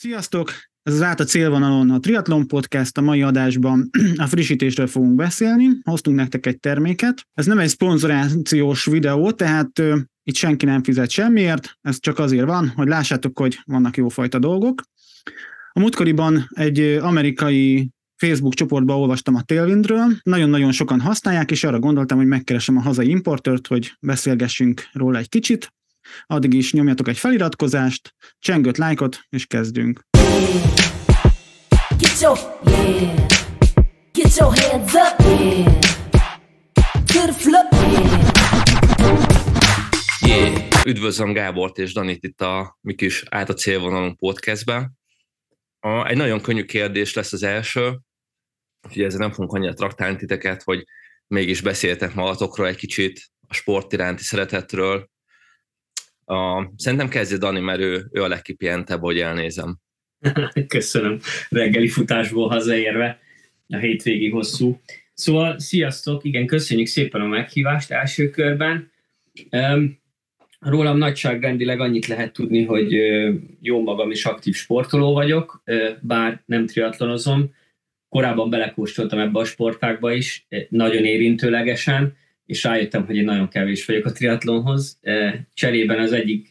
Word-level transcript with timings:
Sziasztok! 0.00 0.52
Ez 0.82 0.94
az 0.94 1.02
át 1.02 1.20
a 1.20 1.24
célvonalon 1.24 1.90
a 1.90 1.98
Triathlon 1.98 2.46
Podcast, 2.46 2.98
a 2.98 3.00
mai 3.00 3.22
adásban 3.22 3.90
a 4.16 4.26
frissítésről 4.26 4.86
fogunk 4.86 5.14
beszélni. 5.14 5.68
Hoztunk 5.84 6.16
nektek 6.16 6.46
egy 6.46 6.60
terméket. 6.60 7.26
Ez 7.34 7.46
nem 7.46 7.58
egy 7.58 7.68
szponzorációs 7.68 8.84
videó, 8.84 9.30
tehát 9.30 9.78
uh, 9.78 9.98
itt 10.22 10.34
senki 10.34 10.64
nem 10.64 10.82
fizet 10.82 11.10
semmiért, 11.10 11.72
ez 11.80 12.00
csak 12.00 12.18
azért 12.18 12.46
van, 12.46 12.68
hogy 12.68 12.88
lássátok, 12.88 13.38
hogy 13.38 13.60
vannak 13.64 13.96
jófajta 13.96 14.38
dolgok. 14.38 14.82
A 15.72 15.80
múltkoriban 15.80 16.48
egy 16.50 16.80
amerikai 16.80 17.90
Facebook 18.16 18.54
csoportban 18.54 18.96
olvastam 18.96 19.34
a 19.34 19.42
Tailwindről, 19.42 20.06
nagyon-nagyon 20.22 20.72
sokan 20.72 21.00
használják, 21.00 21.50
és 21.50 21.64
arra 21.64 21.78
gondoltam, 21.78 22.18
hogy 22.18 22.26
megkeresem 22.26 22.76
a 22.76 22.82
hazai 22.82 23.08
importört, 23.08 23.66
hogy 23.66 23.96
beszélgessünk 24.00 24.88
róla 24.92 25.18
egy 25.18 25.28
kicsit. 25.28 25.72
Addig 26.26 26.54
is 26.54 26.72
nyomjatok 26.72 27.08
egy 27.08 27.18
feliratkozást, 27.18 28.14
csengőt, 28.38 28.76
lájkot, 28.76 29.20
és 29.28 29.46
kezdünk. 29.46 30.00
Get 31.98 32.20
your, 32.20 32.38
yeah. 32.64 33.26
Get 34.12 34.36
your 34.36 34.54
hands 34.58 34.94
up, 34.94 35.18
yeah. 35.18 35.78
To 37.06 37.20
the 37.26 37.32
floor, 37.32 37.66
yeah. 37.72 38.30
Yeah. 40.20 40.86
Üdvözlöm 40.86 41.32
Gábort 41.32 41.78
és 41.78 41.92
Danit 41.92 42.24
itt 42.24 42.40
a 42.40 42.78
mi 42.80 42.94
kis 42.94 43.24
át 43.28 43.48
a 43.48 43.54
célvonalunk 43.54 44.18
podcastben. 44.18 44.98
A, 45.80 46.06
egy 46.06 46.16
nagyon 46.16 46.40
könnyű 46.40 46.64
kérdés 46.64 47.14
lesz 47.14 47.32
az 47.32 47.42
első, 47.42 47.98
úgyhogy 48.86 49.02
ezzel 49.02 49.18
nem 49.18 49.30
fogunk 49.30 49.52
annyira 49.52 49.72
traktálni 49.72 50.16
titeket, 50.16 50.62
hogy 50.62 50.84
mégis 51.26 51.60
beszéltek 51.60 52.14
magatokról 52.14 52.66
egy 52.66 52.76
kicsit, 52.76 53.30
a 53.48 53.54
sport 53.54 53.92
iránti 53.92 54.22
szeretetről, 54.22 55.10
a, 56.30 56.72
szerintem 56.76 57.08
kezdje 57.08 57.36
Dani, 57.36 57.60
mert 57.60 57.80
ő, 57.80 58.08
ő 58.12 58.22
a 58.22 58.28
legkipihentebb, 58.28 59.00
hogy 59.00 59.18
elnézem. 59.18 59.78
Köszönöm. 60.68 61.18
Reggeli 61.48 61.88
futásból 61.88 62.48
hazaérve, 62.48 63.18
a 63.68 63.76
hétvégi 63.76 64.30
hosszú. 64.30 64.80
Szóval, 65.14 65.58
sziasztok, 65.58 66.24
igen, 66.24 66.46
köszönjük 66.46 66.86
szépen 66.86 67.20
a 67.20 67.26
meghívást 67.26 67.90
első 67.90 68.30
körben. 68.30 68.90
Rólam 70.58 70.98
nagyságrendileg 70.98 71.80
annyit 71.80 72.06
lehet 72.06 72.32
tudni, 72.32 72.64
hogy 72.64 72.92
jó 73.60 73.82
magam 73.82 74.10
is 74.10 74.24
aktív 74.24 74.54
sportoló 74.54 75.12
vagyok, 75.12 75.62
bár 76.00 76.42
nem 76.46 76.66
triatlonozom. 76.66 77.54
Korábban 78.08 78.50
belekóstoltam 78.50 79.18
ebbe 79.18 79.38
a 79.38 79.44
sportágba 79.44 80.12
is, 80.12 80.46
nagyon 80.68 81.04
érintőlegesen, 81.04 82.16
és 82.50 82.64
rájöttem, 82.64 83.06
hogy 83.06 83.16
én 83.16 83.24
nagyon 83.24 83.48
kevés 83.48 83.86
vagyok 83.86 84.04
a 84.04 84.12
triatlonhoz. 84.12 85.00
Cserében 85.54 85.98
az 85.98 86.12
egyik 86.12 86.50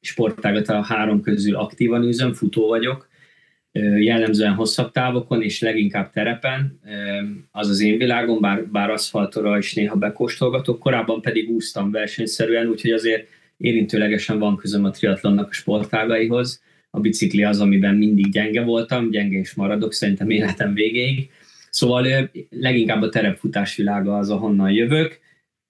sportágat 0.00 0.68
a 0.68 0.82
három 0.82 1.20
közül 1.20 1.56
aktívan 1.56 2.02
űzöm, 2.02 2.32
futó 2.32 2.66
vagyok, 2.66 3.08
jellemzően 3.98 4.54
hosszabb 4.54 4.92
távokon, 4.92 5.42
és 5.42 5.60
leginkább 5.60 6.10
terepen, 6.12 6.80
az 7.50 7.68
az 7.68 7.80
én 7.80 7.98
világom, 7.98 8.40
bár, 8.40 8.66
bár 8.66 8.90
aszfaltora 8.90 9.58
is 9.58 9.74
néha 9.74 9.96
bekóstolgatok, 9.96 10.78
korábban 10.78 11.20
pedig 11.20 11.50
úsztam 11.50 11.90
versenyszerűen, 11.90 12.66
úgyhogy 12.66 12.90
azért 12.90 13.28
érintőlegesen 13.56 14.38
van 14.38 14.56
közöm 14.56 14.84
a 14.84 14.90
triatlonnak 14.90 15.48
a 15.48 15.52
sportágaihoz. 15.52 16.62
A 16.90 17.00
bicikli 17.00 17.44
az, 17.44 17.60
amiben 17.60 17.94
mindig 17.94 18.30
gyenge 18.32 18.62
voltam, 18.62 19.10
gyenge 19.10 19.38
és 19.38 19.54
maradok 19.54 19.92
szerintem 19.92 20.30
életem 20.30 20.74
végéig. 20.74 21.30
Szóval 21.70 22.30
leginkább 22.50 23.02
a 23.02 23.08
terepfutás 23.08 23.76
világa 23.76 24.18
az, 24.18 24.30
ahonnan 24.30 24.70
jövök 24.70 25.24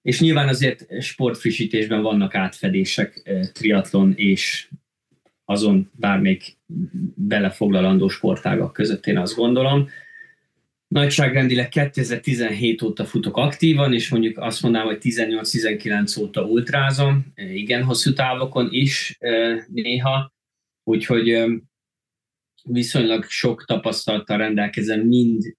és 0.06 0.20
nyilván 0.20 0.48
azért 0.48 1.02
sportfrissítésben 1.02 2.02
vannak 2.02 2.34
átfedések 2.34 3.20
eh, 3.24 3.46
triatlon 3.52 4.12
és 4.16 4.68
azon 5.44 5.90
bármelyik 5.94 6.58
belefoglalandó 7.14 8.08
sportágak 8.08 8.72
között, 8.72 9.06
én 9.06 9.18
azt 9.18 9.34
gondolom. 9.34 9.88
Nagyságrendileg 10.88 11.68
2017 11.68 12.82
óta 12.82 13.04
futok 13.04 13.36
aktívan, 13.36 13.94
és 13.94 14.08
mondjuk 14.08 14.38
azt 14.38 14.62
mondanám, 14.62 14.86
hogy 14.86 14.98
18-19 15.00 16.20
óta 16.20 16.44
ultrázom, 16.44 17.26
eh, 17.34 17.54
igen 17.54 17.82
hosszú 17.82 18.12
távokon 18.12 18.68
is 18.70 19.16
eh, 19.18 19.64
néha, 19.66 20.32
úgyhogy 20.82 21.44
viszonylag 22.62 23.24
sok 23.24 23.64
tapasztalattal 23.64 24.36
rendelkezem 24.36 25.00
mind 25.00 25.56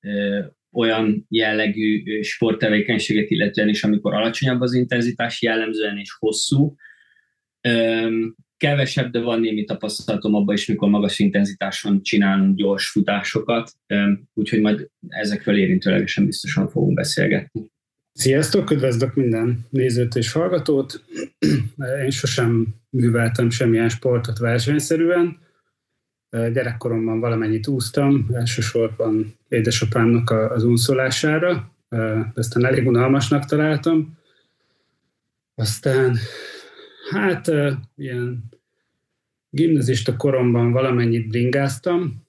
olyan 0.77 1.25
jellegű 1.29 2.21
sporttevékenységet 2.21 3.29
illetően 3.29 3.69
is, 3.69 3.83
amikor 3.83 4.13
alacsonyabb 4.13 4.61
az 4.61 4.73
intenzitás, 4.73 5.41
jellemzően 5.41 5.97
és 5.97 6.11
hosszú. 6.19 6.75
Kevesebb, 8.57 9.11
de 9.11 9.19
van 9.19 9.39
némi 9.39 9.63
tapasztalatom 9.63 10.35
abban 10.35 10.55
is, 10.55 10.67
mikor 10.67 10.89
magas 10.89 11.19
intenzitáson 11.19 12.03
csinálunk 12.03 12.57
gyors 12.57 12.89
futásokat, 12.89 13.71
úgyhogy 14.33 14.61
majd 14.61 14.89
ezekről 15.07 15.57
érintőlegesen 15.57 16.25
biztosan 16.25 16.69
fogunk 16.69 16.93
beszélgetni. 16.93 17.61
Sziasztok, 18.11 18.71
üdvözlök 18.71 19.15
minden 19.15 19.65
nézőt 19.69 20.15
és 20.15 20.31
hallgatót. 20.31 21.03
Én 22.03 22.09
sosem 22.09 22.67
műveltem 22.89 23.49
semmilyen 23.49 23.89
sportot 23.89 24.37
versenyszerűen, 24.37 25.37
Gyerekkoromban 26.29 27.19
valamennyit 27.19 27.67
úsztam, 27.67 28.29
elsősorban 28.33 29.37
édesapámnak 29.47 30.29
az 30.29 30.63
úszolására, 30.63 31.71
de 31.89 32.31
aztán 32.33 32.65
elég 32.65 32.87
unalmasnak 32.87 33.45
találtam. 33.45 34.17
Aztán, 35.55 36.17
hát 37.09 37.51
ilyen 37.95 38.43
gimnazista 39.49 40.15
koromban 40.15 40.71
valamennyit 40.71 41.27
bringáztam, 41.27 42.27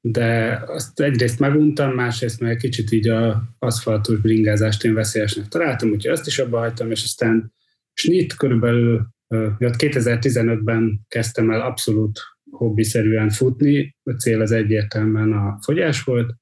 de 0.00 0.62
azt 0.66 1.00
egyrészt 1.00 1.38
meguntam, 1.38 1.94
másrészt 1.94 2.40
meg 2.40 2.56
kicsit 2.56 2.92
így 2.92 3.08
a 3.08 3.42
aszfaltos 3.58 4.18
bringázást 4.18 4.84
én 4.84 4.94
veszélyesnek 4.94 5.48
találtam, 5.48 5.90
úgyhogy 5.90 6.12
azt 6.12 6.26
is 6.26 6.38
abba 6.38 6.58
hagytam, 6.58 6.90
és 6.90 7.02
aztán 7.02 7.52
snit 7.92 8.34
körülbelül 8.34 9.13
2015-ben 9.58 11.00
kezdtem 11.08 11.50
el 11.50 11.60
abszolút 11.60 12.20
hobbiszerűen 12.50 13.30
futni, 13.30 13.96
a 14.02 14.10
cél 14.10 14.40
az 14.40 14.50
egyértelműen 14.50 15.32
a 15.32 15.58
fogyás 15.62 16.02
volt. 16.02 16.34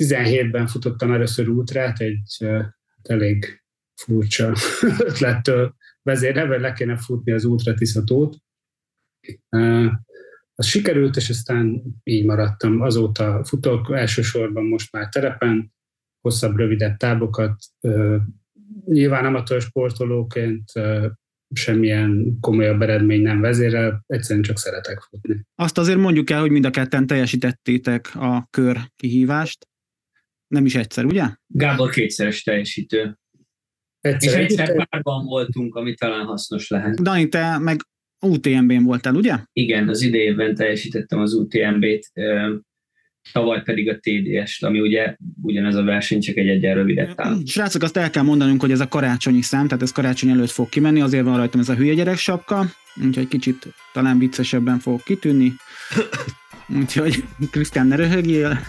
17-ben 0.00 0.66
futottam 0.66 1.12
először 1.12 1.48
útrát, 1.48 2.00
egy 2.00 2.36
hát 2.38 3.08
elég 3.08 3.62
furcsa 3.94 4.52
ötlettől 5.08 5.74
vezérelve, 6.02 6.58
le 6.58 6.72
kéne 6.72 6.96
futni 6.96 7.32
az 7.32 7.44
útra 7.44 7.74
Tiszatót. 7.74 8.36
Az 10.54 10.66
sikerült, 10.66 11.16
és 11.16 11.28
aztán 11.28 11.82
így 12.02 12.24
maradtam. 12.24 12.80
Azóta 12.80 13.44
futok, 13.44 13.90
elsősorban 13.90 14.64
most 14.64 14.92
már 14.92 15.08
terepen, 15.08 15.72
hosszabb, 16.20 16.56
rövidebb 16.56 16.96
távokat, 16.96 17.56
nyilván 18.84 19.24
amatőr 19.24 19.60
sportolóként 19.60 20.72
semmilyen 21.54 22.38
komolyabb 22.40 22.82
eredmény 22.82 23.22
nem 23.22 23.40
vezérel, 23.40 24.04
egyszerűen 24.06 24.44
csak 24.44 24.58
szeretek 24.58 25.00
futni. 25.00 25.46
Azt 25.54 25.78
azért 25.78 25.98
mondjuk 25.98 26.30
el, 26.30 26.40
hogy 26.40 26.50
mind 26.50 26.64
a 26.64 26.70
ketten 26.70 27.06
teljesítettétek 27.06 28.14
a 28.14 28.46
kör 28.50 28.78
kihívást. 28.96 29.68
Nem 30.46 30.64
is 30.64 30.74
egyszer, 30.74 31.04
ugye? 31.04 31.24
Gábor 31.46 31.90
kétszeres 31.90 32.42
teljesítő. 32.42 33.18
Egyszer, 34.00 34.40
És 34.40 34.50
egyszer 34.50 34.86
párban 34.88 35.24
voltunk, 35.24 35.74
ami 35.74 35.94
talán 35.94 36.24
hasznos 36.24 36.68
lehet. 36.68 37.02
Dani, 37.02 37.28
te 37.28 37.58
meg 37.58 37.80
UTMB-n 38.20 38.82
voltál, 38.82 39.14
ugye? 39.14 39.36
Igen, 39.52 39.88
az 39.88 40.02
idejében 40.02 40.54
teljesítettem 40.54 41.20
az 41.20 41.34
UTMB-t 41.34 42.10
tavaly 43.32 43.62
pedig 43.62 43.88
a 43.88 43.98
TDS, 43.98 44.62
ami 44.62 44.80
ugye 44.80 45.16
ugyanez 45.42 45.74
a 45.74 45.82
verseny, 45.82 46.20
csak 46.20 46.36
egy 46.36 46.48
egyen 46.48 46.74
rövidebb 46.74 47.14
táv. 47.14 47.36
Srácok, 47.46 47.82
azt 47.82 47.96
el 47.96 48.10
kell 48.10 48.22
mondanunk, 48.22 48.60
hogy 48.60 48.70
ez 48.70 48.80
a 48.80 48.88
karácsonyi 48.88 49.42
szám, 49.42 49.66
tehát 49.66 49.82
ez 49.82 49.92
karácsony 49.92 50.30
előtt 50.30 50.50
fog 50.50 50.68
kimenni, 50.68 51.00
azért 51.00 51.24
van 51.24 51.36
rajtam 51.36 51.60
ez 51.60 51.68
a 51.68 51.74
hülye 51.74 51.94
gyerek 51.94 52.16
sapka, 52.16 52.66
úgyhogy 53.04 53.28
kicsit 53.28 53.66
talán 53.92 54.18
viccesebben 54.18 54.78
fog 54.78 55.02
kitűnni. 55.02 55.52
Úgyhogy 56.80 57.24
Krisztián, 57.50 57.86
ne 57.86 57.96
röhögjél. 57.96 58.60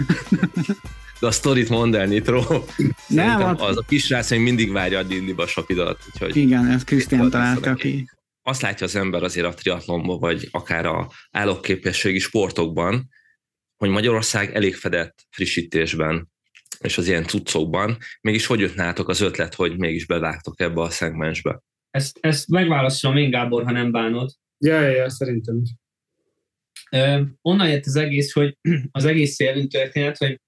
De 1.19 1.27
a 1.27 1.31
sztorit 1.31 1.69
mondd 1.69 1.95
el, 1.95 2.05
Nitro. 2.05 2.63
Nem, 3.07 3.41
az 3.57 3.77
a 3.77 3.83
kisrác 3.87 4.31
még 4.31 4.39
mindig 4.39 4.71
várja 4.71 4.99
a 4.99 5.03
dilliba 5.03 5.47
sapidat. 5.47 5.99
Úgyhogy 6.13 6.35
Igen, 6.35 6.67
ez 6.67 6.83
Krisztián 6.83 7.29
találta 7.29 7.73
ki. 7.73 8.09
Azt 8.41 8.61
látja 8.61 8.85
az 8.85 8.95
ember 8.95 9.23
azért 9.23 9.45
a 9.45 9.53
triatlonban, 9.53 10.19
vagy 10.19 10.47
akár 10.51 10.85
a 10.85 11.09
állóképességi 11.31 12.19
sportokban, 12.19 13.09
hogy 13.79 13.89
Magyarország 13.89 14.55
elég 14.55 14.75
fedett 14.75 15.27
frissítésben 15.29 16.29
és 16.79 16.97
az 16.97 17.07
ilyen 17.07 17.23
cuccokban, 17.23 17.97
mégis 18.21 18.45
hogy 18.45 18.59
jött 18.59 18.75
nátok 18.75 19.09
az 19.09 19.21
ötlet, 19.21 19.53
hogy 19.53 19.77
mégis 19.77 20.05
bevágtok 20.05 20.61
ebbe 20.61 20.81
a 20.81 20.89
szegmensbe? 20.89 21.61
Ezt, 21.91 22.17
ezt 22.21 22.47
megválaszolom 22.47 23.17
én, 23.17 23.29
Gábor, 23.29 23.63
ha 23.63 23.71
nem 23.71 23.91
bánod. 23.91 24.31
Ja, 24.57 24.81
ja, 24.81 24.89
ja 24.89 25.09
szerintem 25.09 25.61
is. 25.61 25.69
Ö, 26.91 27.21
onnan 27.41 27.69
jött 27.69 27.85
az 27.85 27.95
egész, 27.95 28.31
hogy 28.31 28.57
az 28.91 29.05
egész 29.05 29.39
élvünk 29.39 29.71
történet, 29.71 30.17
hogy 30.17 30.39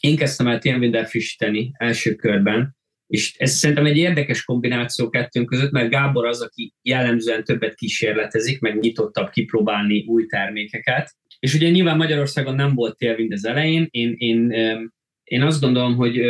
én 0.00 0.16
kezdtem 0.16 0.46
el 0.46 0.58
tényleg 0.58 1.08
frissíteni 1.08 1.72
első 1.78 2.14
körben, 2.14 2.76
És 3.06 3.34
ez 3.36 3.52
szerintem 3.52 3.86
egy 3.86 3.96
érdekes 3.96 4.44
kombináció 4.44 5.08
kettőnk 5.08 5.48
között, 5.48 5.70
mert 5.70 5.90
Gábor 5.90 6.26
az, 6.26 6.42
aki 6.42 6.74
jellemzően 6.82 7.44
többet 7.44 7.74
kísérletezik, 7.74 8.60
meg 8.60 8.78
nyitottabb 8.78 9.30
kipróbálni 9.30 10.04
új 10.06 10.26
termékeket. 10.26 11.14
És 11.44 11.54
ugye 11.54 11.70
nyilván 11.70 11.96
Magyarországon 11.96 12.54
nem 12.54 12.74
volt 12.74 12.96
télvind 12.96 13.32
az 13.32 13.46
elején. 13.46 13.86
Én, 13.90 14.14
én, 14.18 14.50
én 15.24 15.42
azt 15.42 15.60
gondolom, 15.60 15.96
hogy 15.96 16.20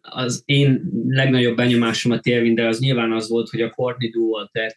az 0.00 0.42
én 0.44 0.90
legnagyobb 1.08 1.56
benyomásom 1.56 2.12
a 2.12 2.20
télvindel 2.20 2.66
az 2.66 2.78
nyilván 2.78 3.12
az 3.12 3.28
volt, 3.28 3.48
hogy 3.48 3.60
a 3.60 3.70
Courtney 3.70 4.10
Duwaltert 4.10 4.76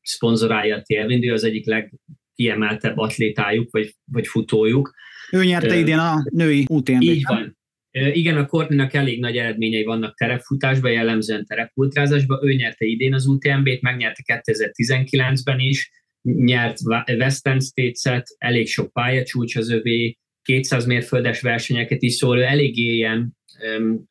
szponzorálja 0.00 0.76
a 0.76 0.82
télvind, 0.82 1.24
ő 1.24 1.32
az 1.32 1.44
egyik 1.44 1.66
legkiemeltebb 1.66 2.96
atlétájuk, 2.96 3.70
vagy, 3.70 3.94
vagy 4.04 4.26
futójuk. 4.26 4.94
Ő 5.32 5.44
nyerte 5.44 5.76
idén 5.76 5.98
a 5.98 6.24
női 6.30 6.66
UTMB-t. 6.68 7.02
Így 7.02 7.24
van. 7.26 7.58
Igen, 7.90 8.36
a 8.36 8.46
Courtney-nak 8.46 8.94
elég 8.94 9.20
nagy 9.20 9.36
eredményei 9.36 9.84
vannak 9.84 10.16
terepfutásban, 10.16 10.90
jellemzően 10.90 11.46
terepultrázásban. 11.46 12.38
Ő 12.42 12.52
nyerte 12.52 12.84
idén 12.84 13.14
az 13.14 13.26
UTMB-t, 13.26 13.80
megnyerte 13.80 14.42
2019-ben 14.46 15.58
is, 15.58 15.90
nyert 16.22 16.78
Western 17.18 17.58
States-et, 17.58 18.26
elég 18.38 18.68
sok 18.68 18.92
pályacsúcs 18.92 19.56
az 19.56 19.70
övé, 19.70 20.16
200 20.42 20.86
mérföldes 20.86 21.40
versenyeket 21.40 22.02
is, 22.02 22.14
szól, 22.14 22.38
ő 22.38 22.42
eléggé 22.42 22.94
ilyen 22.94 23.36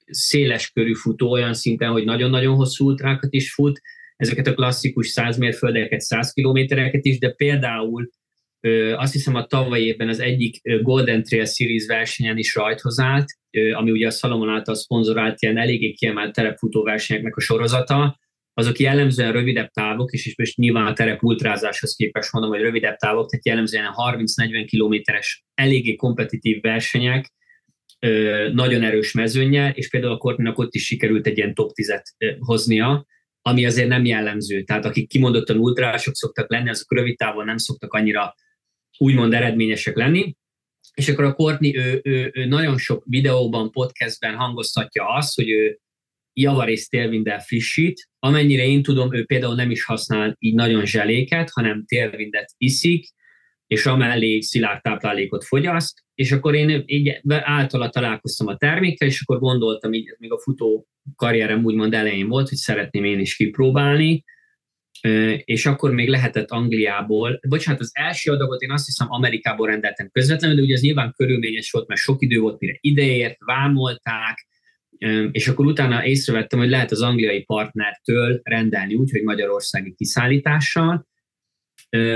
széles 0.06 0.72
körű 0.72 0.94
futó 0.94 1.32
olyan 1.32 1.54
szinten, 1.54 1.92
hogy 1.92 2.04
nagyon-nagyon 2.04 2.56
hosszú 2.56 2.86
ultrákat 2.86 3.34
is 3.34 3.54
fut, 3.54 3.82
ezeket 4.16 4.48
a 4.48 4.54
klasszikus 4.54 5.08
100 5.08 5.38
mérföldeket, 5.38 6.00
100 6.00 6.32
kilométereket 6.32 7.06
is, 7.06 7.20
de 7.20 7.30
például 7.30 8.10
azt 8.96 9.14
hiszem 9.14 9.36
a 9.36 9.46
tavalyi 9.46 9.86
évben 9.86 10.08
az 10.08 10.20
egyik 10.20 10.62
Golden 10.82 11.24
Trail 11.24 11.46
Series 11.46 11.86
versenyen 11.86 12.38
is 12.38 12.56
rajthoz 12.56 13.00
állt, 13.00 13.26
ami 13.74 13.92
ugye 13.92 14.08
a 14.08 14.12
Salomon 14.12 14.50
által 14.50 14.76
szponzorált 14.76 15.42
ilyen 15.42 15.58
eléggé 15.58 15.92
kiemelt 15.92 16.34
terepfutó 16.34 16.84
versenyeknek 16.84 17.36
a 17.36 17.42
sorozata, 17.42 18.20
azok 18.62 18.80
jellemzően 18.80 19.32
rövidebb 19.32 19.70
távok, 19.70 20.12
és, 20.12 20.26
és 20.26 20.38
most 20.38 20.58
nyilván 20.58 20.86
a 20.86 20.94
terep 20.94 21.24
ultrázáshoz 21.24 21.96
képest 21.96 22.32
mondom, 22.32 22.52
hogy 22.52 22.62
rövidebb 22.62 22.96
távok, 22.96 23.30
tehát 23.30 23.46
jellemzően 23.46 23.94
30-40 24.08 24.66
kilométeres 24.68 25.44
eléggé 25.54 25.96
kompetitív 25.96 26.62
versenyek, 26.62 27.34
nagyon 28.54 28.84
erős 28.84 29.12
mezőnyel, 29.12 29.72
és 29.72 29.90
például 29.90 30.14
a 30.14 30.18
Kortnak 30.18 30.58
ott 30.58 30.74
is 30.74 30.86
sikerült 30.86 31.28
egy 31.28 31.38
ilyen 31.38 31.54
top 31.54 31.72
10-et 31.74 32.38
hoznia, 32.40 33.06
ami 33.42 33.66
azért 33.66 33.88
nem 33.88 34.06
jellemző. 34.06 34.64
Tehát 34.64 34.86
akik 34.86 35.10
kimondottan 35.10 35.58
ultrások 35.58 36.16
szoktak 36.16 36.50
lenni, 36.50 36.70
azok 36.70 36.94
rövid 36.94 37.18
távon 37.18 37.46
nem 37.46 37.58
szoktak 37.58 37.94
annyira 37.94 38.36
úgymond 38.98 39.34
eredményesek 39.34 39.96
lenni. 39.96 40.36
És 40.94 41.10
akkor 41.10 41.24
a 41.24 41.34
Courtney, 41.34 41.78
ő, 41.78 42.02
ő, 42.04 42.32
ő 42.34 42.46
nagyon 42.46 42.78
sok 42.78 43.04
videóban, 43.08 43.72
podcastben 43.72 44.36
hangoztatja 44.36 45.08
azt, 45.08 45.36
hogy 45.36 45.50
ő 45.50 45.80
javarészt 46.34 46.90
télvinddel 46.90 47.40
frissít. 47.40 48.10
Amennyire 48.20 48.66
én 48.66 48.84
tudom, 48.84 49.14
ő 49.16 49.26
például 49.26 49.56
nem 49.56 49.72
is 49.72 49.84
használ 49.84 50.36
így 50.40 50.54
nagyon 50.54 50.86
zseléket, 50.86 51.50
hanem 51.50 51.84
télvindet 51.86 52.52
iszik, 52.58 53.06
és 53.68 53.86
amellé 53.86 54.40
szilárd 54.40 54.82
táplálékot 54.82 55.44
fogyaszt, 55.44 56.04
és 56.16 56.32
akkor 56.32 56.56
én 56.56 56.84
így 56.86 57.22
általa 57.28 57.90
találkoztam 57.90 58.48
a 58.48 58.58
termékkel, 58.58 59.08
és 59.08 59.22
akkor 59.22 59.40
gondoltam, 59.40 59.94
így 59.94 60.16
még 60.18 60.32
a 60.32 60.40
futó 60.40 60.88
karrierem 61.16 61.64
úgymond 61.64 61.94
elején 61.94 62.28
volt, 62.28 62.50
hogy 62.50 62.58
szeretném 62.58 63.04
én 63.04 63.20
is 63.20 63.36
kipróbálni, 63.36 64.24
és 65.44 65.66
akkor 65.66 65.92
még 65.92 66.10
lehetett 66.10 66.50
Angliából, 66.50 67.40
bocsánat, 67.48 67.80
az 67.80 67.92
első 67.94 68.32
adagot 68.32 68.62
én 68.62 68.72
azt 68.72 68.86
hiszem 68.86 69.08
Amerikából 69.10 69.68
rendeltem 69.68 70.10
közvetlenül, 70.12 70.56
de 70.56 70.62
ugye 70.62 70.74
ez 70.74 70.82
nyilván 70.82 71.14
körülményes 71.18 71.72
volt, 71.72 71.88
mert 71.88 72.02
sok 72.02 72.22
idő 72.22 72.40
volt, 72.40 72.60
mire 72.60 72.78
ideért, 72.80 73.38
vámolták, 73.46 74.48
és 75.32 75.48
akkor 75.48 75.66
utána 75.66 76.06
észrevettem, 76.06 76.60
hogy 76.60 76.70
lehet 76.70 76.92
az 76.92 77.02
angliai 77.02 77.44
partnertől 77.44 78.40
rendelni 78.44 78.96
úgy, 78.96 79.12
hogy 79.12 79.24
magyarországi 79.24 79.94
kiszállítással, 79.94 81.08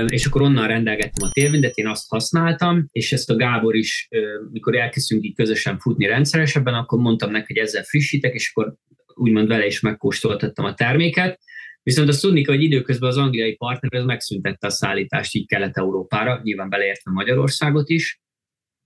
és 0.06 0.26
akkor 0.26 0.42
onnan 0.42 0.66
rendelgettem 0.66 1.28
a 1.28 1.32
télvindet, 1.32 1.76
én 1.76 1.86
azt 1.86 2.08
használtam, 2.08 2.88
és 2.90 3.12
ezt 3.12 3.30
a 3.30 3.36
Gábor 3.36 3.74
is, 3.74 4.08
mikor 4.50 4.76
elkezdtünk 4.76 5.24
így 5.24 5.34
közösen 5.34 5.78
futni 5.78 6.06
rendszeresebben, 6.06 6.74
akkor 6.74 6.98
mondtam 6.98 7.30
neki, 7.30 7.52
hogy 7.52 7.62
ezzel 7.62 7.82
frissítek, 7.82 8.34
és 8.34 8.52
akkor 8.54 8.74
úgymond 9.14 9.48
vele 9.48 9.66
is 9.66 9.80
megkóstoltattam 9.80 10.64
a 10.64 10.74
terméket. 10.74 11.40
Viszont 11.82 12.08
azt 12.08 12.20
tudni 12.20 12.44
hogy 12.44 12.62
időközben 12.62 13.08
az 13.08 13.16
angliai 13.16 13.54
partner 13.54 14.00
az 14.00 14.04
megszüntette 14.06 14.66
a 14.66 14.70
szállítást 14.70 15.34
így 15.34 15.46
Kelet-Európára, 15.46 16.40
nyilván 16.42 16.68
beleértve 16.68 17.10
Magyarországot 17.10 17.88
is, 17.88 18.20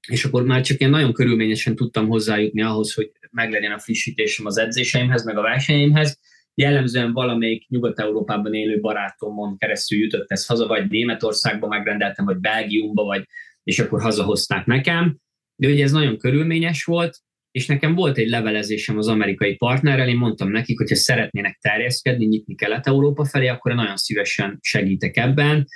és 0.08 0.24
akkor 0.24 0.44
már 0.44 0.60
csak 0.60 0.78
ilyen 0.78 0.90
nagyon 0.90 1.12
körülményesen 1.12 1.76
tudtam 1.76 2.08
hozzájutni 2.08 2.62
ahhoz, 2.62 2.94
hogy 2.94 3.10
meglegyen 3.30 3.72
a 3.72 3.78
frissítésem 3.78 4.46
az 4.46 4.58
edzéseimhez, 4.58 5.24
meg 5.24 5.36
a 5.36 5.42
versenyeimhez, 5.42 6.18
jellemzően 6.54 7.12
valamelyik 7.12 7.68
Nyugat-Európában 7.68 8.54
élő 8.54 8.80
barátomon 8.80 9.58
keresztül 9.58 9.98
jutott 9.98 10.30
ez 10.30 10.46
haza, 10.46 10.66
vagy 10.66 10.88
Németországba 10.88 11.66
megrendeltem, 11.66 12.24
vagy 12.24 12.36
Belgiumba, 12.36 13.02
vagy, 13.04 13.24
és 13.62 13.78
akkor 13.78 14.00
hazahozták 14.00 14.66
nekem. 14.66 15.18
De 15.56 15.68
ugye 15.68 15.84
ez 15.84 15.92
nagyon 15.92 16.18
körülményes 16.18 16.84
volt, 16.84 17.18
és 17.50 17.66
nekem 17.66 17.94
volt 17.94 18.18
egy 18.18 18.28
levelezésem 18.28 18.98
az 18.98 19.08
amerikai 19.08 19.56
partnerrel, 19.56 20.08
én 20.08 20.16
mondtam 20.16 20.50
nekik, 20.50 20.78
hogy 20.78 20.88
ha 20.88 20.96
szeretnének 20.96 21.58
terjeszkedni, 21.60 22.26
nyitni 22.26 22.54
Kelet-Európa 22.54 23.24
felé, 23.24 23.46
akkor 23.46 23.74
nagyon 23.74 23.96
szívesen 23.96 24.58
segítek 24.60 25.16
ebben, 25.16 25.66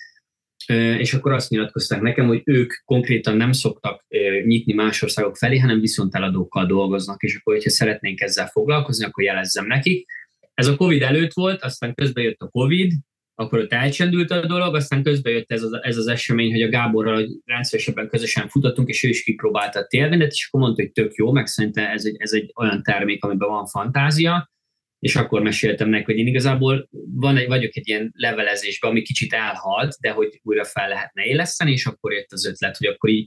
és 0.98 1.14
akkor 1.14 1.32
azt 1.32 1.50
nyilatkozták 1.50 2.00
nekem, 2.00 2.26
hogy 2.26 2.42
ők 2.44 2.72
konkrétan 2.84 3.36
nem 3.36 3.52
szoktak 3.52 4.04
nyitni 4.44 4.72
más 4.72 5.02
országok 5.02 5.36
felé, 5.36 5.58
hanem 5.58 5.80
viszonteladókkal 5.80 6.66
dolgoznak, 6.66 7.22
és 7.22 7.36
akkor, 7.36 7.54
hogyha 7.54 7.70
szeretnénk 7.70 8.20
ezzel 8.20 8.46
foglalkozni, 8.46 9.04
akkor 9.04 9.24
jelezzem 9.24 9.66
nekik. 9.66 10.06
Ez 10.54 10.66
a 10.66 10.76
Covid 10.76 11.02
előtt 11.02 11.32
volt, 11.32 11.62
aztán 11.62 11.94
közben 11.94 12.24
jött 12.24 12.40
a 12.40 12.48
Covid, 12.48 12.92
akkor 13.34 13.58
ott 13.58 13.72
elcsendült 13.72 14.30
a 14.30 14.46
dolog, 14.46 14.74
aztán 14.74 15.02
közben 15.02 15.32
jött 15.32 15.52
ez 15.52 15.62
az, 15.62 15.78
ez 15.82 15.96
az 15.96 16.06
esemény, 16.06 16.50
hogy 16.50 16.62
a 16.62 16.68
Gáborral 16.68 17.26
rendszeresebben 17.44 18.08
közösen 18.08 18.48
futottunk, 18.48 18.88
és 18.88 19.04
ő 19.04 19.08
is 19.08 19.22
kipróbálta 19.22 19.78
a 19.78 19.86
télvindet, 19.86 20.30
és 20.30 20.46
akkor 20.46 20.60
mondta, 20.60 20.82
hogy 20.82 20.92
tök 20.92 21.14
jó, 21.14 21.32
meg 21.32 21.46
szerintem 21.46 21.90
ez 21.90 22.04
egy, 22.04 22.16
ez 22.18 22.32
egy 22.32 22.52
olyan 22.54 22.82
termék, 22.82 23.24
amiben 23.24 23.48
van 23.48 23.66
fantázia, 23.66 24.52
és 25.04 25.16
akkor 25.16 25.42
meséltem 25.42 25.88
neki, 25.88 26.04
hogy 26.04 26.16
én 26.16 26.26
igazából 26.26 26.88
van 27.14 27.36
egy, 27.36 27.46
vagyok 27.46 27.76
egy 27.76 27.88
ilyen 27.88 28.12
levelezésben, 28.16 28.90
ami 28.90 29.02
kicsit 29.02 29.32
elhalt, 29.32 29.96
de 30.00 30.10
hogy 30.10 30.40
újra 30.42 30.64
fel 30.64 30.88
lehetne 30.88 31.24
éleszteni, 31.24 31.72
és 31.72 31.86
akkor 31.86 32.12
jött 32.12 32.32
az 32.32 32.46
ötlet, 32.46 32.76
hogy 32.76 32.86
akkor 32.86 33.10
így 33.10 33.26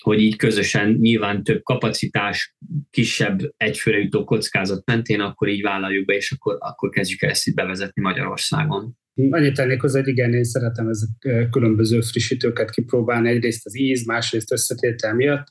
hogy 0.00 0.20
így 0.20 0.36
közösen 0.36 0.92
nyilván 0.92 1.42
több 1.44 1.62
kapacitás, 1.62 2.56
kisebb 2.90 3.40
egyfőre 3.56 3.98
jutó 3.98 4.24
kockázat 4.24 4.86
mentén, 4.86 5.20
akkor 5.20 5.48
így 5.48 5.62
vállaljuk 5.62 6.04
be, 6.04 6.14
és 6.14 6.32
akkor, 6.32 6.56
akkor 6.58 6.88
kezdjük 6.90 7.22
el 7.22 7.30
ezt 7.30 7.46
itt 7.46 7.54
bevezetni 7.54 8.02
Magyarországon. 8.02 8.96
Annyit 9.30 9.54
tennék 9.54 9.80
hozzá, 9.80 9.98
hogy 9.98 10.08
igen, 10.08 10.34
én 10.34 10.44
szeretem 10.44 10.88
ezek 10.88 11.48
különböző 11.50 12.00
frissítőket 12.00 12.70
kipróbálni, 12.70 13.28
egyrészt 13.28 13.66
az 13.66 13.78
íz, 13.78 14.06
másrészt 14.06 14.52
összetétel 14.52 15.14
miatt. 15.14 15.46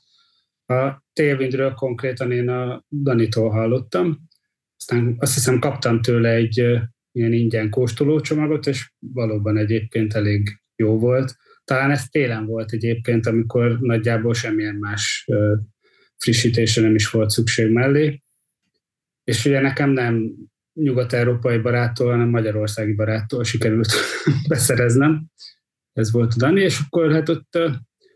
A 0.66 1.02
Tailwindről 1.12 1.72
konkrétan 1.72 2.32
én 2.32 2.48
a 2.48 2.84
Danitól 2.88 3.50
hallottam, 3.50 4.30
aztán 4.92 5.16
azt 5.18 5.34
hiszem 5.34 5.58
kaptam 5.58 6.02
tőle 6.02 6.30
egy 6.30 6.58
ilyen 7.12 7.32
ingyen 7.32 7.70
kóstolócsomagot, 7.70 8.66
és 8.66 8.92
valóban 8.98 9.56
egyébként 9.56 10.14
elég 10.14 10.60
jó 10.76 10.98
volt 10.98 11.36
talán 11.64 11.90
ez 11.90 12.08
télen 12.08 12.46
volt 12.46 12.72
egyébként, 12.72 13.26
amikor 13.26 13.80
nagyjából 13.80 14.34
semmilyen 14.34 14.74
más 14.74 15.28
frissítésre 16.16 16.82
nem 16.82 16.94
is 16.94 17.10
volt 17.10 17.30
szükség 17.30 17.70
mellé. 17.70 18.22
És 19.24 19.44
ugye 19.44 19.60
nekem 19.60 19.90
nem 19.90 20.32
nyugat-európai 20.72 21.58
baráttól, 21.58 22.10
hanem 22.10 22.28
magyarországi 22.28 22.92
baráttól 22.92 23.44
sikerült 23.44 23.92
beszereznem. 24.48 25.26
Ez 25.92 26.12
volt 26.12 26.32
a 26.32 26.36
Dani, 26.36 26.60
és 26.60 26.80
akkor 26.86 27.12
hát 27.12 27.28
ott 27.28 27.58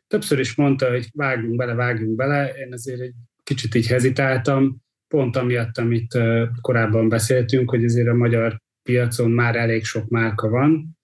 többször 0.06 0.38
is 0.38 0.54
mondta, 0.54 0.90
hogy 0.90 1.08
vágjunk 1.12 1.56
bele, 1.56 1.74
vágjunk 1.74 2.16
bele. 2.16 2.48
Én 2.48 2.72
azért 2.72 3.00
egy 3.00 3.14
kicsit 3.42 3.74
így 3.74 3.86
hezitáltam, 3.86 4.85
pont 5.08 5.36
amiatt, 5.36 5.78
amit 5.78 6.18
korábban 6.60 7.08
beszéltünk, 7.08 7.70
hogy 7.70 7.84
azért 7.84 8.08
a 8.08 8.14
magyar 8.14 8.60
piacon 8.82 9.30
már 9.30 9.56
elég 9.56 9.84
sok 9.84 10.08
márka 10.08 10.48
van, 10.48 10.98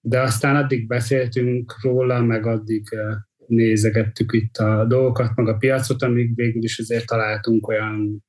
de 0.00 0.20
aztán 0.20 0.56
addig 0.56 0.86
beszéltünk 0.86 1.82
róla, 1.82 2.22
meg 2.22 2.46
addig 2.46 2.88
nézegettük 3.46 4.32
itt 4.32 4.56
a 4.56 4.84
dolgokat, 4.84 5.36
meg 5.36 5.48
a 5.48 5.56
piacot, 5.56 6.02
amíg 6.02 6.34
végül 6.34 6.62
is 6.62 6.78
azért 6.78 7.06
találtunk 7.06 7.68
olyan 7.68 8.24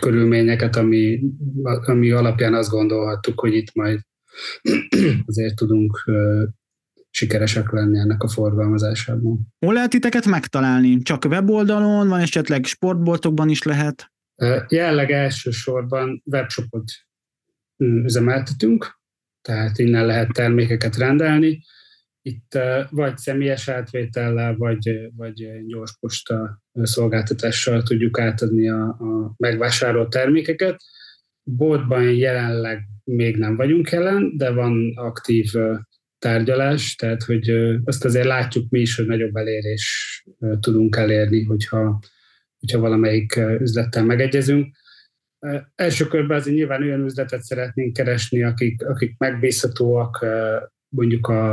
körülményeket, 0.00 0.76
ami, 0.76 1.20
ami 1.62 2.10
alapján 2.10 2.54
azt 2.54 2.70
gondolhattuk, 2.70 3.40
hogy 3.40 3.54
itt 3.54 3.74
majd 3.74 4.00
azért 5.26 5.56
tudunk 5.56 6.04
sikeresek 7.14 7.70
lenni 7.70 7.98
ennek 7.98 8.22
a 8.22 8.28
forgalmazásában. 8.28 9.40
Hol 9.58 9.74
lehet 9.74 9.90
titeket 9.90 10.26
megtalálni? 10.26 10.98
Csak 10.98 11.24
weboldalon, 11.24 12.08
van 12.08 12.20
esetleg 12.20 12.64
sportboltokban 12.64 13.48
is 13.48 13.62
lehet? 13.62 14.12
Jelleg 14.68 15.10
elsősorban 15.10 16.22
webshopot 16.24 16.84
üzemeltetünk, 17.76 19.00
tehát 19.42 19.78
innen 19.78 20.06
lehet 20.06 20.32
termékeket 20.32 20.96
rendelni. 20.96 21.62
itt 22.22 22.58
vagy 22.90 23.18
személyes 23.18 23.68
átvétellel, 23.68 24.56
vagy, 24.56 25.10
vagy 25.16 25.66
gyors 25.66 25.96
posta 26.00 26.62
szolgáltatással 26.72 27.82
tudjuk 27.82 28.18
átadni 28.18 28.68
a, 28.68 28.84
a 28.84 29.34
megvásárolt 29.36 30.10
termékeket. 30.10 30.82
Boltban 31.42 32.02
jelenleg 32.02 32.82
még 33.04 33.36
nem 33.36 33.56
vagyunk 33.56 33.90
jelen, 33.90 34.36
de 34.36 34.50
van 34.50 34.92
aktív 34.94 35.52
tárgyalás, 36.22 36.94
tehát 36.94 37.22
hogy 37.22 37.50
azt 37.84 38.04
azért 38.04 38.26
látjuk 38.26 38.70
mi 38.70 38.80
is, 38.80 38.96
hogy 38.96 39.06
nagyobb 39.06 39.36
elérés 39.36 40.24
tudunk 40.60 40.96
elérni, 40.96 41.44
hogyha, 41.44 42.00
hogyha 42.58 42.78
valamelyik 42.78 43.36
üzlettel 43.58 44.04
megegyezünk. 44.04 44.76
Első 45.74 46.06
körben 46.06 46.38
azért 46.38 46.56
nyilván 46.56 46.82
olyan 46.82 47.04
üzletet 47.04 47.42
szeretnénk 47.42 47.92
keresni, 47.92 48.42
akik, 48.42 48.86
akik 48.86 49.18
megbízhatóak, 49.18 50.26
mondjuk 50.88 51.26
a, 51.26 51.52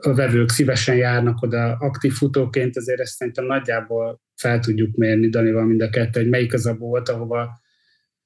a 0.00 0.14
vevők 0.14 0.48
szívesen 0.48 0.96
járnak 0.96 1.42
oda 1.42 1.76
aktív 1.76 2.12
futóként, 2.12 2.76
azért 2.76 3.00
ezt 3.00 3.16
szerintem 3.16 3.44
nagyjából 3.44 4.20
fel 4.34 4.58
tudjuk 4.58 4.96
mérni, 4.96 5.28
Danival 5.28 5.64
mind 5.64 5.80
a 5.80 5.90
kettő, 5.90 6.20
hogy 6.20 6.30
melyik 6.30 6.52
az 6.52 6.66
a 6.66 6.76
bolt, 6.76 7.08
ahova, 7.08 7.60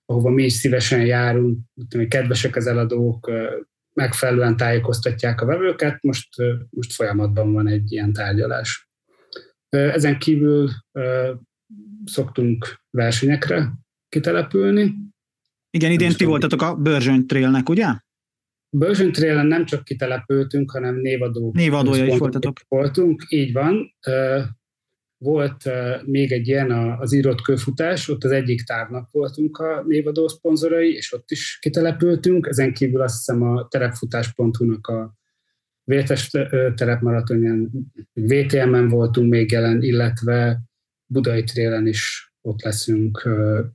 ahova 0.04 0.30
mi 0.30 0.44
is 0.44 0.52
szívesen 0.52 1.06
járunk, 1.06 1.58
kedvesek 2.08 2.56
az 2.56 2.66
eladók, 2.66 3.30
megfelelően 3.96 4.56
tájékoztatják 4.56 5.40
a 5.40 5.46
vevőket, 5.46 6.02
most, 6.02 6.28
most 6.70 6.92
folyamatban 6.92 7.52
van 7.52 7.68
egy 7.68 7.92
ilyen 7.92 8.12
tárgyalás. 8.12 8.88
Ezen 9.68 10.18
kívül 10.18 10.70
szoktunk 12.04 12.82
versenyekre 12.90 13.72
kitelepülni. 14.08 14.94
Igen, 15.70 15.90
idén 15.90 16.12
ti 16.12 16.24
voltatok 16.24 16.62
a 16.62 16.74
Börzsöny 16.74 17.26
Trailnek, 17.26 17.68
ugye? 17.68 17.86
Börzsöny 18.76 19.12
Trailen 19.12 19.46
nem 19.46 19.64
csak 19.64 19.84
kitelepültünk, 19.84 20.70
hanem 20.70 20.94
névadó. 20.94 21.50
Névadója 21.54 22.04
is 22.04 22.18
voltatok. 22.18 22.60
Voltunk, 22.68 23.24
így 23.28 23.52
van. 23.52 23.94
Volt 25.18 25.70
még 26.04 26.32
egy 26.32 26.48
ilyen 26.48 26.70
az 27.00 27.12
írott 27.12 27.40
kőfutás, 27.40 28.08
ott 28.08 28.24
az 28.24 28.30
egyik 28.30 28.64
távnak 28.64 29.08
voltunk 29.10 29.58
a 29.58 29.84
névadó 29.86 30.28
szponzorai, 30.28 30.92
és 30.92 31.12
ott 31.12 31.30
is 31.30 31.58
kitelepültünk. 31.60 32.46
Ezen 32.46 32.72
kívül 32.72 33.00
azt 33.00 33.16
hiszem 33.16 33.42
a 33.42 33.68
terepfutás.hu-nak 33.68 34.86
a 34.86 35.14
Vértes 35.84 36.30
terepmaratonján, 36.74 37.70
VTM-en 38.12 38.88
voltunk 38.88 39.30
még 39.30 39.50
jelen, 39.50 39.82
illetve 39.82 40.60
Budai 41.06 41.44
Trélen 41.44 41.86
is 41.86 42.32
ott 42.40 42.62
leszünk 42.62 43.28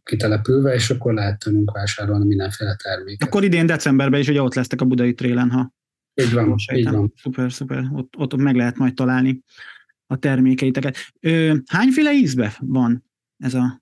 kitelepülve, 0.03 0.73
és 0.73 0.89
akkor 0.89 1.13
lehet 1.13 1.39
tőlünk 1.39 1.71
vásárolni 1.71 2.25
mindenféle 2.25 2.75
terméket. 2.75 3.27
Akkor 3.27 3.43
idén 3.43 3.65
decemberben 3.65 4.19
is 4.19 4.27
ugye 4.27 4.41
ott 4.41 4.53
lesztek 4.55 4.81
a 4.81 4.85
Budai 4.85 5.13
Trélen, 5.13 5.49
ha 5.49 5.73
így 6.13 6.33
van, 6.33 6.55
így 6.73 6.89
van. 6.89 7.13
Szuper, 7.15 7.51
szuper. 7.51 7.83
Ott, 7.93 8.13
ott 8.17 8.35
meg 8.35 8.55
lehet 8.55 8.77
majd 8.77 8.93
találni 8.93 9.43
a 10.11 10.17
termékeiteket. 10.17 10.97
Ö, 11.19 11.55
hányféle 11.65 12.13
ízbe 12.13 12.55
van 12.59 13.05
ez 13.37 13.53
a 13.53 13.81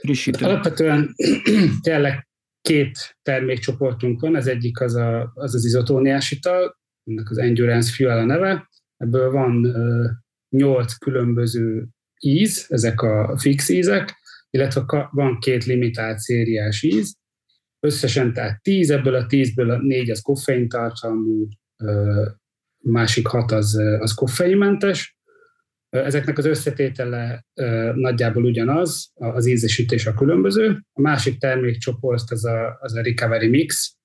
frissítő? 0.00 0.44
Alapvetően 0.44 1.14
tényleg 1.80 2.28
két 2.60 3.16
termékcsoportunk 3.22 4.20
van, 4.20 4.34
az 4.34 4.46
egyik 4.46 4.80
az 4.80 4.94
a, 4.94 5.32
az, 5.34 5.54
az 5.54 5.64
izotóniás 5.64 6.30
ital, 6.30 6.78
ennek 7.04 7.30
az 7.30 7.38
Endurance 7.38 7.92
Fuel 7.92 8.18
a 8.18 8.24
neve, 8.24 8.68
ebből 8.96 9.30
van 9.30 9.74
nyolc 10.48 10.92
különböző 10.92 11.86
íz, 12.20 12.66
ezek 12.68 13.02
a 13.02 13.38
fix 13.38 13.68
ízek, 13.68 14.14
illetve 14.50 15.08
van 15.10 15.38
két 15.38 15.64
limitált 15.64 16.18
szériás 16.18 16.82
íz, 16.82 17.16
összesen 17.80 18.32
tehát 18.32 18.62
10, 18.62 18.90
ebből 18.90 19.14
a 19.14 19.26
10-ből 19.26 19.70
a 19.70 19.82
4 19.82 20.10
az 20.10 20.20
koffeintartalmú, 20.20 21.48
másik 22.84 23.26
6 23.26 23.52
az, 23.52 23.74
az 23.98 24.14
koffeinmentes. 24.14 25.16
Ezeknek 25.88 26.38
az 26.38 26.44
összetétele 26.44 27.46
nagyjából 27.94 28.44
ugyanaz, 28.44 29.10
az 29.14 29.46
ízesítés 29.46 30.06
a 30.06 30.14
különböző. 30.14 30.84
A 30.92 31.00
másik 31.00 31.38
termékcsoport 31.38 32.30
az 32.30 32.44
a, 32.44 32.78
az 32.80 32.94
a 32.94 33.02
Recovery 33.02 33.48
Mix, 33.48 33.96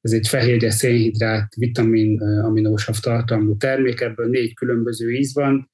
ez 0.00 0.12
egy 0.12 0.28
fehérje, 0.28 0.70
szénhidrát, 0.70 1.54
vitamin, 1.54 2.20
aminósav 2.20 2.98
tartalmú 2.98 3.56
termék, 3.56 4.00
ebből 4.00 4.28
négy 4.28 4.54
különböző 4.54 5.12
íz 5.12 5.34
van, 5.34 5.70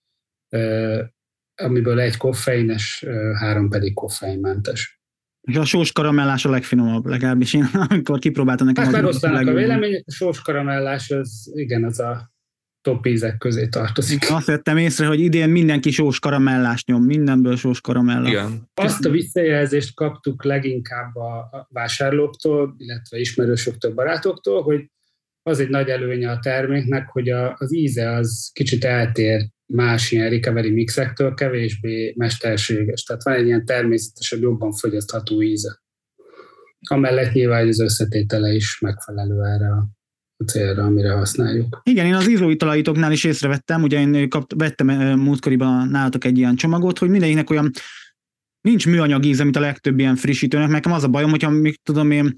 amiből 1.54 2.00
egy 2.00 2.16
koffeines, 2.16 3.04
három 3.38 3.68
pedig 3.68 3.94
koffeinmentes. 3.94 5.00
És 5.40 5.56
a 5.56 5.64
sós 5.64 5.92
karamellás 5.92 6.44
a 6.44 6.50
legfinomabb, 6.50 7.06
legalábbis 7.06 7.54
én, 7.54 7.64
amikor 7.88 8.18
kipróbáltam 8.18 8.66
nekem. 8.66 8.84
Hát 8.84 8.92
megosztanak 8.92 9.46
a 9.46 9.52
vélemények, 9.52 10.02
a 10.06 10.12
sós 10.12 10.42
karamellás, 10.42 11.10
az 11.10 11.50
igen, 11.54 11.84
az 11.84 12.00
a 12.00 12.29
top 12.80 13.06
ízek 13.06 13.38
közé 13.38 13.68
tartozik. 13.68 14.22
Én 14.22 14.36
azt 14.36 14.46
vettem 14.46 14.76
észre, 14.76 15.06
hogy 15.06 15.20
idén 15.20 15.48
mindenki 15.48 15.90
sós 15.90 16.18
karamellást 16.18 16.86
nyom, 16.86 17.04
mindenből 17.04 17.56
sós 17.56 17.80
karamellás. 17.80 18.30
Igen. 18.30 18.68
Azt 18.74 19.04
a 19.04 19.10
visszajelzést 19.10 19.94
kaptuk 19.94 20.44
leginkább 20.44 21.14
a 21.16 21.66
vásárlóktól, 21.68 22.74
illetve 22.76 23.18
ismerősöktől, 23.18 23.94
barátoktól, 23.94 24.62
hogy 24.62 24.90
az 25.42 25.60
egy 25.60 25.68
nagy 25.68 25.88
előnye 25.88 26.30
a 26.30 26.38
terméknek, 26.38 27.08
hogy 27.08 27.28
a, 27.28 27.54
az 27.58 27.74
íze 27.74 28.10
az 28.10 28.50
kicsit 28.52 28.84
eltér 28.84 29.48
más 29.72 30.10
ilyen 30.10 30.30
recovery 30.30 30.70
mixektől 30.70 31.34
kevésbé 31.34 32.14
mesterséges. 32.16 33.02
Tehát 33.02 33.22
van 33.22 33.34
egy 33.34 33.46
ilyen 33.46 33.64
természetesen 33.64 34.40
jobban 34.40 34.72
fogyasztható 34.72 35.42
íze. 35.42 35.80
Amellett 36.88 37.32
nyilván 37.32 37.68
az 37.68 37.80
összetétele 37.80 38.52
is 38.52 38.80
megfelelő 38.80 39.44
erre 39.44 39.72
a 39.72 39.88
célra, 40.46 40.84
amire 40.84 41.12
használjuk. 41.12 41.80
Igen, 41.84 42.06
én 42.06 42.14
az 42.14 42.28
ízóitalaitoknál 42.28 43.12
is 43.12 43.24
észrevettem, 43.24 43.82
ugye 43.82 44.00
én 44.00 44.28
kapt, 44.28 44.54
vettem 44.56 44.86
múltkoriban 45.18 45.88
nálatok 45.88 46.24
egy 46.24 46.38
ilyen 46.38 46.56
csomagot, 46.56 46.98
hogy 46.98 47.08
mindegyiknek 47.08 47.50
olyan 47.50 47.70
nincs 48.60 48.86
műanyag 48.86 49.24
íze, 49.24 49.42
mint 49.42 49.56
a 49.56 49.60
legtöbb 49.60 49.98
ilyen 49.98 50.16
frissítőnek. 50.16 50.68
Nekem 50.68 50.92
az 50.92 51.04
a 51.04 51.08
bajom, 51.08 51.30
hogyha 51.30 51.50
még 51.50 51.80
tudom 51.82 52.10
én 52.10 52.34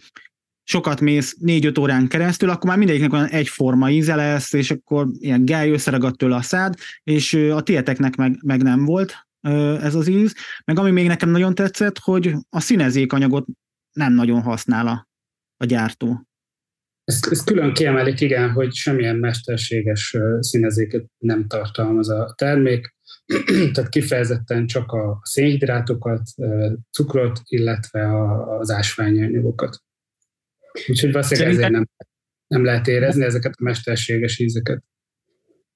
sokat 0.64 1.00
mész 1.00 1.36
négy-öt 1.38 1.78
órán 1.78 2.08
keresztül, 2.08 2.50
akkor 2.50 2.68
már 2.68 2.78
mindegyiknek 2.78 3.12
olyan 3.12 3.26
egyforma 3.26 3.90
íze 3.90 4.14
lesz, 4.14 4.52
és 4.52 4.70
akkor 4.70 5.08
ilyen 5.18 5.44
gály 5.44 5.70
összeragadt 5.70 6.16
tőle 6.16 6.34
a 6.36 6.42
szád, 6.42 6.74
és 7.02 7.34
a 7.34 7.62
tieteknek 7.62 8.16
meg, 8.16 8.38
meg 8.44 8.62
nem 8.62 8.84
volt 8.84 9.26
ez 9.80 9.94
az 9.94 10.08
íz. 10.08 10.34
Meg 10.64 10.78
ami 10.78 10.90
még 10.90 11.06
nekem 11.06 11.30
nagyon 11.30 11.54
tetszett, 11.54 11.98
hogy 11.98 12.34
a 12.50 12.60
színezékanyagot 12.60 13.46
nem 13.92 14.12
nagyon 14.12 14.42
használ 14.42 14.86
a, 14.86 15.08
a 15.56 15.64
gyártó. 15.64 16.26
Ezt, 17.04 17.26
ezt 17.26 17.44
külön 17.44 17.72
kiemelik, 17.72 18.20
igen, 18.20 18.50
hogy 18.50 18.74
semmilyen 18.74 19.16
mesterséges 19.16 20.16
színezéket 20.38 21.04
nem 21.18 21.46
tartalmaz 21.46 22.08
a 22.08 22.34
termék, 22.36 22.94
tehát 23.72 23.88
kifejezetten 23.88 24.66
csak 24.66 24.92
a 24.92 25.20
szénhidrátokat, 25.22 26.22
cukrot, 26.90 27.40
illetve 27.44 28.24
az 28.58 28.70
ásványanyagokat. 28.70 29.82
Úgyhogy 30.88 31.12
valószínűleg 31.12 31.52
ezért 31.52 31.70
nem, 31.70 31.88
nem 32.46 32.64
lehet 32.64 32.86
érezni 32.86 33.24
ezeket 33.24 33.52
a 33.56 33.62
mesterséges 33.62 34.38
ízeket. 34.38 34.82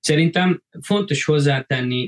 Szerintem 0.00 0.62
fontos 0.80 1.24
hozzátenni, 1.24 2.06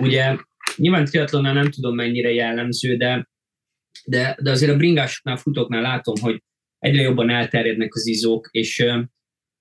ugye 0.00 0.36
nyilván 0.76 1.04
triatlonnál 1.04 1.52
nem 1.52 1.70
tudom 1.70 1.94
mennyire 1.94 2.30
jellemző, 2.30 2.96
de, 2.96 3.28
de, 4.04 4.36
de 4.42 4.50
azért 4.50 4.72
a 4.72 4.76
bringásoknál, 4.76 5.36
futóknál 5.36 5.82
látom, 5.82 6.14
hogy 6.20 6.42
egyre 6.78 7.02
jobban 7.02 7.30
elterjednek 7.30 7.94
az 7.94 8.06
izók, 8.06 8.48
és 8.50 8.84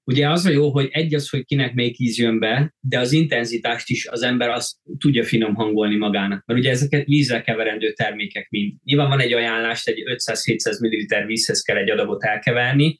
ugye 0.03 0.29
az 0.29 0.45
a 0.45 0.49
jó, 0.49 0.69
hogy 0.69 0.87
egy 0.91 1.15
az, 1.15 1.29
hogy 1.29 1.45
kinek 1.45 1.73
melyik 1.73 1.99
íz 1.99 2.17
jön 2.17 2.39
be, 2.39 2.75
de 2.79 2.99
az 2.99 3.11
intenzitást 3.11 3.89
is 3.89 4.07
az 4.07 4.21
ember 4.21 4.49
azt 4.49 4.75
tudja 4.97 5.23
finom 5.23 5.53
hangolni 5.53 5.95
magának. 5.95 6.45
Mert 6.45 6.59
ugye 6.59 6.69
ezeket 6.69 7.05
vízzel 7.05 7.41
keverendő 7.41 7.93
termékek 7.93 8.49
mind. 8.49 8.73
Nyilván 8.83 9.09
van 9.09 9.19
egy 9.19 9.33
ajánlás, 9.33 9.85
egy 9.85 10.03
500-700 10.05 10.81
ml 10.81 11.25
vízhez 11.25 11.61
kell 11.61 11.77
egy 11.77 11.89
adagot 11.89 12.23
elkeverni, 12.23 12.99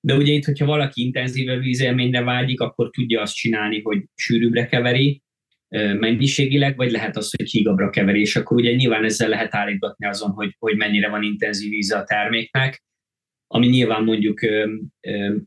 de 0.00 0.14
ugye 0.14 0.32
itt, 0.32 0.44
hogyha 0.44 0.66
valaki 0.66 1.02
intenzíve 1.02 1.58
vízélményre 1.58 2.22
vágyik, 2.22 2.60
akkor 2.60 2.90
tudja 2.90 3.20
azt 3.20 3.34
csinálni, 3.34 3.80
hogy 3.82 4.04
sűrűbbre 4.14 4.66
keveri, 4.66 5.22
mennyiségileg, 5.98 6.76
vagy 6.76 6.90
lehet 6.90 7.16
az, 7.16 7.30
hogy 7.36 7.50
hígabbra 7.50 7.90
keveri, 7.90 8.20
és 8.20 8.36
akkor 8.36 8.56
ugye 8.56 8.74
nyilván 8.74 9.04
ezzel 9.04 9.28
lehet 9.28 9.54
állítgatni 9.54 10.06
azon, 10.06 10.30
hogy, 10.30 10.56
hogy 10.58 10.76
mennyire 10.76 11.08
van 11.08 11.22
intenzív 11.22 11.70
víze 11.70 11.96
a 11.96 12.04
terméknek, 12.04 12.84
ami 13.46 13.66
nyilván 13.66 14.04
mondjuk 14.04 14.40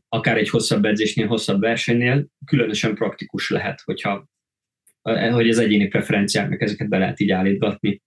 akár 0.08 0.36
egy 0.36 0.48
hosszabb 0.48 0.84
edzésnél, 0.84 1.26
hosszabb 1.26 1.60
versenynél 1.60 2.26
különösen 2.46 2.94
praktikus 2.94 3.50
lehet, 3.50 3.80
hogyha 3.80 4.28
hogy 5.32 5.48
az 5.48 5.58
egyéni 5.58 5.88
preferenciáknak 5.88 6.60
ezeket 6.60 6.88
be 6.88 6.98
lehet 6.98 7.20
így 7.20 7.30
állítgatni. 7.30 8.02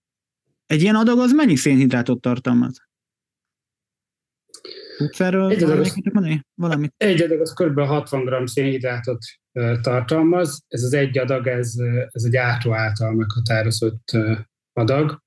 Egy 0.65 0.81
ilyen 0.81 0.95
adag 0.95 1.19
az 1.19 1.31
mennyi 1.31 1.55
szénhidrátot 1.55 2.21
tartalmaz? 2.21 2.87
Tudsz 4.97 5.19
erről 5.19 5.51
egy 5.51 5.63
adag, 5.63 5.79
az, 5.79 6.01
valamit? 6.53 6.93
Egy 6.97 7.21
adag 7.21 7.39
az 7.41 7.53
kb. 7.53 7.79
60 7.79 8.25
g 8.25 8.47
szénhidrátot 8.47 9.17
tartalmaz. 9.81 10.63
Ez 10.67 10.83
az 10.83 10.93
egy 10.93 11.17
adag, 11.17 11.47
ez, 11.47 11.73
ez 12.07 12.23
egy 12.23 12.31
gyártó 12.31 12.73
által 12.73 13.13
meghatározott 13.13 14.17
adag. 14.73 15.23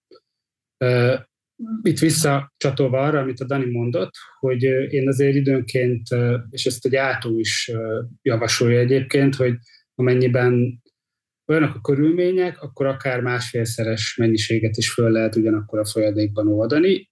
Itt 1.82 1.98
visszacsatolva 1.98 3.00
arra, 3.00 3.18
amit 3.18 3.40
a 3.40 3.44
Dani 3.44 3.70
mondott, 3.70 4.12
hogy 4.38 4.62
én 4.92 5.08
azért 5.08 5.34
időnként, 5.34 6.02
és 6.50 6.66
ezt 6.66 6.84
a 6.84 6.88
gyártó 6.88 7.38
is 7.38 7.70
javasolja 8.22 8.78
egyébként, 8.78 9.34
hogy 9.34 9.54
amennyiben 9.94 10.82
olyanok 11.46 11.74
a 11.74 11.80
körülmények, 11.80 12.62
akkor 12.62 12.86
akár 12.86 13.20
másfélszeres 13.20 14.16
mennyiséget 14.16 14.76
is 14.76 14.92
föl 14.92 15.10
lehet 15.10 15.36
ugyanakkor 15.36 15.78
a 15.78 15.86
folyadékban 15.86 16.48
oldani. 16.48 17.10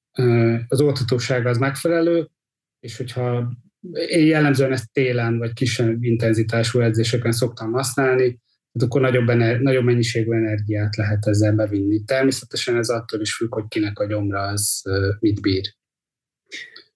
Az 0.69 0.81
oltatóság 0.81 1.47
az 1.47 1.59
megfelelő, 1.59 2.29
és 2.81 2.97
hogyha 2.97 3.53
én 4.09 4.27
jellemzően 4.27 4.73
ezt 4.73 4.93
télen 4.93 5.39
vagy 5.39 5.53
kisebb 5.53 6.03
intenzitású 6.03 6.81
edzéseken 6.81 7.33
szoktam 7.33 7.73
használni, 7.73 8.39
hát 8.75 8.83
akkor 8.83 9.01
nagyobb, 9.01 9.29
ener- 9.29 9.61
nagyobb 9.61 9.85
mennyiségű 9.85 10.33
energiát 10.33 10.97
lehet 10.97 11.27
ezzel 11.27 11.53
bevinni. 11.53 12.05
Természetesen 12.05 12.77
ez 12.77 12.89
attól 12.89 13.21
is 13.21 13.35
függ, 13.35 13.55
hogy 13.55 13.69
kinek 13.69 13.99
a 13.99 14.07
gyomra 14.07 14.41
az 14.41 14.83
mit 15.19 15.41
bír. 15.41 15.75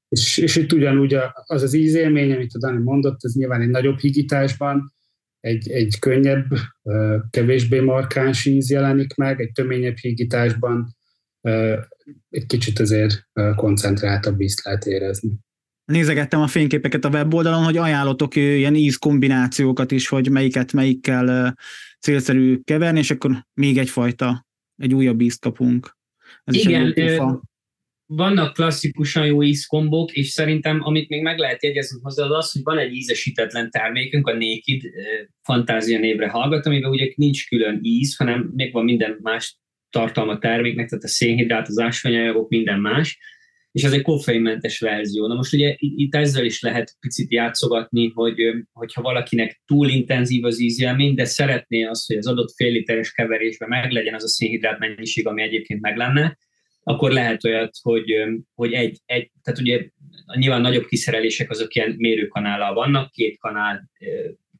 És, 0.08 0.38
és 0.38 0.56
itt 0.56 0.72
ugyanúgy 0.72 1.14
az 1.46 1.62
az 1.62 1.74
ízélmény, 1.74 2.32
amit 2.32 2.54
a 2.54 2.58
Dani 2.58 2.82
mondott, 2.82 3.24
ez 3.24 3.34
nyilván 3.34 3.60
egy 3.60 3.68
nagyobb 3.68 3.98
higításban, 3.98 4.92
egy, 5.40 5.70
egy 5.70 5.98
könnyebb, 5.98 6.46
kevésbé 7.30 7.80
markáns 7.80 8.44
íz 8.44 8.70
jelenik 8.70 9.14
meg, 9.14 9.40
egy 9.40 9.52
töményebb 9.52 9.96
hígításban 9.96 10.96
egy 12.30 12.46
kicsit 12.46 12.78
azért 12.78 13.28
koncentráltabb 13.56 14.40
ízt 14.40 14.64
lehet 14.64 14.86
érezni. 14.86 15.38
Nézegettem 15.92 16.40
a 16.40 16.46
fényképeket 16.46 17.04
a 17.04 17.08
weboldalon, 17.08 17.64
hogy 17.64 17.76
ajánlotok 17.76 18.36
ilyen 18.36 18.74
ízkombinációkat 18.74 19.90
is, 19.90 20.08
hogy 20.08 20.30
melyiket 20.30 20.72
melyikkel 20.72 21.56
célszerű 22.00 22.60
keverni, 22.64 22.98
és 22.98 23.10
akkor 23.10 23.46
még 23.54 23.78
egyfajta, 23.78 24.46
egy 24.76 24.94
újabb 24.94 25.20
ízt 25.20 25.40
kapunk. 25.40 25.96
Ez 26.44 26.54
Igen, 26.54 26.94
vannak 28.06 28.54
klasszikusan 28.54 29.26
jó 29.26 29.42
ízkombok, 29.42 30.12
és 30.12 30.28
szerintem 30.28 30.80
amit 30.82 31.08
még 31.08 31.22
meg 31.22 31.38
lehet 31.38 31.62
jegyezni 31.62 32.00
hozzá, 32.02 32.24
az 32.24 32.30
az, 32.30 32.52
hogy 32.52 32.62
van 32.62 32.78
egy 32.78 32.92
ízesítetlen 32.92 33.70
termékünk, 33.70 34.26
a 34.26 34.32
Naked 34.32 34.80
Fantázia 35.42 35.98
névre 35.98 36.28
hallgat, 36.28 36.66
amiben 36.66 36.90
ugye 36.90 37.12
nincs 37.14 37.48
külön 37.48 37.78
íz, 37.82 38.16
hanem 38.16 38.50
még 38.54 38.72
van 38.72 38.84
minden 38.84 39.18
más 39.22 39.58
tartalma 39.90 40.38
terméknek, 40.38 40.88
tehát 40.88 41.04
a 41.04 41.08
szénhidrát, 41.08 41.68
az 41.68 41.78
ásványanyagok, 41.78 42.48
minden 42.48 42.80
más, 42.80 43.18
és 43.72 43.82
ez 43.82 43.92
egy 43.92 44.02
koffeinmentes 44.02 44.78
verzió. 44.78 45.26
Na 45.26 45.34
most 45.34 45.52
ugye 45.52 45.74
itt 45.78 46.14
ezzel 46.14 46.44
is 46.44 46.60
lehet 46.60 46.96
picit 47.00 47.32
játszogatni, 47.32 48.10
hogy 48.14 48.36
hogyha 48.72 49.02
valakinek 49.02 49.62
túl 49.66 49.88
intenzív 49.88 50.44
az 50.44 50.60
ízjelmény, 50.60 51.14
de 51.14 51.24
szeretné 51.24 51.82
azt, 51.82 52.06
hogy 52.06 52.16
az 52.16 52.26
adott 52.26 52.54
fél 52.56 52.72
literes 52.72 53.12
keverésben 53.12 53.68
meglegyen 53.68 54.14
az 54.14 54.24
a 54.24 54.28
szénhidrát 54.28 54.78
mennyiség, 54.78 55.26
ami 55.26 55.42
egyébként 55.42 55.80
meg 55.80 55.96
lenne, 55.96 56.38
akkor 56.82 57.10
lehet 57.10 57.44
olyat, 57.44 57.76
hogy, 57.82 58.12
hogy 58.54 58.72
egy, 58.72 58.98
egy, 59.06 59.30
tehát 59.42 59.60
ugye 59.60 59.88
nyilván 60.34 60.60
nagyobb 60.60 60.86
kiszerelések 60.86 61.50
azok 61.50 61.74
ilyen 61.74 61.94
mérőkanállal 61.98 62.74
vannak, 62.74 63.10
két 63.10 63.38
kanál, 63.38 63.90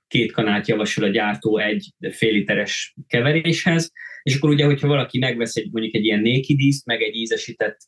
két 0.08 0.32
kanált 0.32 0.68
javasol 0.68 1.04
a 1.04 1.08
gyártó 1.08 1.58
egy 1.58 1.88
fél 2.10 2.32
literes 2.32 2.94
keveréshez, 3.06 3.92
és 4.28 4.36
akkor 4.36 4.50
ugye, 4.50 4.64
hogyha 4.64 4.88
valaki 4.88 5.18
megvesz 5.18 5.56
egy, 5.56 5.68
mondjuk 5.72 5.94
egy 5.94 6.04
ilyen 6.04 6.20
nékidíszt, 6.20 6.86
meg 6.86 7.02
egy 7.02 7.14
ízesített 7.14 7.78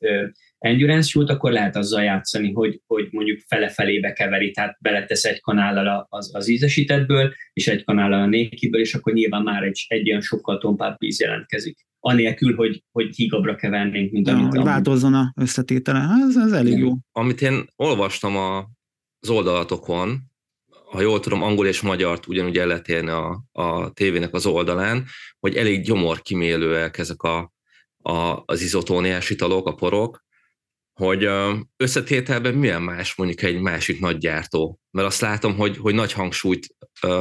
endurance 0.58 1.08
shoot, 1.08 1.30
akkor 1.30 1.52
lehet 1.52 1.76
azzal 1.76 2.02
játszani, 2.02 2.52
hogy, 2.52 2.80
hogy 2.86 3.08
mondjuk 3.10 3.40
fele-felébe 3.46 4.12
keveri, 4.12 4.50
tehát 4.50 4.76
beletesz 4.80 5.24
egy 5.24 5.40
kanállal 5.40 6.06
az, 6.08 6.34
az 6.34 6.48
ízesítettből, 6.48 7.34
és 7.52 7.68
egy 7.68 7.84
kanállal 7.84 8.22
a 8.22 8.26
nékiből, 8.26 8.80
és 8.80 8.94
akkor 8.94 9.12
nyilván 9.12 9.42
már 9.42 9.62
egy, 9.62 9.84
egy 9.88 10.08
olyan 10.08 10.20
sokkal 10.20 10.58
tompább 10.58 10.98
víz 10.98 11.20
jelentkezik 11.20 11.78
anélkül, 11.98 12.54
hogy, 12.56 12.82
hogy 12.92 13.14
hígabbra 13.16 13.54
kevernénk, 13.54 14.12
mint 14.12 14.26
ja, 14.26 14.36
amit... 14.36 14.54
Hogy 14.54 14.64
változzon 14.64 15.14
a 15.14 15.32
összetétele. 15.36 16.08
Ez, 16.28 16.36
ez 16.36 16.52
elég 16.52 16.78
jó. 16.78 16.92
Amit 17.12 17.40
én 17.40 17.64
olvastam 17.76 18.36
a, 18.36 18.58
az 19.20 19.30
oldalatokon, 19.30 20.29
ha 20.90 21.00
jól 21.00 21.20
tudom, 21.20 21.42
angol 21.42 21.66
és 21.66 21.80
magyart 21.80 22.26
ugyanúgy 22.26 22.58
el 22.58 22.66
lehet 22.66 22.88
érni 22.88 23.10
a, 23.10 23.44
a 23.52 23.92
tévének 23.92 24.34
az 24.34 24.46
oldalán, 24.46 25.06
hogy 25.38 25.56
elég 25.56 25.82
gyomorkimélőek 25.82 26.98
ezek 26.98 27.22
a, 27.22 27.52
a, 28.02 28.42
az 28.44 28.60
izotóniás 28.62 29.30
italok, 29.30 29.66
a 29.66 29.74
porok, 29.74 30.24
hogy 30.92 31.28
összetételben 31.76 32.54
milyen 32.54 32.82
más 32.82 33.14
mondjuk 33.14 33.42
egy 33.42 33.60
másik 33.60 34.00
nagy 34.00 34.18
gyártó. 34.18 34.80
Mert 34.90 35.06
azt 35.06 35.20
látom, 35.20 35.56
hogy, 35.56 35.76
hogy 35.76 35.94
nagy 35.94 36.12
hangsúlyt 36.12 36.66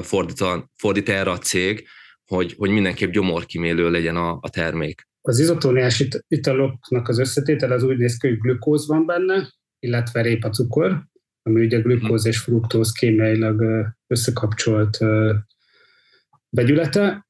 fordít, 0.01 0.41
a, 0.41 0.69
fordít 0.75 1.09
erre 1.09 1.31
a 1.31 1.37
cég, 1.37 1.87
hogy, 2.25 2.53
hogy 2.57 2.69
mindenképp 2.69 3.11
gyomorkimélő 3.11 3.91
legyen 3.91 4.15
a, 4.15 4.37
a 4.41 4.49
termék. 4.49 5.07
Az 5.21 5.39
izotóniás 5.39 6.07
italoknak 6.27 7.07
az 7.07 7.19
összetétel 7.19 7.71
az 7.71 7.83
úgy 7.83 7.97
néz 7.97 8.17
ki, 8.17 8.27
hogy 8.27 8.37
glükóz 8.37 8.87
van 8.87 9.05
benne, 9.05 9.53
illetve 9.79 10.21
répacukor, 10.21 11.03
ami 11.49 11.65
ugye 11.65 11.79
glükóz 11.79 12.25
és 12.25 12.37
fruktóz 12.37 12.91
kémiailag 12.91 13.63
összekapcsolt 14.07 14.97
vegyülete. 16.49 17.27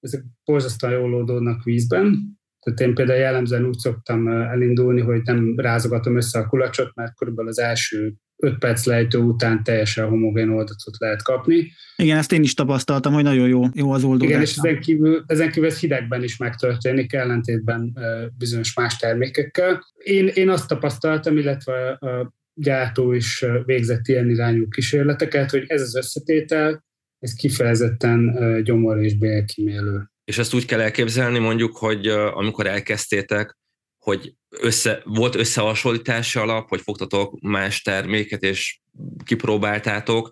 Ezek 0.00 0.24
borzasztóan 0.44 0.92
jól 0.92 1.14
oldódnak 1.14 1.62
vízben, 1.62 2.36
tehát 2.60 2.80
én 2.80 2.94
például 2.94 3.18
jellemzően 3.18 3.64
úgy 3.64 3.78
szoktam 3.78 4.28
elindulni, 4.28 5.00
hogy 5.00 5.20
nem 5.24 5.54
rázogatom 5.56 6.16
össze 6.16 6.38
a 6.38 6.46
kulacsot, 6.46 6.94
mert 6.94 7.16
körülbelül 7.16 7.50
az 7.50 7.58
első 7.58 8.14
5 8.36 8.58
perc 8.58 8.84
lejtő 8.84 9.18
után 9.18 9.62
teljesen 9.64 10.08
homogén 10.08 10.48
oldatot 10.48 10.98
lehet 10.98 11.22
kapni. 11.22 11.72
Igen, 11.96 12.16
ezt 12.16 12.32
én 12.32 12.42
is 12.42 12.54
tapasztaltam, 12.54 13.12
hogy 13.12 13.22
nagyon 13.22 13.48
jó, 13.48 13.62
jó 13.72 13.90
az 13.90 14.04
oldódás. 14.04 14.28
Igen, 14.28 14.40
és 14.40 14.56
ezen 14.56 14.80
kívül, 14.80 15.24
ezen 15.26 15.50
kívül 15.50 15.68
ez 15.68 15.78
hidegben 15.78 16.22
is 16.22 16.36
megtörténik, 16.36 17.12
ellentétben 17.12 17.98
bizonyos 18.38 18.74
más 18.74 18.96
termékekkel. 18.96 19.84
Én, 19.96 20.26
én 20.26 20.48
azt 20.48 20.68
tapasztaltam, 20.68 21.36
illetve 21.36 21.90
a 21.90 22.32
gyártó 22.60 23.12
is 23.12 23.44
végzett 23.64 24.06
ilyen 24.06 24.30
irányú 24.30 24.68
kísérleteket, 24.68 25.50
hogy 25.50 25.64
ez 25.66 25.80
az 25.80 25.96
összetétel, 25.96 26.84
ez 27.18 27.34
kifejezetten 27.34 28.36
gyomor 28.64 29.02
és 29.02 29.18
bélkimélő. 29.18 30.10
És 30.24 30.38
ezt 30.38 30.54
úgy 30.54 30.64
kell 30.64 30.80
elképzelni 30.80 31.38
mondjuk, 31.38 31.76
hogy 31.76 32.06
amikor 32.32 32.66
elkezdtétek, 32.66 33.56
hogy 33.98 34.34
össze, 34.60 35.02
volt 35.04 35.34
összehasonlítási 35.34 36.38
alap, 36.38 36.68
hogy 36.68 36.80
fogtatok 36.80 37.40
más 37.40 37.82
terméket 37.82 38.42
és 38.42 38.80
kipróbáltátok, 39.24 40.30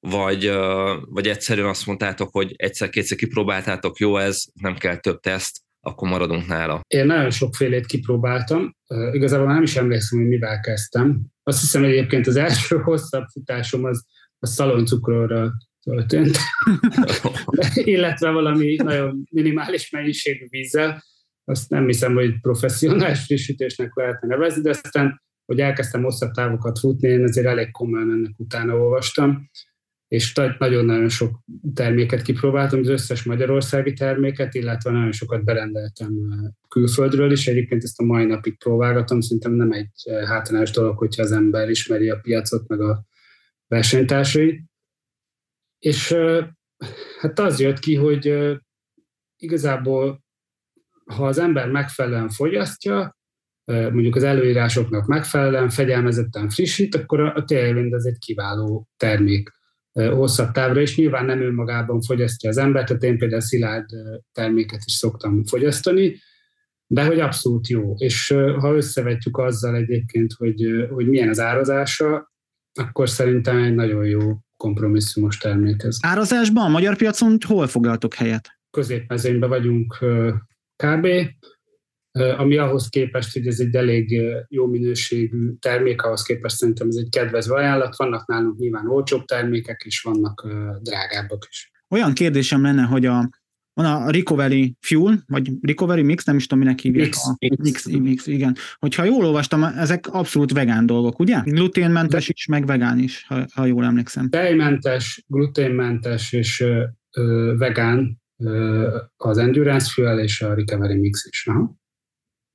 vagy, 0.00 0.50
vagy 1.00 1.28
egyszerűen 1.28 1.68
azt 1.68 1.86
mondtátok, 1.86 2.28
hogy 2.32 2.54
egyszer-kétszer 2.56 3.16
kipróbáltátok, 3.16 3.98
jó 3.98 4.16
ez, 4.16 4.44
nem 4.60 4.76
kell 4.76 4.96
több 4.96 5.20
teszt, 5.20 5.60
akkor 5.80 6.08
maradunk 6.08 6.46
nála. 6.46 6.80
Én 6.86 7.06
nagyon 7.06 7.30
sokfélét 7.30 7.86
kipróbáltam, 7.86 8.76
igazából 9.12 9.46
nem 9.46 9.62
is 9.62 9.76
emlékszem, 9.76 10.18
hogy 10.18 10.28
mivel 10.28 10.60
kezdtem. 10.60 11.20
Azt 11.48 11.60
hiszem 11.60 11.84
egyébként 11.84 12.26
az 12.26 12.36
első 12.36 12.76
hosszabb 12.76 13.24
futásom 13.32 13.84
az 13.84 14.04
a 14.38 14.46
szaloncukrorral 14.46 15.52
történt, 15.82 16.38
illetve 17.94 18.30
valami 18.30 18.74
nagyon 18.74 19.26
minimális 19.30 19.90
mennyiségű 19.90 20.44
vízzel. 20.48 21.04
Azt 21.44 21.70
nem 21.70 21.86
hiszem, 21.86 22.14
hogy 22.14 22.40
professzionális 22.40 23.24
frissítésnek 23.24 23.94
lehetne 23.94 24.28
nevezni, 24.28 24.62
de 24.62 24.70
aztán, 24.70 25.22
hogy 25.44 25.60
elkezdtem 25.60 26.02
hosszabb 26.02 26.30
távokat 26.30 26.78
futni, 26.78 27.08
én 27.08 27.22
azért 27.22 27.46
elég 27.46 27.70
komolyan 27.70 28.10
ennek 28.10 28.32
utána 28.36 28.74
olvastam, 28.74 29.50
és 30.08 30.34
nagyon-nagyon 30.58 31.08
sok 31.08 31.40
terméket 31.74 32.22
kipróbáltam, 32.22 32.80
az 32.80 32.88
összes 32.88 33.22
magyarországi 33.22 33.92
terméket, 33.92 34.54
illetve 34.54 34.90
nagyon 34.90 35.12
sokat 35.12 35.44
berendeltem 35.44 36.14
külföldről 36.68 37.32
is. 37.32 37.46
Egyébként 37.46 37.82
ezt 37.82 38.00
a 38.00 38.04
mai 38.04 38.24
napig 38.24 38.58
próbálgatom, 38.58 39.20
szerintem 39.20 39.52
nem 39.52 39.72
egy 39.72 39.90
hátrányos 40.26 40.70
dolog, 40.70 40.98
hogyha 40.98 41.22
az 41.22 41.32
ember 41.32 41.68
ismeri 41.68 42.10
a 42.10 42.20
piacot, 42.20 42.68
meg 42.68 42.80
a 42.80 43.04
versenytársait. 43.66 44.64
És 45.78 46.16
hát 47.18 47.38
az 47.38 47.60
jött 47.60 47.78
ki, 47.78 47.94
hogy 47.94 48.56
igazából 49.36 50.24
ha 51.06 51.26
az 51.26 51.38
ember 51.38 51.70
megfelelően 51.70 52.28
fogyasztja, 52.28 53.16
mondjuk 53.64 54.16
az 54.16 54.22
előírásoknak 54.22 55.06
megfelelően, 55.06 55.68
fegyelmezetten 55.68 56.48
frissít, 56.48 56.94
akkor 56.94 57.20
a 57.20 57.44
Tailwind 57.44 57.92
az 57.92 58.06
egy 58.06 58.18
kiváló 58.18 58.88
termék 58.96 59.50
hosszabb 59.96 60.50
távra, 60.50 60.80
és 60.80 60.96
nyilván 60.96 61.24
nem 61.24 61.42
önmagában 61.42 62.00
fogyasztja 62.00 62.48
az 62.48 62.56
ember, 62.56 62.84
tehát 62.84 63.02
én 63.02 63.18
például 63.18 63.40
szilárd 63.40 63.86
terméket 64.32 64.80
is 64.84 64.92
szoktam 64.92 65.44
fogyasztani, 65.44 66.16
de 66.86 67.04
hogy 67.04 67.20
abszolút 67.20 67.68
jó. 67.68 67.94
És 67.96 68.34
ha 68.58 68.74
összevetjük 68.74 69.38
azzal 69.38 69.76
egyébként, 69.76 70.32
hogy, 70.32 70.86
hogy 70.90 71.08
milyen 71.08 71.28
az 71.28 71.40
árazása, 71.40 72.32
akkor 72.80 73.08
szerintem 73.08 73.62
egy 73.62 73.74
nagyon 73.74 74.04
jó 74.04 74.20
kompromisszumos 74.56 75.38
termék 75.38 75.82
ez. 75.82 75.96
Árazásban 76.00 76.64
a 76.64 76.68
magyar 76.68 76.96
piacon 76.96 77.36
hol 77.46 77.66
foglaltok 77.66 78.14
helyet? 78.14 78.48
Középmezőnyben 78.70 79.48
vagyunk 79.48 79.98
kb. 80.76 81.06
Ami 82.36 82.56
ahhoz 82.56 82.88
képest, 82.88 83.32
hogy 83.32 83.46
ez 83.46 83.60
egy 83.60 83.74
elég 83.74 84.22
jó 84.48 84.66
minőségű 84.66 85.52
termék, 85.58 86.02
ahhoz 86.02 86.22
képest 86.22 86.56
szerintem 86.56 86.88
ez 86.88 86.96
egy 86.96 87.08
kedvező 87.10 87.52
ajánlat. 87.52 87.96
Vannak 87.96 88.26
nálunk 88.26 88.58
nyilván 88.58 88.86
olcsóbb 88.88 89.24
termékek, 89.24 89.82
és 89.84 90.00
vannak 90.00 90.46
drágábbak 90.82 91.46
is. 91.50 91.70
Olyan 91.88 92.12
kérdésem 92.12 92.62
lenne, 92.62 92.82
hogy 92.82 93.06
a 93.06 93.28
van 93.80 93.86
a 93.86 94.10
Recovery 94.10 94.76
Fuel, 94.80 95.22
vagy 95.26 95.50
Recovery 95.60 96.02
Mix, 96.02 96.24
nem 96.24 96.36
is 96.36 96.46
tudom, 96.46 96.64
minek 96.64 96.78
hívják. 96.78 97.04
Mix, 97.04 97.26
a, 97.26 97.36
mix. 97.38 97.56
mix, 97.56 97.86
mix, 97.86 98.26
igen. 98.26 98.56
Hogyha 98.78 99.04
jól 99.04 99.24
olvastam, 99.24 99.64
ezek 99.64 100.06
abszolút 100.06 100.52
vegán 100.52 100.86
dolgok, 100.86 101.18
ugye? 101.18 101.40
Gluténmentes 101.44 102.28
is, 102.28 102.46
meg 102.46 102.66
vegán 102.66 102.98
is, 102.98 103.24
ha, 103.28 103.44
ha 103.54 103.64
jól 103.64 103.84
emlékszem. 103.84 104.28
Tejmentes, 104.28 105.24
gluténmentes 105.26 106.32
és 106.32 106.60
ö, 106.60 106.84
ö, 107.16 107.54
vegán 107.58 108.20
ö, 108.36 108.96
az 109.16 109.38
Endurance 109.38 109.90
Fuel 109.92 110.18
és 110.18 110.40
a 110.40 110.54
Recovery 110.54 110.98
Mix 110.98 111.26
is. 111.30 111.46
Aha. 111.46 111.76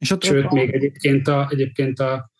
És 0.02 0.12
ott, 0.12 0.24
Sőt, 0.24 0.46
ott 0.46 0.52
még 0.52 0.74
egyébként 0.74 1.28
a, 1.28 1.48
egyébként 1.52 2.00
a, 2.00 2.32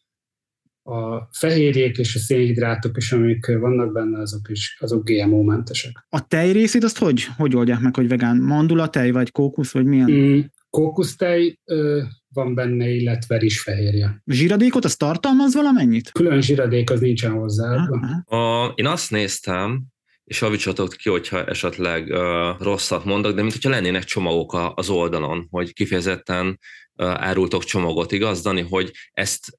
a 0.84 1.30
fehérjék 1.32 1.98
és 1.98 2.16
a 2.16 2.20
szénhidrátok 2.20 2.98
is, 2.98 3.12
amik 3.12 3.46
vannak 3.46 3.92
benne, 3.92 4.20
azok 4.20 4.50
is 4.50 4.78
azok 4.80 5.10
GMO-mentesek. 5.10 6.06
a 6.10 6.28
tej 6.28 6.52
részét 6.52 6.84
azt 6.84 6.98
hogy, 6.98 7.28
hogy 7.38 7.56
oldják 7.56 7.80
meg, 7.80 7.96
hogy 7.96 8.08
vegán? 8.08 8.38
Mandula 8.38 8.90
tej, 8.90 9.12
vagy 9.12 9.32
kókusz, 9.32 9.72
vagy 9.72 9.86
milyen? 9.86 10.12
Mm. 10.12 10.40
Kókusztej 10.70 11.60
ö, 11.66 12.02
van 12.34 12.56
benne, 12.56 12.90
illetve 12.90 13.38
rizsfehérje. 13.38 14.22
Zsíradékot 14.26 14.86
az 14.86 14.96
tartalmaz 14.96 15.54
valamennyit? 15.54 16.12
Külön 16.12 16.42
zsiradék 16.42 16.90
az 16.90 17.00
nincsen. 17.00 17.32
Aha. 17.32 18.38
A, 18.38 18.72
én 18.76 18.86
azt 18.86 19.12
néztem, 19.12 19.84
és 20.24 20.42
javítsatok 20.42 20.90
ki, 20.90 21.10
hogyha 21.10 21.46
esetleg 21.46 22.08
uh, 22.08 22.20
rosszat 22.60 23.06
mondok, 23.06 23.36
de 23.36 23.42
mint 23.42 23.54
hogyha 23.54 23.70
lennének 23.70 24.04
csomagok 24.04 24.54
a, 24.54 24.74
az 24.76 24.90
oldalon, 24.90 25.48
hogy 25.50 25.74
kifejezetten 25.74 26.48
uh, 26.48 26.54
árultok 27.02 27.64
csomagot, 27.64 28.12
igaz, 28.12 28.42
Dani, 28.42 28.62
hogy 28.62 28.92
ezt 29.12 29.56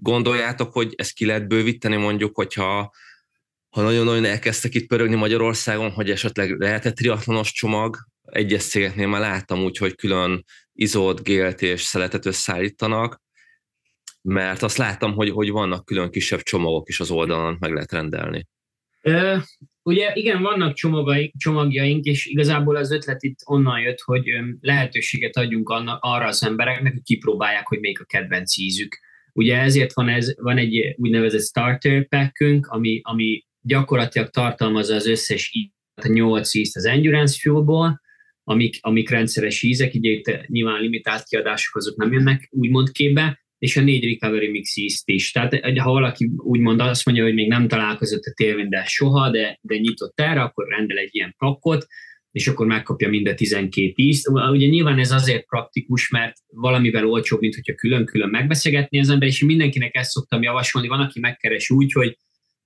gondoljátok, 0.00 0.72
hogy 0.72 0.92
ezt 0.96 1.12
ki 1.12 1.26
lehet 1.26 1.48
bővíteni 1.48 1.96
mondjuk, 1.96 2.36
hogyha 2.36 2.92
ha 3.68 3.82
nagyon-nagyon 3.82 4.24
elkezdtek 4.24 4.74
itt 4.74 4.86
pörögni 4.86 5.14
Magyarországon, 5.14 5.90
hogy 5.90 6.10
esetleg 6.10 6.58
lehet 6.58 6.86
egy 6.86 6.92
triatlonos 6.92 7.52
csomag, 7.52 7.96
egyes 8.24 8.64
cégeknél 8.64 9.06
már 9.06 9.20
láttam 9.20 9.62
úgy, 9.62 9.76
hogy 9.76 9.94
külön 9.94 10.44
izót, 10.72 11.22
gélt 11.22 11.62
és 11.62 11.82
szeletet 11.82 12.26
összeállítanak, 12.26 13.22
mert 14.22 14.62
azt 14.62 14.76
láttam, 14.76 15.12
hogy, 15.12 15.30
hogy 15.30 15.50
vannak 15.50 15.84
külön 15.84 16.10
kisebb 16.10 16.40
csomagok 16.40 16.88
is 16.88 17.00
az 17.00 17.10
oldalon, 17.10 17.56
meg 17.60 17.72
lehet 17.72 17.92
rendelni. 17.92 18.46
Ugye 19.86 20.10
igen, 20.14 20.42
vannak 20.42 20.74
csomagai, 20.74 21.32
csomagjaink, 21.36 22.04
és 22.04 22.26
igazából 22.26 22.76
az 22.76 22.90
ötlet 22.90 23.22
itt 23.22 23.38
onnan 23.44 23.80
jött, 23.80 24.00
hogy 24.00 24.30
lehetőséget 24.60 25.36
adjunk 25.36 25.68
anna, 25.68 25.98
arra 26.00 26.26
az 26.26 26.44
embereknek, 26.44 26.92
hogy 26.92 27.02
kipróbálják, 27.02 27.66
hogy 27.66 27.80
melyik 27.80 28.00
a 28.00 28.04
kedvenc 28.04 28.56
ízük. 28.56 28.98
Ugye 29.32 29.58
ezért 29.58 29.92
van, 29.92 30.08
ez, 30.08 30.34
van 30.36 30.58
egy 30.58 30.94
úgynevezett 30.96 31.42
starter 31.42 32.08
packünk, 32.08 32.66
ami, 32.66 33.00
ami 33.02 33.44
gyakorlatilag 33.60 34.28
tartalmazza 34.28 34.94
az 34.94 35.06
összes 35.06 35.50
ízt, 35.52 35.72
a 36.02 36.08
8 36.08 36.54
ízt 36.54 36.76
az 36.76 36.84
Endurance 36.84 37.38
Fuelból, 37.40 38.00
amik, 38.44 38.76
amik 38.80 39.10
rendszeres 39.10 39.62
ízek, 39.62 39.94
így 39.94 40.04
itt 40.04 40.46
nyilván 40.46 40.80
limitált 40.80 41.24
kiadások 41.24 41.76
azok 41.76 41.96
nem 41.96 42.12
jönnek 42.12 42.48
úgymond 42.50 42.90
képbe, 42.90 43.43
és 43.64 43.76
a 43.76 43.80
négy 43.80 44.04
Recovery 44.04 44.50
Mix 44.50 44.76
ízt 44.76 45.08
is. 45.08 45.32
Tehát 45.32 45.78
ha 45.78 45.92
valaki 45.92 46.30
úgymond 46.36 46.80
azt 46.80 47.04
mondja, 47.04 47.24
hogy 47.24 47.34
még 47.34 47.48
nem 47.48 47.68
találkozott 47.68 48.24
a 48.24 48.32
télvinddel 48.36 48.84
soha, 48.84 49.30
de, 49.30 49.58
de 49.60 49.76
nyitott 49.76 50.20
erre, 50.20 50.40
akkor 50.40 50.68
rendel 50.68 50.96
egy 50.96 51.14
ilyen 51.14 51.34
pakkot, 51.38 51.86
és 52.30 52.48
akkor 52.48 52.66
megkapja 52.66 53.08
mind 53.08 53.26
a 53.26 53.34
12 53.34 53.92
ízt. 53.96 54.28
Ugye 54.28 54.66
nyilván 54.66 54.98
ez 54.98 55.10
azért 55.10 55.46
praktikus, 55.46 56.10
mert 56.10 56.36
valamivel 56.46 57.06
olcsóbb, 57.06 57.40
mint 57.40 57.54
hogyha 57.54 57.74
külön-külön 57.74 58.28
megbeszélgetni 58.28 58.98
az 58.98 59.10
ember, 59.10 59.28
és 59.28 59.44
mindenkinek 59.44 59.94
ezt 59.94 60.10
szoktam 60.10 60.42
javasolni. 60.42 60.88
Van, 60.88 61.00
aki 61.00 61.20
megkeres 61.20 61.70
úgy, 61.70 61.92
hogy 61.92 62.16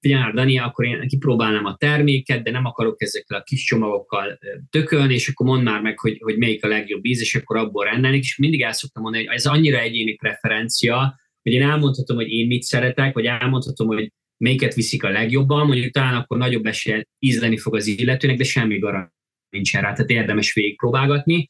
figyelj, 0.00 0.32
Dani, 0.32 0.58
akkor 0.58 0.84
én 0.84 1.08
kipróbálnám 1.08 1.64
a 1.64 1.76
terméket, 1.76 2.42
de 2.42 2.50
nem 2.50 2.64
akarok 2.64 3.02
ezekkel 3.02 3.38
a 3.38 3.42
kis 3.42 3.64
csomagokkal 3.64 4.38
tökölni, 4.70 5.14
és 5.14 5.28
akkor 5.28 5.46
mondd 5.46 5.62
már 5.62 5.80
meg, 5.80 5.98
hogy, 5.98 6.18
hogy 6.20 6.38
melyik 6.38 6.64
a 6.64 6.68
legjobb 6.68 7.04
íz, 7.04 7.20
és 7.20 7.34
akkor 7.34 7.56
abból 7.56 7.84
rendelnék, 7.84 8.22
és 8.22 8.36
mindig 8.36 8.62
el 8.62 8.72
szoktam 8.72 9.02
mondani, 9.02 9.26
hogy 9.26 9.36
ez 9.36 9.46
annyira 9.46 9.78
egyéni 9.78 10.14
preferencia, 10.14 11.20
hogy 11.42 11.52
én 11.52 11.62
elmondhatom, 11.62 12.16
hogy 12.16 12.30
én 12.30 12.46
mit 12.46 12.62
szeretek, 12.62 13.14
vagy 13.14 13.24
elmondhatom, 13.24 13.86
hogy 13.86 14.12
melyiket 14.36 14.74
viszik 14.74 15.04
a 15.04 15.08
legjobban, 15.08 15.66
mondjuk 15.66 15.92
talán 15.92 16.14
akkor 16.14 16.38
nagyobb 16.38 16.66
esélye 16.66 17.06
ízleni 17.18 17.58
fog 17.58 17.74
az 17.74 17.86
illetőnek, 17.86 18.36
de 18.36 18.44
semmi 18.44 18.78
garancia 18.78 19.16
nincsen 19.50 19.82
rá, 19.82 19.92
tehát 19.92 20.10
érdemes 20.10 20.52
végigpróbálgatni 20.52 21.48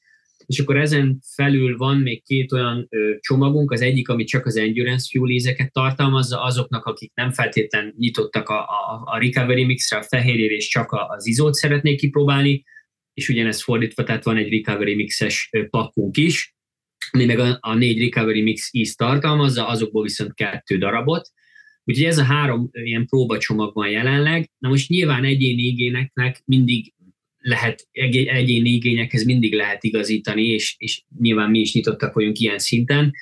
és 0.49 0.59
akkor 0.59 0.77
ezen 0.77 1.21
felül 1.35 1.77
van 1.77 1.97
még 1.97 2.25
két 2.25 2.53
olyan 2.53 2.87
ö, 2.91 3.15
csomagunk, 3.21 3.71
az 3.71 3.81
egyik, 3.81 4.09
ami 4.09 4.25
csak 4.25 4.47
az 4.47 4.57
Endurance 4.57 5.09
Fuel 5.11 5.31
ízeket 5.31 5.73
tartalmazza, 5.73 6.43
azoknak, 6.43 6.85
akik 6.85 7.13
nem 7.15 7.33
feltétlen 7.33 7.95
nyitottak 7.99 8.49
a, 8.49 8.61
a, 8.61 9.03
a 9.05 9.19
Recovery 9.19 9.65
Mixre, 9.65 9.99
a 9.99 10.03
fehérjére, 10.03 10.55
és 10.55 10.69
csak 10.69 10.93
az 11.09 11.27
izót 11.27 11.55
szeretnék 11.55 11.99
kipróbálni, 11.99 12.65
és 13.15 13.29
ugyanez 13.29 13.63
fordítva, 13.63 14.05
tehát 14.05 14.25
van 14.25 14.37
egy 14.37 14.53
Recovery 14.53 14.95
Mixes 14.95 15.51
pakkunk 15.71 16.17
is, 16.17 16.55
ami 17.11 17.25
meg 17.25 17.39
a, 17.39 17.59
a 17.61 17.75
négy 17.75 18.01
Recovery 18.01 18.43
Mix 18.43 18.69
íz 18.73 18.95
tartalmazza, 18.95 19.69
azokból 19.69 20.03
viszont 20.03 20.35
kettő 20.35 20.79
darabot, 20.79 21.31
Úgyhogy 21.85 22.07
ez 22.07 22.19
a 22.19 22.25
három 22.25 22.69
ilyen 22.73 23.07
próbacsomag 23.07 23.75
van 23.75 23.91
jelenleg. 23.91 24.51
Na 24.59 24.69
most 24.69 24.89
nyilván 24.89 25.25
egyéni 25.25 25.63
igényeknek 25.63 26.43
mindig 26.45 26.93
lehet, 27.49 27.89
egyéni 27.93 28.71
igényekhez 28.71 29.25
mindig 29.25 29.55
lehet 29.55 29.85
igazítani, 29.85 30.47
és, 30.47 30.75
és 30.79 31.03
nyilván 31.19 31.51
mi 31.51 31.59
is 31.59 31.75
nyitottak 31.75 32.15
vagyunk 32.15 32.39
ilyen 32.39 32.59
szinten. 32.59 33.13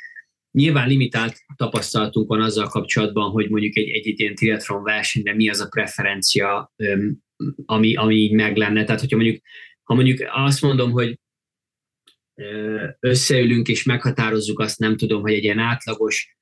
Nyilván 0.51 0.89
limitált 0.89 1.37
tapasztalatunk 1.57 2.29
van 2.29 2.41
azzal 2.41 2.69
kapcsolatban, 2.69 3.31
hogy 3.31 3.51
mondjuk 3.51 3.77
egy, 3.77 3.89
egy, 3.89 4.21
ilyen 4.21 4.35
triathlon 4.35 4.83
versenyre 4.83 5.35
mi 5.35 5.49
az 5.49 5.61
a 5.61 5.69
preferencia, 5.69 6.73
ami, 7.65 7.95
ami 7.95 8.15
így 8.15 8.33
meg 8.33 8.57
lenne. 8.57 8.85
Tehát, 8.85 9.01
hogyha 9.01 9.17
mondjuk, 9.17 9.43
ha 9.83 9.95
mondjuk 9.95 10.19
azt 10.33 10.63
mondom, 10.63 10.91
hogy 10.91 11.19
összeülünk 13.01 13.69
és 13.69 13.85
meghatározzuk 13.85 14.61
azt, 14.61 14.79
nem 14.79 14.97
tudom, 14.97 15.21
hogy 15.21 15.33
egy 15.33 15.45
ilyen 15.45 15.59
átlagos 15.59 16.37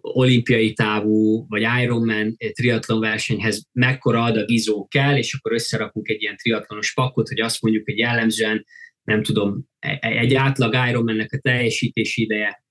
olimpiai 0.00 0.72
távú, 0.72 1.46
vagy 1.48 1.66
Ironman 1.82 2.36
triatlon 2.52 3.00
versenyhez 3.00 3.66
mekkora 3.72 4.22
adag 4.22 4.50
izó 4.50 4.86
kell, 4.86 5.16
és 5.16 5.34
akkor 5.34 5.52
összerakunk 5.52 6.08
egy 6.08 6.22
ilyen 6.22 6.36
triatlonos 6.36 6.94
pakkot, 6.94 7.28
hogy 7.28 7.40
azt 7.40 7.62
mondjuk, 7.62 7.84
hogy 7.84 7.98
jellemzően, 7.98 8.66
nem 9.02 9.22
tudom, 9.22 9.68
e, 9.78 9.98
e, 10.00 10.08
egy 10.08 10.34
átlag 10.34 10.74
Ironmannek 10.88 11.32
a 11.32 11.38
teljesítési 11.38 12.22
ideje 12.22 12.64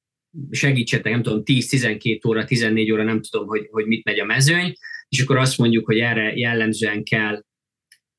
segítsetek, 0.52 1.12
nem 1.12 1.22
tudom, 1.22 1.42
10-12 1.46 2.28
óra, 2.28 2.46
14 2.46 2.92
óra, 2.92 3.04
nem 3.04 3.22
tudom, 3.22 3.48
hogy, 3.48 3.68
hogy 3.72 3.86
mit 3.86 4.04
megy 4.04 4.20
a 4.20 4.26
mezőny, 4.26 4.74
és 5.10 5.22
akkor 5.22 5.38
azt 5.38 5.58
mondjuk, 5.58 5.86
hogy 5.86 6.00
erre 6.00 6.34
jellemzően 6.36 7.04
kell, 7.04 7.44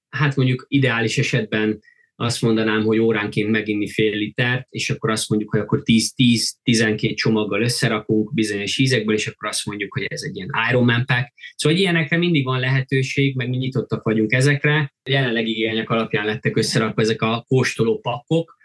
hát 0.08 0.36
mondjuk 0.36 0.64
ideális 0.68 1.18
esetben 1.18 1.80
azt 2.20 2.42
mondanám, 2.42 2.82
hogy 2.82 2.98
óránként 2.98 3.50
meginni 3.50 3.88
fél 3.88 4.16
litert, 4.16 4.66
és 4.70 4.90
akkor 4.90 5.10
azt 5.10 5.28
mondjuk, 5.28 5.50
hogy 5.50 5.60
akkor 5.60 5.82
10-12 5.84 7.14
csomaggal 7.14 7.62
összerakunk 7.62 8.34
bizonyos 8.34 8.78
ízekből, 8.78 9.14
és 9.14 9.26
akkor 9.26 9.48
azt 9.48 9.66
mondjuk, 9.66 9.92
hogy 9.92 10.06
ez 10.08 10.22
egy 10.22 10.36
ilyen 10.36 10.50
Ironman 10.70 11.04
pack. 11.06 11.32
Szóval 11.56 11.78
ilyenekre 11.78 12.16
mindig 12.16 12.44
van 12.44 12.60
lehetőség, 12.60 13.36
meg 13.36 13.48
mi 13.48 13.56
nyitottak 13.56 14.02
vagyunk 14.02 14.32
ezekre. 14.32 14.94
Jelenleg 15.10 15.48
igények 15.48 15.90
alapján 15.90 16.26
lettek 16.26 16.56
összerakva 16.56 17.02
ezek 17.02 17.22
a 17.22 17.44
kóstoló 17.48 17.98
pakkok. 17.98 18.56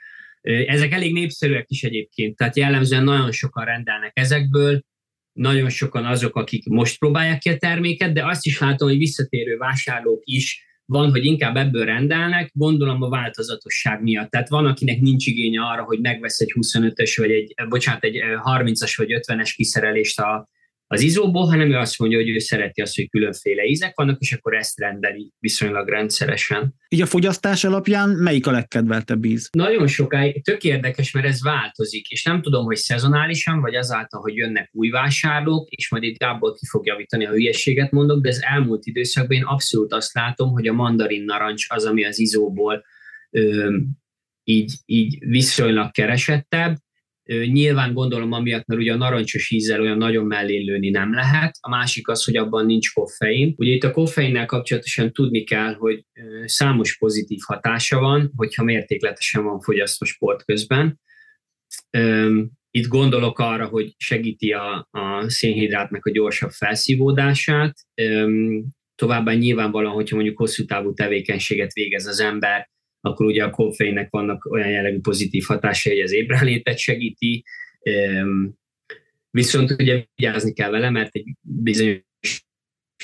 Ezek 0.41 0.91
elég 0.91 1.13
népszerűek 1.13 1.65
is 1.67 1.83
egyébként, 1.83 2.35
tehát 2.35 2.57
jellemzően 2.57 3.03
nagyon 3.03 3.31
sokan 3.31 3.65
rendelnek 3.65 4.11
ezekből, 4.13 4.83
nagyon 5.31 5.69
sokan 5.69 6.05
azok, 6.05 6.35
akik 6.35 6.67
most 6.67 6.99
próbálják 6.99 7.39
ki 7.39 7.49
a 7.49 7.57
terméket, 7.57 8.13
de 8.13 8.25
azt 8.25 8.45
is 8.45 8.59
látom, 8.59 8.87
hogy 8.87 8.97
visszatérő 8.97 9.57
vásárlók 9.57 10.21
is 10.25 10.65
van, 10.85 11.11
hogy 11.11 11.25
inkább 11.25 11.55
ebből 11.55 11.85
rendelnek, 11.85 12.51
gondolom 12.53 13.01
a 13.01 13.09
változatosság 13.09 14.01
miatt. 14.01 14.29
Tehát 14.29 14.49
van, 14.49 14.65
akinek 14.65 14.99
nincs 14.99 15.25
igénye 15.25 15.61
arra, 15.61 15.83
hogy 15.83 15.99
megvesz 15.99 16.39
egy 16.39 16.53
25-ös, 16.59 17.13
vagy 17.15 17.31
egy, 17.31 17.53
bocsánat, 17.67 18.03
egy 18.03 18.19
30-as 18.43 18.93
vagy 18.97 19.21
50-es 19.27 19.51
kiszerelést 19.55 20.19
a, 20.19 20.49
az 20.93 21.01
izóból, 21.01 21.45
hanem 21.45 21.71
ő 21.71 21.75
azt 21.75 21.99
mondja, 21.99 22.17
hogy 22.17 22.29
ő 22.29 22.37
szereti 22.37 22.81
azt, 22.81 22.95
hogy 22.95 23.09
különféle 23.09 23.63
ízek 23.63 23.95
vannak, 23.95 24.19
és 24.19 24.33
akkor 24.33 24.53
ezt 24.53 24.79
rendeli 24.79 25.31
viszonylag 25.39 25.87
rendszeresen. 25.87 26.75
Így 26.89 27.01
a 27.01 27.05
fogyasztás 27.05 27.63
alapján 27.63 28.09
melyik 28.09 28.47
a 28.47 28.51
legkedveltebb 28.51 29.25
íz? 29.25 29.49
Nagyon 29.51 29.87
sokáig, 29.87 30.43
tök 30.43 30.63
érdekes, 30.63 31.11
mert 31.11 31.25
ez 31.25 31.43
változik, 31.43 32.07
és 32.07 32.23
nem 32.23 32.41
tudom, 32.41 32.65
hogy 32.65 32.75
szezonálisan, 32.75 33.61
vagy 33.61 33.75
azáltal, 33.75 34.21
hogy 34.21 34.35
jönnek 34.35 34.69
új 34.73 34.89
vásárlók, 34.89 35.69
és 35.69 35.89
majd 35.89 36.03
itt 36.03 36.17
Gábor 36.17 36.53
ki 36.53 36.65
fog 36.65 36.85
javítani, 36.85 37.23
ha 37.23 37.31
hülyeséget 37.31 37.91
mondok, 37.91 38.21
de 38.21 38.29
az 38.29 38.43
elmúlt 38.43 38.85
időszakban 38.85 39.37
én 39.37 39.43
abszolút 39.43 39.93
azt 39.93 40.13
látom, 40.13 40.51
hogy 40.51 40.67
a 40.67 40.73
mandarin 40.73 41.23
narancs 41.23 41.65
az, 41.69 41.85
ami 41.85 42.05
az 42.05 42.19
izóból 42.19 42.83
ö, 43.29 43.77
így, 44.43 44.73
így 44.85 45.17
viszonylag 45.19 45.91
keresettebb, 45.91 46.77
Nyilván 47.25 47.93
gondolom 47.93 48.31
amiatt, 48.31 48.65
mert 48.65 48.81
ugye 48.81 48.93
a 48.93 48.97
narancsos 48.97 49.51
ízzel 49.51 49.81
olyan 49.81 49.97
nagyon 49.97 50.25
mellé 50.25 50.57
lőni 50.57 50.89
nem 50.89 51.13
lehet. 51.13 51.57
A 51.59 51.69
másik 51.69 52.07
az, 52.07 52.23
hogy 52.23 52.35
abban 52.37 52.65
nincs 52.65 52.93
koffein. 52.93 53.53
Ugye 53.57 53.71
itt 53.71 53.83
a 53.83 53.91
koffeinnel 53.91 54.45
kapcsolatosan 54.45 55.11
tudni 55.11 55.43
kell, 55.43 55.73
hogy 55.73 56.05
számos 56.45 56.97
pozitív 56.97 57.39
hatása 57.45 57.99
van, 57.99 58.31
hogyha 58.35 58.63
mértékletesen 58.63 59.43
van 59.43 59.59
fogyasztva 59.59 60.05
sport 60.05 60.43
közben. 60.43 60.99
Itt 62.71 62.87
gondolok 62.87 63.39
arra, 63.39 63.65
hogy 63.65 63.93
segíti 63.97 64.51
a, 64.51 64.87
a 64.91 65.29
szénhidrátnak 65.29 66.05
a 66.05 66.11
gyorsabb 66.11 66.51
felszívódását. 66.51 67.77
Továbbá 68.95 69.33
nyilvánvalóan, 69.33 69.93
hogyha 69.93 70.15
mondjuk 70.15 70.37
hosszú 70.37 70.65
távú 70.65 70.93
tevékenységet 70.93 71.73
végez 71.73 72.05
az 72.05 72.19
ember, 72.19 72.71
akkor 73.05 73.25
ugye 73.25 73.43
a 73.43 73.49
koffeinnek 73.49 74.09
vannak 74.09 74.45
olyan 74.45 74.69
jellegű 74.69 74.99
pozitív 74.99 75.43
hatásai, 75.47 75.93
hogy 75.93 76.01
az 76.01 76.13
ébrenlétet 76.13 76.77
segíti, 76.77 77.43
viszont 79.29 79.71
ugye 79.71 80.05
vigyázni 80.15 80.53
kell 80.53 80.69
vele, 80.69 80.89
mert 80.89 81.15
egy 81.15 81.25
bizonyos 81.41 82.01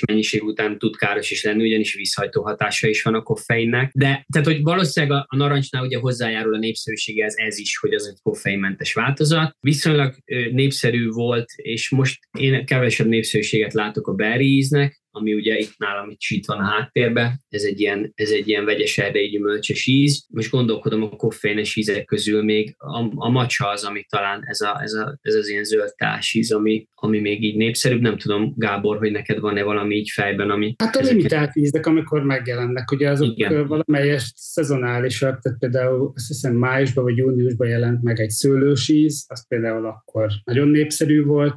mennyiség 0.06 0.42
után 0.42 0.78
tud 0.78 0.96
káros 0.96 1.30
is 1.30 1.44
lenni, 1.44 1.62
ugyanis 1.62 1.94
vízhajtó 1.94 2.42
hatása 2.42 2.88
is 2.88 3.02
van 3.02 3.14
a 3.14 3.22
koffeinnek. 3.22 3.90
De 3.94 4.26
tehát, 4.32 4.46
hogy 4.46 4.62
valószínűleg 4.62 5.16
a, 5.18 5.26
a 5.28 5.36
narancsnál 5.36 5.84
ugye 5.84 5.98
hozzájárul 5.98 6.54
a 6.54 6.58
népszerűséghez 6.58 7.36
ez 7.36 7.58
is, 7.58 7.76
hogy 7.76 7.94
az 7.94 8.08
egy 8.08 8.18
koffeinmentes 8.22 8.92
változat. 8.92 9.56
Viszonylag 9.60 10.14
népszerű 10.52 11.08
volt, 11.08 11.50
és 11.56 11.90
most 11.90 12.18
én 12.38 12.64
kevesebb 12.64 13.06
népszerűséget 13.06 13.72
látok 13.72 14.06
a 14.06 14.14
berry 14.14 14.56
íznek, 14.56 14.99
ami 15.10 15.34
ugye 15.34 15.58
itt 15.58 15.74
nálam 15.76 16.16
itt 16.28 16.46
van 16.46 16.58
a 16.58 16.64
háttérbe, 16.64 17.40
ez 17.48 17.62
egy 17.62 17.80
ilyen, 17.80 18.12
ez 18.14 18.30
egy 18.30 18.48
ilyen 18.48 18.64
vegyes 18.64 18.98
erdei 18.98 19.28
gyümölcsös 19.28 19.86
íz. 19.86 20.26
Most 20.28 20.50
gondolkodom 20.50 21.02
a 21.02 21.08
koffeines 21.08 21.76
ízek 21.76 22.04
közül 22.04 22.42
még 22.42 22.74
a, 22.78 23.10
a 23.14 23.30
macsa 23.30 23.68
az, 23.68 23.84
ami 23.84 24.04
talán 24.08 24.42
ez, 24.46 24.60
a, 24.60 24.80
ez, 24.82 24.92
a, 24.92 25.18
ez 25.22 25.34
az 25.34 25.48
ilyen 25.48 25.64
zöld 25.64 25.92
íz, 26.32 26.52
ami, 26.52 26.88
ami 26.94 27.20
még 27.20 27.42
így 27.42 27.56
népszerűbb. 27.56 28.00
Nem 28.00 28.18
tudom, 28.18 28.54
Gábor, 28.56 28.98
hogy 28.98 29.10
neked 29.10 29.38
van-e 29.38 29.62
valami 29.62 29.94
így 29.94 30.10
fejben, 30.10 30.50
ami... 30.50 30.74
Hát 30.78 30.96
a 30.96 31.00
limitált 31.00 31.56
ízek, 31.56 31.86
amikor 31.86 32.22
megjelennek, 32.22 32.90
ugye 32.90 33.10
azok 33.10 33.38
Igen. 33.38 33.66
valamelyes 33.66 34.32
szezonálisak, 34.34 35.40
tehát 35.40 35.58
például 35.58 36.12
azt 36.14 36.26
hiszem 36.26 36.54
májusban 36.54 37.04
vagy 37.04 37.16
júniusban 37.16 37.68
jelent 37.68 38.02
meg 38.02 38.20
egy 38.20 38.30
szőlős 38.30 38.88
íz, 38.88 39.24
az 39.28 39.46
például 39.48 39.86
akkor 39.86 40.28
nagyon 40.44 40.68
népszerű 40.68 41.22
volt, 41.22 41.56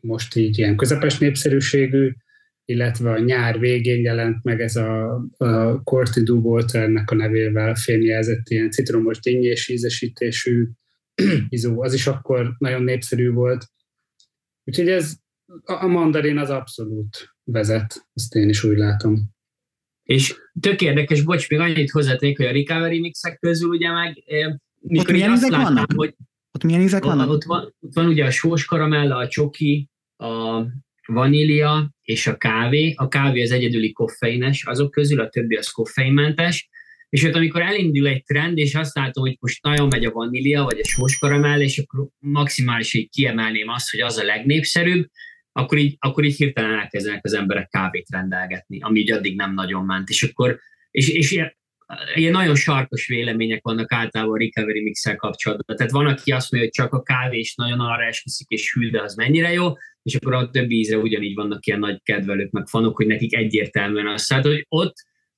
most 0.00 0.36
így 0.36 0.58
ilyen 0.58 0.76
közepes 0.76 1.18
népszerűségű, 1.18 2.12
illetve 2.64 3.10
a 3.10 3.18
nyár 3.18 3.58
végén 3.58 4.02
jelent 4.02 4.44
meg 4.44 4.60
ez 4.60 4.76
a, 4.76 5.24
a 5.36 5.82
Cortidu 5.82 6.40
volt 6.40 6.74
ennek 6.74 7.10
a 7.10 7.14
nevével 7.14 7.74
fémjelzett 7.74 8.48
ilyen 8.48 8.70
citromos 8.70 9.18
dinnyés 9.18 9.68
ízesítésű 9.68 10.68
izó, 11.48 11.82
az 11.82 11.94
is 11.94 12.06
akkor 12.06 12.54
nagyon 12.58 12.82
népszerű 12.82 13.30
volt. 13.30 13.66
Úgyhogy 14.64 14.88
ez 14.88 15.14
a 15.62 15.86
mandarin 15.86 16.38
az 16.38 16.50
abszolút 16.50 17.34
vezet, 17.44 18.08
ezt 18.14 18.34
én 18.34 18.48
is 18.48 18.64
úgy 18.64 18.76
látom. 18.76 19.30
És 20.02 20.34
tök 20.60 20.80
érdekes, 20.80 21.22
bocs, 21.22 21.48
még 21.50 21.58
annyit 21.58 21.90
hozzátennék, 21.90 22.36
hogy 22.36 22.46
a 22.46 22.52
recovery 22.52 23.00
mixek 23.00 23.38
közül 23.38 23.68
ugye 23.68 23.92
meg 23.92 24.24
mikor 24.82 25.06
ott 25.06 25.12
milyen 25.12 25.30
azt 25.30 25.48
láttam, 25.48 25.74
vannak? 25.74 25.92
hogy 25.94 26.14
ott 26.52 26.64
milyen 26.64 26.80
ízek 26.80 27.04
vannak? 27.04 27.28
Ott 27.28 27.44
van, 27.44 27.74
ott 27.80 27.94
van 27.94 28.06
ugye 28.06 28.24
a 28.24 28.30
sós 28.30 28.64
karamella, 28.64 29.16
a 29.16 29.28
csoki, 29.28 29.90
a 30.16 30.62
vanília 31.12 31.94
és 32.02 32.26
a 32.26 32.36
kávé. 32.36 32.92
A 32.96 33.08
kávé 33.08 33.42
az 33.42 33.50
egyedüli 33.50 33.92
koffeines 33.92 34.64
azok 34.64 34.90
közül, 34.90 35.20
a 35.20 35.28
többi 35.28 35.56
az 35.56 35.68
koffeinmentes. 35.68 36.68
És 37.08 37.24
ott 37.24 37.34
amikor 37.34 37.62
elindul 37.62 38.06
egy 38.06 38.24
trend, 38.24 38.58
és 38.58 38.74
azt 38.74 38.94
látom, 38.94 39.24
hogy 39.24 39.36
most 39.40 39.62
nagyon 39.62 39.86
megy 39.90 40.04
a 40.04 40.10
vanília, 40.10 40.62
vagy 40.62 40.78
a 40.82 40.86
sós 40.86 41.18
karamell, 41.18 41.60
és 41.60 41.78
akkor 41.78 42.08
maximálisan 42.18 43.08
kiemelném 43.10 43.68
azt, 43.68 43.90
hogy 43.90 44.00
az 44.00 44.18
a 44.18 44.24
legnépszerűbb, 44.24 45.06
akkor 45.52 45.78
így, 45.78 45.96
akkor 45.98 46.24
így 46.24 46.36
hirtelen 46.36 46.78
elkezdenek 46.78 47.24
az 47.24 47.34
emberek 47.34 47.68
kávét 47.68 48.06
rendelgetni, 48.10 48.80
ami 48.80 49.00
így 49.00 49.12
addig 49.12 49.36
nem 49.36 49.54
nagyon 49.54 49.84
ment. 49.84 50.08
És 50.08 50.22
akkor, 50.22 50.58
és, 50.90 51.08
és 51.08 51.30
ilyen, 51.30 51.56
ilyen 52.14 52.32
nagyon 52.32 52.54
sarkos 52.54 53.06
vélemények 53.06 53.62
vannak 53.62 53.92
általában 53.92 54.34
a 54.34 54.38
recovery 54.38 54.82
mixel 54.82 55.16
kapcsolatban. 55.16 55.76
Tehát 55.76 55.92
van, 55.92 56.06
aki 56.06 56.32
azt 56.32 56.50
mondja, 56.50 56.70
hogy 56.70 56.82
csak 56.82 56.92
a 56.92 57.02
kávé 57.02 57.38
is 57.38 57.54
nagyon 57.54 57.80
arra 57.80 58.04
esküszik, 58.04 58.48
és 58.48 58.72
hű, 58.72 58.90
de 58.90 59.02
az 59.02 59.14
mennyire 59.14 59.52
jó, 59.52 59.72
és 60.02 60.14
akkor 60.14 60.34
a 60.34 60.50
többi 60.50 60.78
ízre 60.78 60.96
ugyanígy 60.96 61.34
vannak 61.34 61.66
ilyen 61.66 61.78
nagy 61.78 62.02
kedvelők, 62.02 62.50
meg 62.50 62.66
fanok, 62.66 62.96
hogy 62.96 63.06
nekik 63.06 63.34
egyértelműen 63.34 64.06
az. 64.06 64.26
Tehát, 64.26 64.44
hogy 64.44 64.64
ott 64.68 64.94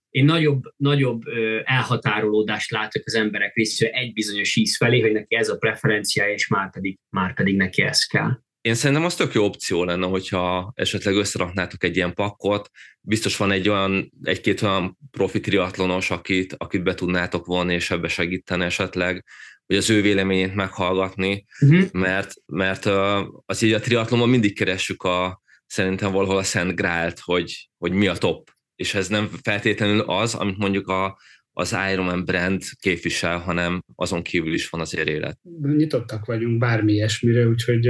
én 0.08 0.24
nagyobb, 0.24 0.62
nagyobb 0.76 1.22
elhatárolódást 1.64 2.70
látok 2.70 3.02
az 3.04 3.14
emberek 3.14 3.54
részéről 3.54 3.94
egy 3.94 4.12
bizonyos 4.12 4.56
íz 4.56 4.76
felé, 4.76 5.00
hogy 5.00 5.12
neki 5.12 5.34
ez 5.34 5.48
a 5.48 5.56
preferenciája, 5.56 6.32
és 6.32 6.48
már 6.48 6.70
pedig, 6.70 6.98
már 7.10 7.34
pedig 7.34 7.56
neki 7.56 7.82
ez 7.82 8.04
kell. 8.04 8.42
Én 8.60 8.74
szerintem 8.74 9.04
az 9.04 9.14
tök 9.14 9.32
jó 9.32 9.44
opció 9.44 9.84
lenne, 9.84 10.06
hogyha 10.06 10.72
esetleg 10.74 11.14
összeraknátok 11.14 11.84
egy 11.84 11.96
ilyen 11.96 12.14
pakkot. 12.14 12.70
Biztos 13.00 13.36
van 13.36 13.50
egy 13.50 13.68
olyan, 13.68 14.12
egy-két 14.22 14.62
olyan 14.62 14.98
profi 15.10 15.40
triatlonos, 15.40 16.10
akit, 16.10 16.54
akit 16.58 16.82
be 16.82 16.94
tudnátok 16.94 17.46
vonni, 17.46 17.74
és 17.74 17.90
ebbe 17.90 18.08
segíteni 18.08 18.64
esetleg 18.64 19.24
hogy 19.66 19.76
az 19.76 19.90
ő 19.90 20.02
véleményét 20.02 20.54
meghallgatni, 20.54 21.44
uh-huh. 21.60 21.90
mert, 21.92 22.34
mert 22.46 22.86
az 23.46 23.62
így 23.62 23.72
a 23.72 23.80
triatlonban 23.80 24.28
mindig 24.28 24.56
keressük 24.56 25.02
a, 25.02 25.42
szerintem 25.66 26.12
valahol 26.12 26.36
a 26.36 26.42
Szent 26.42 26.74
Grált, 26.74 27.18
hogy, 27.18 27.70
hogy 27.78 27.92
mi 27.92 28.06
a 28.06 28.14
top. 28.14 28.50
És 28.74 28.94
ez 28.94 29.08
nem 29.08 29.30
feltétlenül 29.42 30.00
az, 30.00 30.34
amit 30.34 30.58
mondjuk 30.58 30.88
a, 30.88 31.18
az 31.52 31.76
Ironman 31.92 32.24
brand 32.24 32.62
képvisel, 32.80 33.38
hanem 33.38 33.82
azon 33.94 34.22
kívül 34.22 34.54
is 34.54 34.68
van 34.68 34.80
azért 34.80 35.08
élet. 35.08 35.38
Nyitottak 35.76 36.24
vagyunk 36.24 36.58
bármi 36.58 36.92
ilyesmire, 36.92 37.46
úgyhogy 37.46 37.88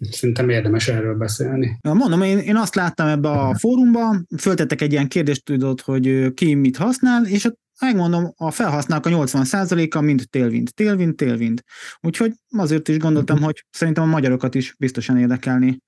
szerintem 0.00 0.48
érdemes 0.48 0.88
erről 0.88 1.14
beszélni. 1.14 1.78
Mondom, 1.82 2.22
én, 2.22 2.38
én 2.38 2.56
azt 2.56 2.74
láttam 2.74 3.06
ebbe 3.06 3.28
a 3.30 3.54
fórumban, 3.58 4.26
föltettek 4.38 4.80
egy 4.80 4.92
ilyen 4.92 5.08
kérdést, 5.08 5.44
tudod, 5.44 5.80
hogy 5.80 6.34
ki 6.34 6.54
mit 6.54 6.76
használ, 6.76 7.26
és 7.26 7.44
ott 7.44 7.62
megmondom, 7.80 8.32
a 8.36 8.50
felhasználók 8.50 9.06
a 9.06 9.10
80%-a 9.10 10.00
mind 10.00 10.22
télvind, 10.30 10.70
télvind, 10.74 11.14
télvind. 11.14 11.62
Úgyhogy 12.00 12.32
azért 12.48 12.88
is 12.88 12.98
gondoltam, 12.98 13.42
hogy 13.42 13.64
szerintem 13.70 14.02
a 14.02 14.06
magyarokat 14.06 14.54
is 14.54 14.74
biztosan 14.78 15.18
érdekelni. 15.18 15.78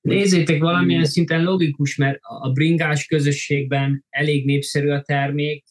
Nézzétek, 0.00 0.60
valamilyen 0.60 1.04
szinten 1.04 1.42
logikus, 1.42 1.96
mert 1.96 2.18
a 2.20 2.50
bringás 2.52 3.06
közösségben 3.06 4.04
elég 4.10 4.44
népszerű 4.44 4.88
a 4.88 5.02
termék, 5.02 5.64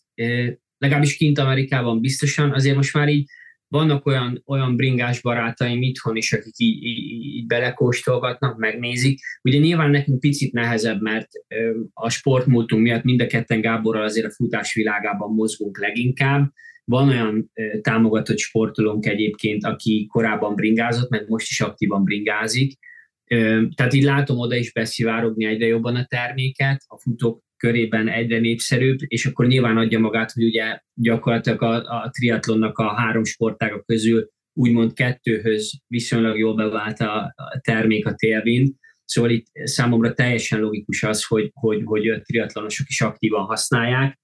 legalábbis 0.78 1.18
kint 1.18 1.40
Amerikában 1.40 2.00
biztosan, 2.00 2.54
azért 2.54 2.76
most 2.76 2.94
már 2.94 3.08
így 3.08 3.30
vannak 3.74 4.06
olyan, 4.06 4.44
olyan 4.46 4.76
bringás 4.76 5.22
barátaim 5.22 5.82
itthon 5.82 6.16
is, 6.16 6.34
akik 6.34 6.54
így, 6.58 6.84
így, 6.84 7.24
így 7.26 7.46
belekóstolgatnak, 7.46 8.58
megnézik. 8.58 9.20
Ugye 9.42 9.58
nyilván 9.58 9.90
nekünk 9.90 10.20
picit 10.20 10.54
nehezebb, 10.54 11.02
mert 11.02 11.28
a 11.94 12.10
sportmúltunk 12.10 12.82
miatt 12.82 13.04
mind 13.04 13.22
a 13.22 13.28
ketten 13.28 13.62
Gáborral 13.62 14.04
azért 14.04 14.26
a 14.26 14.32
futás 14.32 14.74
világában 14.74 15.34
mozgunk 15.34 15.80
leginkább. 15.80 16.52
Van 16.86 17.10
olyan 17.10 17.52
támogatott 17.82 18.38
sportolónk 18.38 19.06
egyébként, 19.06 19.66
aki 19.66 20.08
korábban 20.12 20.56
bringázott, 20.56 21.10
meg 21.10 21.30
most 21.30 21.50
is 21.50 21.62
aktívan 21.62 22.04
bringázik. 22.04 22.78
Tehát 23.76 23.94
így 23.94 24.04
látom 24.04 24.38
oda 24.38 24.56
is 24.56 24.72
beszivárogni 24.74 25.46
egyre 25.46 25.66
jobban 25.66 25.96
a 25.96 26.06
terméket, 26.06 26.84
a 26.88 27.00
futók 27.00 27.44
körében 27.64 28.08
egyre 28.10 28.40
népszerűbb, 28.40 28.98
és 29.08 29.26
akkor 29.26 29.48
nyilván 29.48 29.78
adja 29.78 30.00
magát, 30.00 30.32
hogy 30.32 30.44
ugye 30.44 30.80
gyakorlatilag 30.94 31.62
a, 31.62 31.76
a 31.76 32.10
triatlonnak 32.10 32.78
a 32.78 32.94
három 32.96 33.24
sportága 33.24 33.82
közül 33.82 34.30
úgymond 34.54 34.94
kettőhöz 34.94 35.72
viszonylag 35.88 36.38
jól 36.38 36.56
bevált 36.56 37.00
a, 37.00 37.34
a 37.36 37.60
termék 37.62 38.06
a 38.06 38.14
télvind. 38.16 38.74
Szóval 39.06 39.32
itt 39.32 39.46
számomra 39.54 40.14
teljesen 40.14 40.60
logikus 40.60 41.04
az, 41.04 41.26
hogy, 41.26 41.52
hogy, 41.54 41.82
hogy 41.86 42.22
triatlonosok 42.24 42.90
is 42.90 43.02
aktívan 43.02 43.46
használják. 43.46 44.20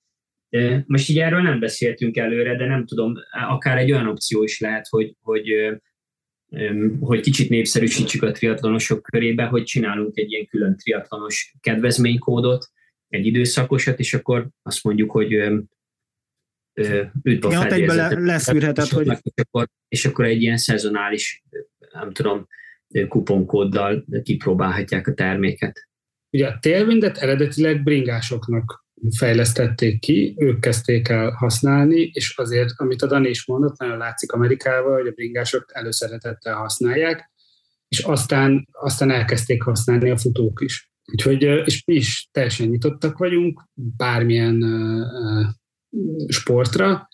Most 0.86 1.10
így 1.10 1.20
erről 1.20 1.42
nem 1.42 1.60
beszéltünk 1.60 2.18
előre, 2.18 2.56
de 2.56 2.66
nem 2.66 2.86
tudom, 2.86 3.14
akár 3.50 3.78
egy 3.78 3.92
olyan 3.92 4.08
opció 4.08 4.44
is 4.44 4.60
lehet, 4.60 4.88
hogy, 4.90 5.16
hogy, 5.22 5.52
hogy 7.00 7.20
kicsit 7.20 7.50
népszerűsítsük 7.50 8.24
a 8.24 8.32
triatlonosok 8.32 9.02
körébe, 9.02 9.44
hogy 9.44 9.64
csinálunk 9.64 10.18
egy 10.18 10.32
ilyen 10.32 10.46
külön 10.46 10.78
triatlonos 10.78 11.56
kedvezménykódot, 11.60 12.66
egy 13.10 13.26
időszakosat, 13.26 14.00
és 14.00 14.14
akkor 14.14 14.48
azt 14.62 14.84
mondjuk, 14.84 15.12
hogy 15.12 15.32
üdv 17.24 17.46
a 17.46 17.52
ja, 17.52 17.94
le, 17.94 18.20
leszűrheted, 18.20 18.86
és, 18.86 18.92
hogy... 18.92 19.08
És 19.08 19.44
akkor, 19.44 19.68
és 19.88 20.06
akkor 20.06 20.26
egy 20.26 20.42
ilyen 20.42 20.58
szezonális, 20.58 21.44
nem 21.94 22.12
tudom, 22.12 22.48
kuponkóddal 23.08 24.06
kipróbálhatják 24.24 25.08
a 25.08 25.14
terméket. 25.14 25.88
Ugye 26.30 26.48
a 26.48 26.58
télvindet 26.60 27.18
eredetileg 27.18 27.84
bringásoknak 27.84 28.86
fejlesztették 29.18 30.00
ki, 30.00 30.36
ők 30.38 30.60
kezdték 30.60 31.08
el 31.08 31.30
használni, 31.32 32.10
és 32.14 32.34
azért, 32.38 32.70
amit 32.76 33.02
a 33.02 33.08
Dani 33.08 33.30
is 33.30 33.46
mondott, 33.46 33.78
nagyon 33.78 33.98
látszik 33.98 34.32
Amerikával, 34.32 34.98
hogy 34.98 35.08
a 35.08 35.12
bringások 35.12 35.66
előszeretettel 35.74 36.56
használják, 36.56 37.32
és 37.88 38.00
aztán, 38.00 38.68
aztán 38.72 39.12
elkezdték 39.12 39.64
használni 39.64 40.10
a 40.10 40.18
futók 40.18 40.62
is. 40.62 40.92
Úgyhogy, 41.12 41.42
és 41.42 41.84
mi 41.86 41.96
is 41.96 42.30
teljesen 42.32 42.68
nyitottak 42.68 43.18
vagyunk 43.18 43.64
bármilyen 43.74 44.64
sportra, 46.28 47.08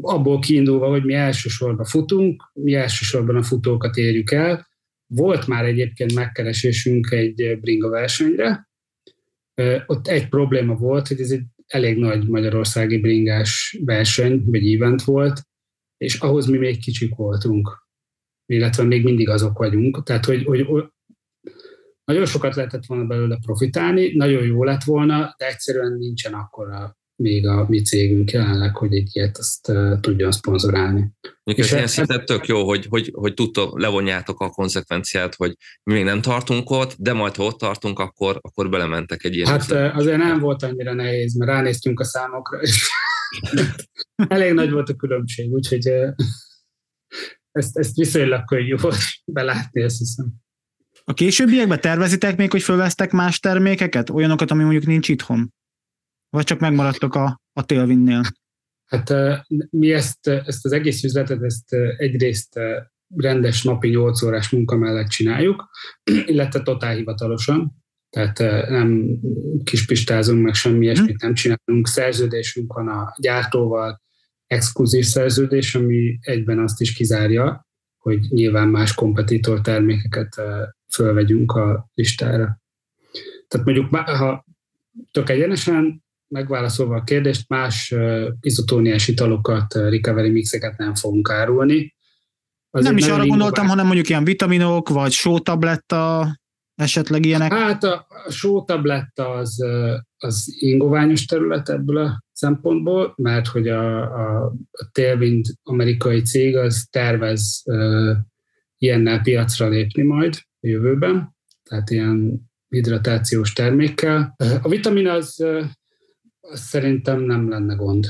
abból 0.00 0.38
kiindulva, 0.38 0.88
hogy 0.88 1.04
mi 1.04 1.14
elsősorban 1.14 1.84
futunk, 1.84 2.50
mi 2.52 2.74
elsősorban 2.74 3.36
a 3.36 3.42
futókat 3.42 3.96
érjük 3.96 4.30
el. 4.30 4.68
Volt 5.06 5.46
már 5.46 5.64
egyébként 5.64 6.14
megkeresésünk 6.14 7.10
egy 7.10 7.58
bringa 7.60 7.88
versenyre, 7.88 8.68
ott 9.86 10.06
egy 10.06 10.28
probléma 10.28 10.74
volt, 10.74 11.08
hogy 11.08 11.20
ez 11.20 11.30
egy 11.30 11.44
elég 11.66 11.98
nagy 11.98 12.28
magyarországi 12.28 13.00
bringás 13.00 13.78
verseny, 13.84 14.42
vagy 14.44 14.74
event 14.74 15.02
volt, 15.02 15.42
és 15.96 16.18
ahhoz 16.18 16.46
mi 16.46 16.58
még 16.58 16.80
kicsik 16.80 17.14
voltunk, 17.14 17.86
illetve 18.46 18.82
még 18.82 19.04
mindig 19.04 19.28
azok 19.28 19.58
vagyunk. 19.58 20.02
Tehát, 20.02 20.24
hogy, 20.24 20.44
hogy 20.44 20.66
nagyon 22.06 22.26
sokat 22.26 22.54
lehetett 22.54 22.86
volna 22.86 23.04
belőle 23.04 23.38
profitálni, 23.44 24.16
nagyon 24.16 24.44
jó 24.44 24.64
lett 24.64 24.82
volna, 24.82 25.34
de 25.38 25.46
egyszerűen 25.46 25.92
nincsen 25.92 26.34
akkora 26.34 26.96
még 27.16 27.46
a 27.46 27.66
mi 27.68 27.82
cégünk 27.82 28.30
jelenleg, 28.30 28.76
hogy 28.76 28.94
egy 28.94 29.08
ilyet 29.12 29.38
azt 29.38 29.68
uh, 29.68 30.00
tudjon 30.00 30.32
szponzorálni. 30.32 31.10
És 31.44 31.72
ilyen 31.72 31.86
szinten 31.86 32.24
tök 32.24 32.46
jó, 32.46 32.66
hogy, 32.66 32.86
hogy, 32.88 33.10
hogy 33.14 33.34
tudtok, 33.34 33.80
levonjátok 33.80 34.40
a 34.40 34.50
konzekvenciát, 34.50 35.34
hogy 35.34 35.56
mi 35.82 35.92
még 35.92 36.04
nem 36.04 36.20
tartunk 36.20 36.70
ott, 36.70 36.94
de 36.98 37.12
majd 37.12 37.34
ha 37.34 37.44
ott 37.44 37.58
tartunk, 37.58 37.98
akkor, 37.98 38.38
akkor 38.40 38.68
belementek 38.68 39.24
egy 39.24 39.34
ilyen. 39.34 39.48
Hát 39.48 39.62
üzlet. 39.62 39.94
azért 39.94 40.16
nem 40.16 40.38
volt 40.38 40.62
annyira 40.62 40.94
nehéz, 40.94 41.34
mert 41.34 41.50
ránéztünk 41.50 42.00
a 42.00 42.04
számokra, 42.04 42.60
és 42.60 42.90
elég 44.28 44.52
nagy 44.52 44.70
volt 44.70 44.88
a 44.88 44.94
különbség, 44.94 45.52
úgyhogy 45.52 45.88
ezt, 47.52 47.78
ezt 47.78 47.96
viszonylag 47.96 48.44
könnyű 48.44 48.76
volt 48.76 48.98
belátni, 49.24 49.82
azt 49.82 49.98
hiszem. 49.98 50.45
A 51.08 51.14
későbbiekben 51.14 51.80
tervezitek 51.80 52.36
még, 52.36 52.50
hogy 52.50 52.62
fölvesztek 52.62 53.10
más 53.10 53.40
termékeket? 53.40 54.10
Olyanokat, 54.10 54.50
ami 54.50 54.62
mondjuk 54.62 54.86
nincs 54.86 55.08
itthon? 55.08 55.52
Vagy 56.28 56.44
csak 56.44 56.58
megmaradtok 56.58 57.14
a, 57.14 57.40
a 57.52 57.64
télvinnél? 57.64 58.22
Hát 58.86 59.12
mi 59.70 59.92
ezt, 59.92 60.26
ezt 60.26 60.64
az 60.64 60.72
egész 60.72 61.02
üzletet, 61.04 61.42
ezt 61.42 61.72
egyrészt 61.96 62.60
rendes 63.16 63.62
napi 63.62 63.88
8 63.88 64.22
órás 64.22 64.50
munka 64.50 64.76
mellett 64.76 65.08
csináljuk, 65.08 65.70
illetve 66.32 66.62
totál 66.62 66.94
hivatalosan, 66.94 67.84
tehát 68.10 68.68
nem 68.68 69.18
kispistázunk, 69.64 70.42
meg 70.42 70.54
semmi 70.54 70.84
ilyesmit 70.84 71.22
nem 71.22 71.34
csinálunk. 71.34 71.86
Szerződésünk 71.86 72.72
van 72.72 72.88
a 72.88 73.14
gyártóval, 73.20 74.02
exkluzív 74.46 75.04
szerződés, 75.04 75.74
ami 75.74 76.18
egyben 76.20 76.58
azt 76.58 76.80
is 76.80 76.92
kizárja, 76.92 77.66
hogy 77.96 78.20
nyilván 78.28 78.68
más 78.68 78.94
kompetitor 78.94 79.60
termékeket 79.60 80.40
fölvegyünk 80.96 81.52
a 81.52 81.90
listára. 81.94 82.60
Tehát 83.48 83.66
mondjuk, 83.66 83.96
ha 83.96 84.44
tök 85.10 85.28
egyenesen 85.30 86.04
megválaszolva 86.28 86.96
a 86.96 87.04
kérdést, 87.04 87.48
más 87.48 87.94
izotóniás 88.40 89.08
italokat, 89.08 89.74
recovery 89.74 90.30
mixeket 90.30 90.78
nem 90.78 90.94
fogunk 90.94 91.30
árulni. 91.30 91.94
Azért 92.70 92.94
nem 92.94 93.02
is 93.02 93.08
arra 93.08 93.26
gondoltam, 93.26 93.66
hanem 93.66 93.86
mondjuk 93.86 94.08
ilyen 94.08 94.24
vitaminok, 94.24 94.88
vagy 94.88 95.12
sótabletta, 95.12 96.34
esetleg 96.74 97.24
ilyenek? 97.24 97.52
Hát 97.52 97.84
a, 97.84 98.06
a 98.26 98.30
sótabletta 98.30 99.30
az, 99.30 99.64
az 100.16 100.54
ingoványos 100.58 101.24
terület 101.24 101.68
ebből 101.68 101.96
a 101.96 102.24
szempontból, 102.32 103.14
mert 103.16 103.46
hogy 103.46 103.68
a, 103.68 104.02
a, 104.02 104.44
a 104.70 104.88
Tailwind 104.92 105.46
amerikai 105.62 106.22
cég 106.22 106.56
az 106.56 106.86
tervez 106.90 107.62
uh, 107.64 108.16
ilyennel 108.78 109.20
piacra 109.20 109.68
lépni 109.68 110.02
majd 110.02 110.38
a 110.66 110.68
jövőben, 110.68 111.36
tehát 111.62 111.90
ilyen 111.90 112.40
hidratációs 112.68 113.52
termékkel. 113.52 114.34
A 114.62 114.68
vitamin 114.68 115.08
az, 115.08 115.44
az 116.40 116.60
szerintem 116.60 117.20
nem 117.20 117.48
lenne 117.48 117.74
gond. 117.74 118.06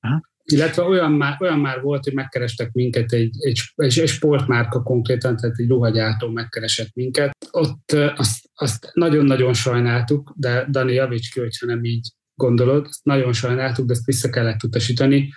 Aha. 0.00 0.32
Illetve 0.44 0.82
olyan 0.82 1.12
már, 1.12 1.36
olyan 1.40 1.58
már 1.58 1.80
volt, 1.80 2.04
hogy 2.04 2.14
megkerestek 2.14 2.72
minket 2.72 3.12
egy, 3.12 3.36
egy, 3.38 3.60
egy 3.74 4.08
sportmárka 4.08 4.82
konkrétan, 4.82 5.36
tehát 5.36 5.58
egy 5.58 5.68
ruhagyártó 5.68 6.28
megkeresett 6.28 6.94
minket. 6.94 7.36
Ott 7.50 7.92
azt, 7.92 8.50
azt 8.54 8.90
nagyon-nagyon 8.92 9.54
sajnáltuk, 9.54 10.32
de 10.36 10.66
Dani 10.70 10.92
javíts 10.92 11.32
ki, 11.32 11.40
hogyha 11.40 11.66
nem 11.66 11.84
így 11.84 12.08
gondolod, 12.34 12.86
ezt 12.88 13.04
nagyon 13.04 13.32
sajnáltuk, 13.32 13.86
de 13.86 13.92
ezt 13.92 14.04
vissza 14.04 14.30
kellett 14.30 14.62
utasítani. 14.62 15.32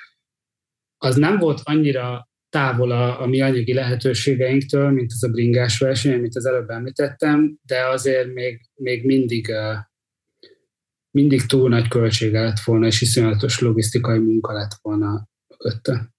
Az 0.98 1.16
nem 1.16 1.38
volt 1.38 1.62
annyira 1.64 2.27
távol 2.50 2.92
a, 2.92 3.22
a 3.22 3.26
mi 3.26 3.42
anyagi 3.42 3.74
lehetőségeinktől, 3.74 4.90
mint 4.90 5.12
ez 5.12 5.24
a 5.24 5.32
bringás 5.32 5.80
verseny, 5.80 6.14
amit 6.14 6.36
az 6.36 6.46
előbb 6.46 6.70
említettem, 6.70 7.58
de 7.62 7.86
azért 7.86 8.34
még, 8.34 8.70
még 8.76 9.06
mindig, 9.06 9.52
mindig 11.12 11.46
túl 11.46 11.70
nagy 11.70 11.88
költsége 11.88 12.42
lett 12.42 12.60
volna, 12.60 12.86
és 12.86 13.02
iszonyatos 13.02 13.60
logisztikai 13.60 14.20
munka 14.20 14.54
lett 14.54 14.72
volna 14.82 15.28
mögötte. 15.48 16.14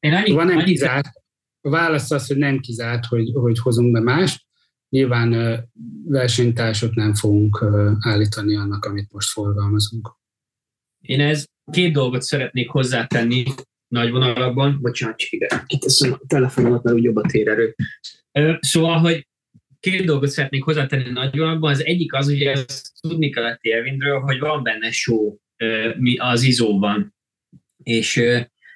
Én 0.00 0.12
annyi, 0.12 0.30
Van 0.30 0.46
nem 0.46 0.64
kizárt, 0.64 1.08
a 1.60 1.70
válasz 1.70 2.10
az, 2.10 2.26
hogy 2.26 2.36
nem 2.36 2.58
kizárt, 2.58 3.04
hogy, 3.04 3.30
hogy 3.34 3.58
hozunk 3.58 3.92
be 3.92 4.00
mást. 4.00 4.44
Nyilván 4.88 5.60
versenytársat 6.04 6.94
nem 6.94 7.14
fogunk 7.14 7.64
állítani 8.00 8.56
annak, 8.56 8.84
amit 8.84 9.12
most 9.12 9.28
forgalmazunk. 9.28 10.18
Én 11.00 11.20
ez 11.20 11.44
két 11.72 11.92
dolgot 11.92 12.22
szeretnék 12.22 12.70
hozzátenni 12.70 13.44
nagy 13.90 14.10
vonalakban. 14.10 14.78
Bocsánat, 14.80 15.18
csak 15.18 15.30
ide 15.30 15.64
kiteszem 15.66 16.12
a 16.12 16.20
telefonomat, 16.26 16.82
mert 16.82 16.96
úgy 16.96 17.02
jobb 17.02 17.16
a 17.16 17.28
térerő. 17.28 17.74
Szóval, 18.60 18.98
hogy 18.98 19.26
két 19.80 20.04
dolgot 20.04 20.28
szeretnék 20.28 20.62
hozzátenni 20.62 21.10
nagy 21.10 21.36
vonalakban. 21.36 21.70
Az 21.70 21.84
egyik 21.84 22.14
az, 22.14 22.26
hogy 22.26 22.42
ezt 22.42 22.92
tudni 23.00 23.30
kell 23.30 23.44
a 23.44 23.58
Tailwindről, 23.62 24.20
hogy 24.20 24.38
van 24.38 24.62
benne 24.62 24.90
só 24.90 25.38
az 26.16 26.42
izóban. 26.42 27.14
És 27.82 28.22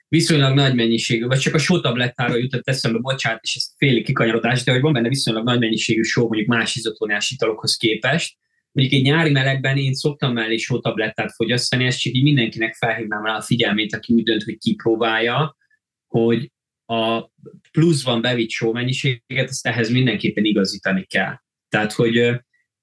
viszonylag 0.08 0.54
nagy 0.54 0.74
mennyiségű, 0.74 1.24
vagy 1.24 1.38
csak 1.38 1.54
a 1.54 1.58
só 1.58 1.80
tablettáról 1.80 2.38
jutott 2.38 2.68
eszembe, 2.68 2.98
bocsánat, 2.98 3.42
és 3.42 3.54
ez 3.54 3.74
féli 3.76 4.02
kikanyarodás, 4.02 4.62
de 4.62 4.72
hogy 4.72 4.80
van 4.80 4.92
benne 4.92 5.08
viszonylag 5.08 5.44
nagy 5.44 5.58
mennyiségű 5.58 6.02
só, 6.02 6.22
mondjuk 6.22 6.48
más 6.48 6.76
izotóniás 6.76 7.30
italokhoz 7.30 7.76
képest, 7.76 8.36
mondjuk 8.74 9.00
egy 9.00 9.02
nyári 9.02 9.30
melegben 9.30 9.76
én 9.76 9.92
szoktam 9.92 10.32
mellé 10.32 10.56
sótablettát 10.56 11.32
fogyasztani, 11.34 11.84
ezt 11.84 12.00
csak 12.00 12.12
így 12.12 12.22
mindenkinek 12.22 12.74
felhívnám 12.74 13.24
rá 13.24 13.36
a 13.36 13.42
figyelmét, 13.42 13.94
aki 13.94 14.12
úgy 14.12 14.22
dönt, 14.22 14.42
hogy 14.42 14.58
kipróbálja, 14.58 15.56
hogy 16.06 16.52
a 16.86 17.30
pluszban 17.70 18.20
bevitt 18.20 18.50
só 18.50 18.72
mennyiséget, 18.72 19.48
ezt 19.48 19.66
ehhez 19.66 19.90
mindenképpen 19.90 20.44
igazítani 20.44 21.04
kell. 21.04 21.34
Tehát, 21.68 21.92
hogy 21.92 22.16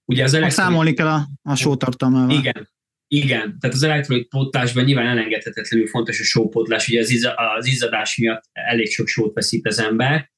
ugye 0.06 0.24
az 0.24 0.34
elektrolit... 0.34 0.52
Számolni 0.52 0.94
kell 0.94 1.08
a, 1.08 1.28
a 1.42 1.56
sótartalmával. 1.56 2.38
Igen, 2.38 2.70
igen, 3.08 3.60
tehát 3.60 3.76
az 3.76 3.84
elektrolit 3.84 4.28
pótlásban 4.28 4.84
nyilván 4.84 5.08
elengedhetetlenül 5.08 5.88
fontos 5.88 6.20
a 6.20 6.24
sópótlás, 6.24 6.88
ugye 6.88 7.00
az, 7.00 7.10
izza, 7.10 7.34
az 7.34 7.68
izzadás 7.68 8.18
miatt 8.18 8.44
elég 8.52 8.92
sok 8.92 9.08
sót 9.08 9.34
veszít 9.34 9.68
az 9.68 9.80
ember, 9.80 10.31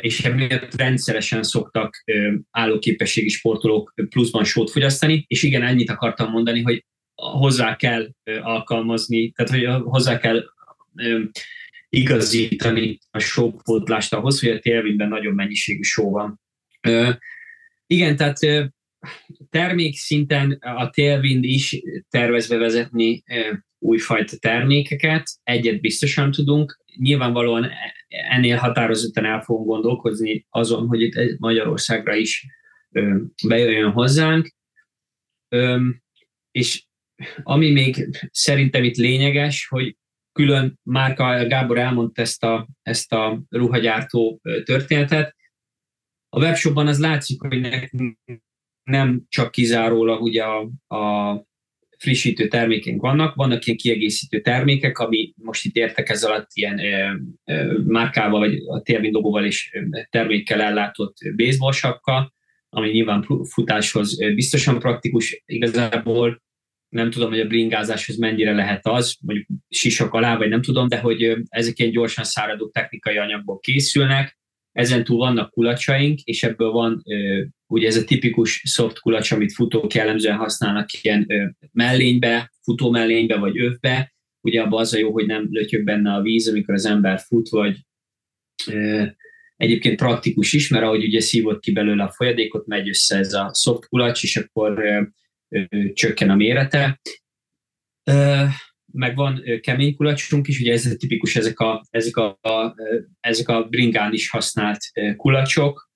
és 0.00 0.24
emiatt 0.24 0.74
rendszeresen 0.74 1.42
szoktak 1.42 2.04
állóképességi 2.50 3.28
sportolók 3.28 3.94
pluszban 4.08 4.44
sót 4.44 4.70
fogyasztani, 4.70 5.24
és 5.28 5.42
igen, 5.42 5.62
ennyit 5.62 5.90
akartam 5.90 6.30
mondani, 6.30 6.62
hogy 6.62 6.84
hozzá 7.14 7.76
kell 7.76 8.08
alkalmazni, 8.42 9.30
tehát 9.30 9.50
hogy 9.50 9.84
hozzá 9.84 10.18
kell 10.18 10.44
igazítani 11.88 12.98
a 13.10 13.18
sópótlást 13.18 14.12
ahhoz, 14.12 14.40
hogy 14.40 14.50
a 14.50 14.58
télvindben 14.58 15.08
nagyobb 15.08 15.34
mennyiségű 15.34 15.82
só 15.82 16.10
van. 16.10 16.40
Igen, 17.86 18.16
tehát 18.16 18.38
termék 19.50 19.96
szinten 19.96 20.58
a 20.60 20.90
Tailwind 20.90 21.44
is 21.44 21.82
tervezve 22.10 22.56
vezetni 22.56 23.22
újfajta 23.78 24.36
termékeket, 24.36 25.30
egyet 25.42 25.80
biztosan 25.80 26.30
tudunk. 26.30 26.81
Nyilvánvalóan 26.96 27.70
ennél 28.08 28.56
határozottan 28.56 29.24
el 29.24 29.40
fogunk 29.40 29.66
gondolkozni 29.66 30.46
azon, 30.50 30.86
hogy 30.86 31.00
itt 31.00 31.38
Magyarországra 31.38 32.14
is 32.14 32.46
bejöjjön 33.46 33.90
hozzánk. 33.90 34.54
És 36.50 36.86
ami 37.42 37.70
még 37.70 38.08
szerintem 38.30 38.84
itt 38.84 38.96
lényeges, 38.96 39.66
hogy 39.68 39.96
külön 40.32 40.78
Márka 40.82 41.46
Gábor 41.46 41.78
elmondta 41.78 42.22
ezt 42.22 42.44
a, 42.44 42.68
ezt 42.82 43.12
a 43.12 43.42
ruhagyártó 43.48 44.40
történetet. 44.64 45.36
A 46.28 46.38
webshopban 46.38 46.86
az 46.86 47.00
látszik, 47.00 47.40
hogy 47.40 47.90
nem 48.82 49.22
csak 49.28 49.50
kizárólag 49.50 50.22
ugye 50.22 50.44
a, 50.44 50.70
a 50.96 51.44
frissítő 52.02 52.48
termékeink 52.48 53.00
vannak, 53.00 53.34
vannak 53.34 53.64
ilyen 53.64 53.78
kiegészítő 53.78 54.40
termékek, 54.40 54.98
ami 54.98 55.32
most 55.36 55.64
itt 55.64 55.76
értek 55.76 56.08
ez 56.08 56.24
alatt 56.24 56.48
ilyen 56.52 56.78
ö, 56.78 57.14
ö, 57.44 57.78
márkával, 57.86 58.38
vagy 58.38 58.54
a 58.66 58.82
Tailwind 58.82 59.14
logóval 59.14 59.44
és 59.44 59.78
termékkel 60.10 60.60
ellátott 60.60 61.16
baseball 61.36 62.30
ami 62.74 62.90
nyilván 62.90 63.26
futáshoz 63.50 64.34
biztosan 64.34 64.78
praktikus 64.78 65.42
igazából, 65.46 66.42
nem 66.88 67.10
tudom, 67.10 67.30
hogy 67.30 67.40
a 67.40 67.46
bringázáshoz 67.46 68.16
mennyire 68.16 68.52
lehet 68.52 68.86
az, 68.86 69.16
mondjuk 69.20 69.46
sisak 69.68 70.12
alá, 70.12 70.36
vagy 70.36 70.48
nem 70.48 70.62
tudom, 70.62 70.88
de 70.88 70.98
hogy 70.98 71.36
ezek 71.48 71.78
ilyen 71.78 71.90
gyorsan 71.90 72.24
száradó 72.24 72.68
technikai 72.68 73.16
anyagból 73.16 73.58
készülnek, 73.58 74.38
ezen 74.72 75.04
túl 75.04 75.16
vannak 75.16 75.50
kulacsaink, 75.50 76.20
és 76.20 76.42
ebből 76.42 76.70
van 76.70 77.02
ugye 77.66 77.86
ez 77.86 77.96
a 77.96 78.04
tipikus 78.04 78.62
soft 78.64 78.98
kulacs, 78.98 79.30
amit 79.30 79.52
futók 79.52 79.94
jellemzően 79.94 80.36
használnak 80.36 80.92
ilyen 81.02 81.26
mellénybe, 81.72 82.52
futó 82.62 82.90
mellénybe 82.90 83.36
vagy 83.36 83.58
övbe. 83.58 84.14
Ugye 84.40 84.60
abban 84.60 84.80
az 84.80 84.94
a 84.94 84.98
jó, 84.98 85.12
hogy 85.12 85.26
nem 85.26 85.46
lötyög 85.50 85.84
benne 85.84 86.12
a 86.12 86.22
víz, 86.22 86.48
amikor 86.48 86.74
az 86.74 86.84
ember 86.84 87.20
fut, 87.20 87.48
vagy 87.48 87.78
egyébként 89.56 89.96
praktikus 89.96 90.52
is, 90.52 90.68
mert 90.68 90.84
ahogy 90.84 91.04
ugye 91.04 91.20
szívott 91.20 91.60
ki 91.60 91.72
belőle 91.72 92.02
a 92.02 92.12
folyadékot, 92.12 92.66
megy 92.66 92.88
össze 92.88 93.16
ez 93.16 93.32
a 93.32 93.50
soft 93.54 93.88
kulacs, 93.88 94.22
és 94.22 94.36
akkor 94.36 94.82
csökken 95.92 96.30
a 96.30 96.34
mérete 96.34 97.00
meg 98.92 99.16
van 99.16 99.42
kemény 99.60 99.96
kulacsunk 99.96 100.48
is, 100.48 100.60
ugye 100.60 100.72
ez 100.72 100.96
tipikus 100.98 101.36
ezek 101.36 101.58
a, 101.58 101.82
ezek 101.90 102.16
a, 102.16 102.38
a, 102.40 102.74
ezek 103.20 103.48
a 103.48 103.64
bringán 103.64 104.12
is 104.12 104.30
használt 104.30 104.78
kulacsok, 105.16 105.90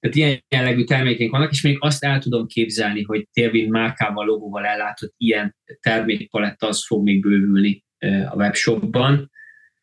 Tehát 0.00 0.16
ilyen 0.16 0.44
jellegű 0.48 0.84
termékeink 0.84 1.32
vannak, 1.32 1.50
és 1.50 1.62
még 1.62 1.76
azt 1.80 2.04
el 2.04 2.18
tudom 2.18 2.46
képzelni, 2.46 3.02
hogy 3.02 3.28
Tailwind 3.32 3.70
márkával, 3.70 4.26
logóval 4.26 4.64
ellátott 4.66 5.14
ilyen 5.16 5.56
termékpaletta 5.80 6.66
az 6.66 6.86
fog 6.86 7.02
még 7.02 7.20
bővülni 7.20 7.84
a 8.28 8.34
webshopban, 8.34 9.30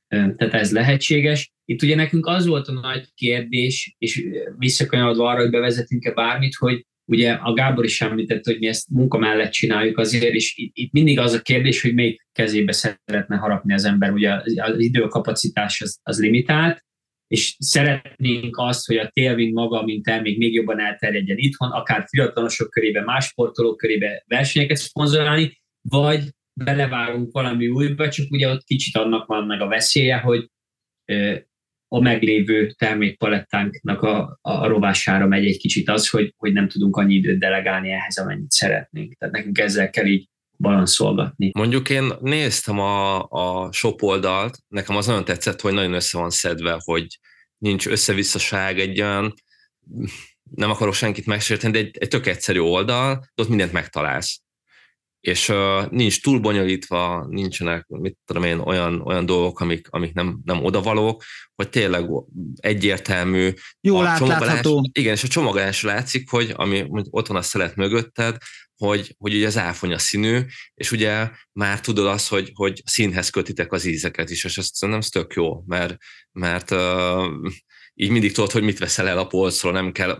tehát 0.08 0.54
ez 0.54 0.72
lehetséges. 0.72 1.52
Itt 1.66 1.82
ugye 1.82 1.96
nekünk 1.96 2.26
az 2.26 2.46
volt 2.46 2.68
a 2.68 2.72
nagy 2.72 3.08
kérdés, 3.14 3.96
és 3.98 4.24
visszakanyarodva 4.58 5.30
arra, 5.30 5.42
hogy 5.42 5.50
bevezetünk-e 5.50 6.14
bármit, 6.14 6.56
hogy 6.56 6.86
ugye 7.10 7.32
a 7.32 7.54
Gábor 7.54 7.86
is 7.86 8.02
említett, 8.02 8.46
hogy 8.46 8.60
mi 8.60 8.68
ezt 8.68 8.90
munka 8.90 9.18
mellett 9.18 9.52
csináljuk 9.52 9.98
azért, 9.98 10.34
és 10.34 10.54
itt, 10.58 10.72
itt 10.76 10.92
mindig 10.92 11.20
az 11.20 11.34
a 11.34 11.42
kérdés, 11.42 11.82
hogy 11.82 11.94
még 11.94 12.22
kezébe 12.32 12.72
szeretne 12.72 13.36
harapni 13.36 13.74
az 13.74 13.86
ember, 13.86 14.12
ugye 14.12 14.34
az 14.56 14.80
időkapacitás 14.80 15.82
az, 15.82 16.00
az 16.04 16.20
limitált, 16.20 16.84
és 17.28 17.56
szeretnénk 17.60 18.58
azt, 18.58 18.86
hogy 18.86 18.98
a 18.98 19.10
Tailwind 19.14 19.54
maga, 19.54 19.84
mint 19.84 20.04
termék 20.04 20.38
még 20.38 20.54
jobban 20.54 20.80
elterjedjen 20.80 21.38
itthon, 21.38 21.72
akár 21.72 22.04
triatlonosok 22.04 22.70
körébe, 22.70 23.04
más 23.04 23.26
sportolók 23.26 23.78
körébe 23.78 24.24
versenyeket 24.28 24.78
szponzorálni, 24.78 25.62
vagy 25.82 26.24
belevágunk 26.54 27.32
valami 27.32 27.68
újba, 27.68 28.10
csak 28.10 28.32
ugye 28.32 28.50
ott 28.50 28.64
kicsit 28.64 28.96
annak 28.96 29.26
van 29.26 29.46
meg 29.46 29.62
a 29.62 29.68
veszélye, 29.68 30.18
hogy 30.18 30.50
a 31.92 32.02
meglévő 32.02 32.72
termékpalettánknak 32.78 34.02
a, 34.02 34.40
a 34.42 34.68
rovására 34.68 35.28
megy 35.28 35.46
egy 35.46 35.58
kicsit 35.58 35.90
az, 35.90 36.10
hogy, 36.10 36.34
hogy 36.38 36.54
nem 36.54 36.68
tudunk 36.68 36.96
annyi 36.96 37.14
időt 37.14 37.40
delegálni 37.40 37.92
ehhez, 37.92 38.18
amennyit 38.18 38.52
szeretnénk. 38.52 39.14
Tehát 39.18 39.36
nekünk 39.36 39.58
ezzel 39.58 39.90
kell 39.90 40.06
így 40.06 40.30
balanszolgatni. 40.58 41.52
Mondjuk 41.54 41.90
én 41.90 42.12
néztem 42.22 42.80
a, 42.80 43.24
a 43.30 43.72
shop 43.72 44.04
oldalt, 44.04 44.58
nekem 44.68 44.96
az 44.96 45.06
nagyon 45.06 45.26
tetszett, 45.26 45.62
hogy 45.62 45.74
nagyon 45.74 45.94
össze 45.94 46.18
van 46.18 46.30
szedve, 46.30 46.80
hogy 46.84 47.20
nincs 47.58 47.88
összevisszaság, 47.88 48.80
egy 48.80 49.02
olyan, 49.02 49.34
nem 50.56 50.70
akarok 50.70 50.94
senkit 50.94 51.26
megsérteni, 51.26 51.74
de 51.74 51.80
egy, 51.80 51.98
egy 52.00 52.08
tök 52.08 52.28
egyszerű 52.28 52.60
oldal, 52.60 53.14
de 53.36 53.42
ott 53.42 53.50
mindent 53.50 53.72
megtalálsz 53.72 54.42
és 55.20 55.50
uh, 55.50 55.90
nincs 55.90 56.22
túl 56.22 56.40
bonyolítva, 56.40 57.26
nincsenek, 57.30 57.88
mit 57.88 58.18
tudom 58.26 58.44
én, 58.44 58.60
olyan, 58.60 59.02
olyan 59.02 59.26
dolgok, 59.26 59.60
amik, 59.60 59.88
amik 59.90 60.14
nem, 60.14 60.40
nem 60.44 60.64
odavalók, 60.64 61.24
hogy 61.56 61.70
tényleg 61.70 62.10
egyértelmű. 62.56 63.54
Jól 63.82 64.06
átlátható. 64.06 64.90
Igen, 64.92 65.14
és 65.14 65.24
a 65.24 65.28
csomagolás 65.28 65.84
látszik, 65.84 66.30
hogy 66.30 66.54
ami 66.56 66.86
ott 66.90 67.28
van 67.28 67.38
a 67.38 67.42
szelet 67.42 67.76
mögötted, 67.76 68.38
hogy, 68.78 69.16
hogy 69.18 69.36
ugye 69.36 69.48
az 69.48 69.58
áfonya 69.58 69.98
színű, 69.98 70.40
és 70.74 70.92
ugye 70.92 71.30
már 71.52 71.82
tudod 71.82 72.06
azt, 72.06 72.28
hogy, 72.30 72.52
hogy 72.54 72.82
színhez 72.86 73.30
kötitek 73.30 73.72
az 73.72 73.86
ízeket 73.86 74.30
is, 74.30 74.44
és 74.44 74.58
ez 74.58 74.70
nem 74.80 75.02
tök 75.02 75.34
jó, 75.34 75.64
mert, 75.66 75.98
mert 76.32 76.72
uh, 76.72 77.52
így 77.94 78.10
mindig 78.10 78.34
tudod, 78.34 78.52
hogy 78.52 78.64
mit 78.64 78.80
veszel 78.80 79.08
el 79.08 79.18
a 79.18 79.28
polcról, 79.28 79.72
nem 79.72 79.92
kell 79.92 80.18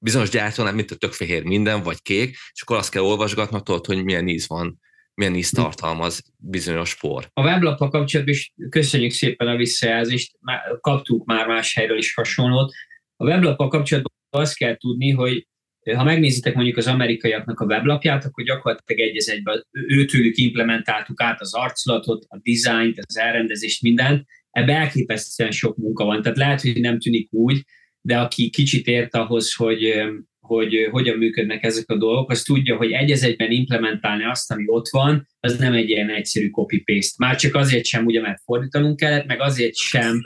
bizonyos 0.00 0.30
gyártónál, 0.30 0.74
mint 0.74 0.90
a 0.90 0.96
tök 0.96 1.12
fehér 1.12 1.42
minden, 1.42 1.82
vagy 1.82 2.02
kék, 2.02 2.28
és 2.28 2.62
akkor 2.62 2.76
azt 2.76 2.90
kell 2.90 3.02
olvasgatnod, 3.02 3.86
hogy 3.86 4.04
milyen 4.04 4.28
íz 4.28 4.48
van, 4.48 4.80
milyen 5.14 5.34
íz 5.34 5.50
tartalmaz 5.50 6.22
bizonyos 6.36 6.96
por. 6.96 7.30
A 7.32 7.42
weblappal 7.42 7.90
kapcsolatban 7.90 8.34
is 8.34 8.52
köszönjük 8.68 9.10
szépen 9.10 9.48
a 9.48 9.56
visszajelzést, 9.56 10.38
kaptuk 10.80 11.24
már 11.26 11.46
más 11.46 11.74
helyről 11.74 11.98
is 11.98 12.14
hasonlót. 12.14 12.72
A 13.16 13.24
weblappal 13.24 13.68
kapcsolatban 13.68 14.12
azt 14.30 14.56
kell 14.56 14.76
tudni, 14.76 15.10
hogy 15.10 15.48
ha 15.96 16.04
megnézitek 16.04 16.54
mondjuk 16.54 16.76
az 16.76 16.86
amerikaiaknak 16.86 17.60
a 17.60 17.64
weblapját, 17.64 18.24
akkor 18.24 18.44
gyakorlatilag 18.44 19.00
egy 19.00 19.28
egyben 19.28 19.66
őtőlük 19.72 20.36
implementáltuk 20.36 21.22
át 21.22 21.40
az 21.40 21.54
arculatot, 21.54 22.24
a 22.28 22.38
dizájnt, 22.42 22.98
az 22.98 23.18
elrendezést, 23.18 23.82
mindent. 23.82 24.26
Ebbe 24.50 24.72
elképesztően 24.72 25.50
sok 25.50 25.76
munka 25.76 26.04
van. 26.04 26.22
Tehát 26.22 26.38
lehet, 26.38 26.60
hogy 26.60 26.80
nem 26.80 26.98
tűnik 26.98 27.32
úgy, 27.32 27.62
de 28.00 28.18
aki 28.18 28.50
kicsit 28.50 28.86
ért 28.86 29.14
ahhoz, 29.14 29.54
hogy, 29.54 29.94
hogy 30.40 30.88
hogyan 30.90 31.18
működnek 31.18 31.62
ezek 31.62 31.90
a 31.90 31.96
dolgok, 31.96 32.30
az 32.30 32.42
tudja, 32.42 32.76
hogy 32.76 32.92
egy 32.92 33.10
egyben 33.10 33.50
implementálni 33.50 34.24
azt, 34.24 34.52
ami 34.52 34.64
ott 34.66 34.88
van, 34.88 35.28
az 35.40 35.58
nem 35.58 35.72
egy 35.72 35.88
ilyen 35.88 36.10
egyszerű 36.10 36.50
copy-paste. 36.50 37.14
Már 37.18 37.36
csak 37.36 37.54
azért 37.54 37.84
sem, 37.84 38.04
ugye, 38.04 38.20
mert 38.20 38.42
fordítanunk 38.44 38.96
kellett, 38.96 39.26
meg 39.26 39.40
azért 39.40 39.74
sem, 39.74 40.20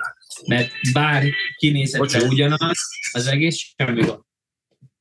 mert 0.49 0.71
bár 0.93 1.25
kinézetre 1.57 2.23
ugyanaz, 2.23 2.79
az 3.13 3.27
egész 3.27 3.75
semmi 3.77 4.03
van. 4.03 4.27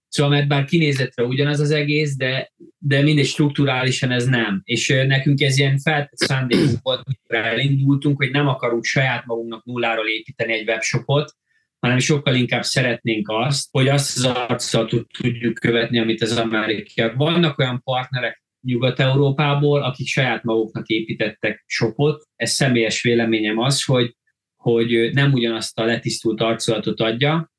Szóval, 0.07 0.31
mert 0.31 0.47
bár 0.47 0.65
kinézetre 0.65 1.23
ugyanaz 1.23 1.59
az 1.59 1.71
egész, 1.71 2.15
de, 2.15 2.53
de 2.77 3.01
mindegy 3.01 3.25
strukturálisan 3.25 4.11
ez 4.11 4.25
nem. 4.25 4.61
És 4.63 4.87
nekünk 5.07 5.41
ez 5.41 5.57
ilyen 5.57 5.77
feltett 5.77 6.17
szándékunk 6.17 6.79
volt, 6.81 7.03
elindultunk, 7.27 8.17
hogy 8.17 8.31
nem 8.31 8.47
akarunk 8.47 8.83
saját 8.83 9.25
magunknak 9.25 9.65
nulláról 9.65 10.07
építeni 10.07 10.53
egy 10.53 10.67
webshopot, 10.67 11.35
hanem 11.83 11.99
sokkal 11.99 12.35
inkább 12.35 12.63
szeretnénk 12.63 13.29
azt, 13.29 13.67
hogy 13.71 13.87
azt 13.87 14.17
az 14.17 14.23
arculatot 14.23 15.07
tudjuk 15.17 15.53
követni, 15.53 15.99
amit 15.99 16.21
az 16.21 16.37
amerikaiak. 16.37 17.15
Vannak 17.15 17.59
olyan 17.59 17.81
partnerek 17.83 18.43
Nyugat-Európából, 18.61 19.83
akik 19.83 20.07
saját 20.07 20.43
maguknak 20.43 20.87
építettek 20.87 21.63
shopot. 21.67 22.23
Ez 22.35 22.51
személyes 22.51 23.01
véleményem 23.01 23.57
az, 23.57 23.83
hogy, 23.83 24.15
hogy 24.55 25.09
nem 25.13 25.33
ugyanazt 25.33 25.79
a 25.79 25.85
letisztult 25.85 26.41
arculatot 26.41 26.99
adja, 26.99 27.51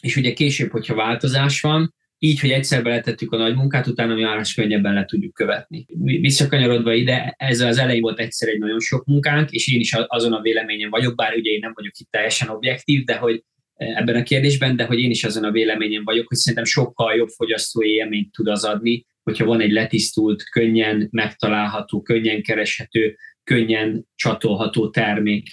és 0.00 0.16
ugye 0.16 0.32
később, 0.32 0.70
hogyha 0.70 0.94
változás 0.94 1.60
van, 1.60 1.94
így, 2.18 2.40
hogy 2.40 2.50
egyszer 2.50 2.82
beletettük 2.82 3.32
a 3.32 3.36
nagy 3.36 3.54
munkát, 3.54 3.86
utána 3.86 4.14
mi 4.14 4.22
már 4.22 4.42
könnyebben 4.54 4.94
le 4.94 5.04
tudjuk 5.04 5.34
követni. 5.34 5.86
Visszakanyarodva 6.04 6.92
ide, 6.92 7.34
ez 7.38 7.60
az 7.60 7.78
elején 7.78 8.02
volt 8.02 8.18
egyszer 8.18 8.48
egy 8.48 8.58
nagyon 8.58 8.80
sok 8.80 9.04
munkánk, 9.04 9.50
és 9.50 9.72
én 9.72 9.80
is 9.80 9.92
azon 10.06 10.32
a 10.32 10.40
véleményen 10.40 10.90
vagyok, 10.90 11.14
bár 11.14 11.34
ugye 11.34 11.50
én 11.50 11.58
nem 11.58 11.72
vagyok 11.74 11.98
itt 11.98 12.10
teljesen 12.10 12.48
objektív, 12.48 13.04
de 13.04 13.16
hogy 13.16 13.44
ebben 13.80 14.16
a 14.16 14.22
kérdésben, 14.22 14.76
de 14.76 14.84
hogy 14.84 14.98
én 14.98 15.10
is 15.10 15.24
azon 15.24 15.44
a 15.44 15.50
véleményen 15.50 16.04
vagyok, 16.04 16.28
hogy 16.28 16.36
szerintem 16.36 16.64
sokkal 16.64 17.14
jobb 17.14 17.28
fogyasztói 17.28 17.88
élményt 17.88 18.32
tud 18.32 18.48
az 18.48 18.64
adni, 18.64 19.06
hogyha 19.22 19.44
van 19.44 19.60
egy 19.60 19.70
letisztult, 19.70 20.42
könnyen 20.42 21.08
megtalálható, 21.10 22.02
könnyen 22.02 22.42
kereshető, 22.42 23.16
könnyen 23.44 24.06
csatolható 24.14 24.90
termék 24.90 25.48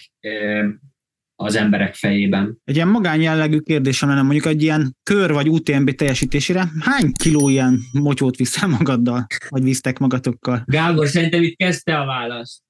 az 1.36 1.56
emberek 1.56 1.96
fejében. 1.96 2.58
Egy 2.64 2.76
ilyen 2.76 2.88
magánjellegű 2.88 3.60
kérdésem 3.60 4.10
lenne, 4.10 4.22
mondjuk 4.22 4.46
egy 4.46 4.62
ilyen 4.62 4.98
kör 5.04 5.32
vagy 5.34 5.50
UTMB 5.50 5.92
teljesítésére 5.92 6.70
hány 6.80 7.12
kiló 7.12 7.50
ilyen 7.50 7.80
motyót 7.92 8.36
viszel 8.36 8.68
magaddal, 8.68 9.26
vagy 9.50 9.64
visztek 9.64 9.98
magatokkal? 9.98 10.64
Gábor, 10.66 11.08
szerintem 11.08 11.44
itt 11.44 11.56
kezdte 11.56 12.00
a 12.00 12.06
választ. 12.06 12.62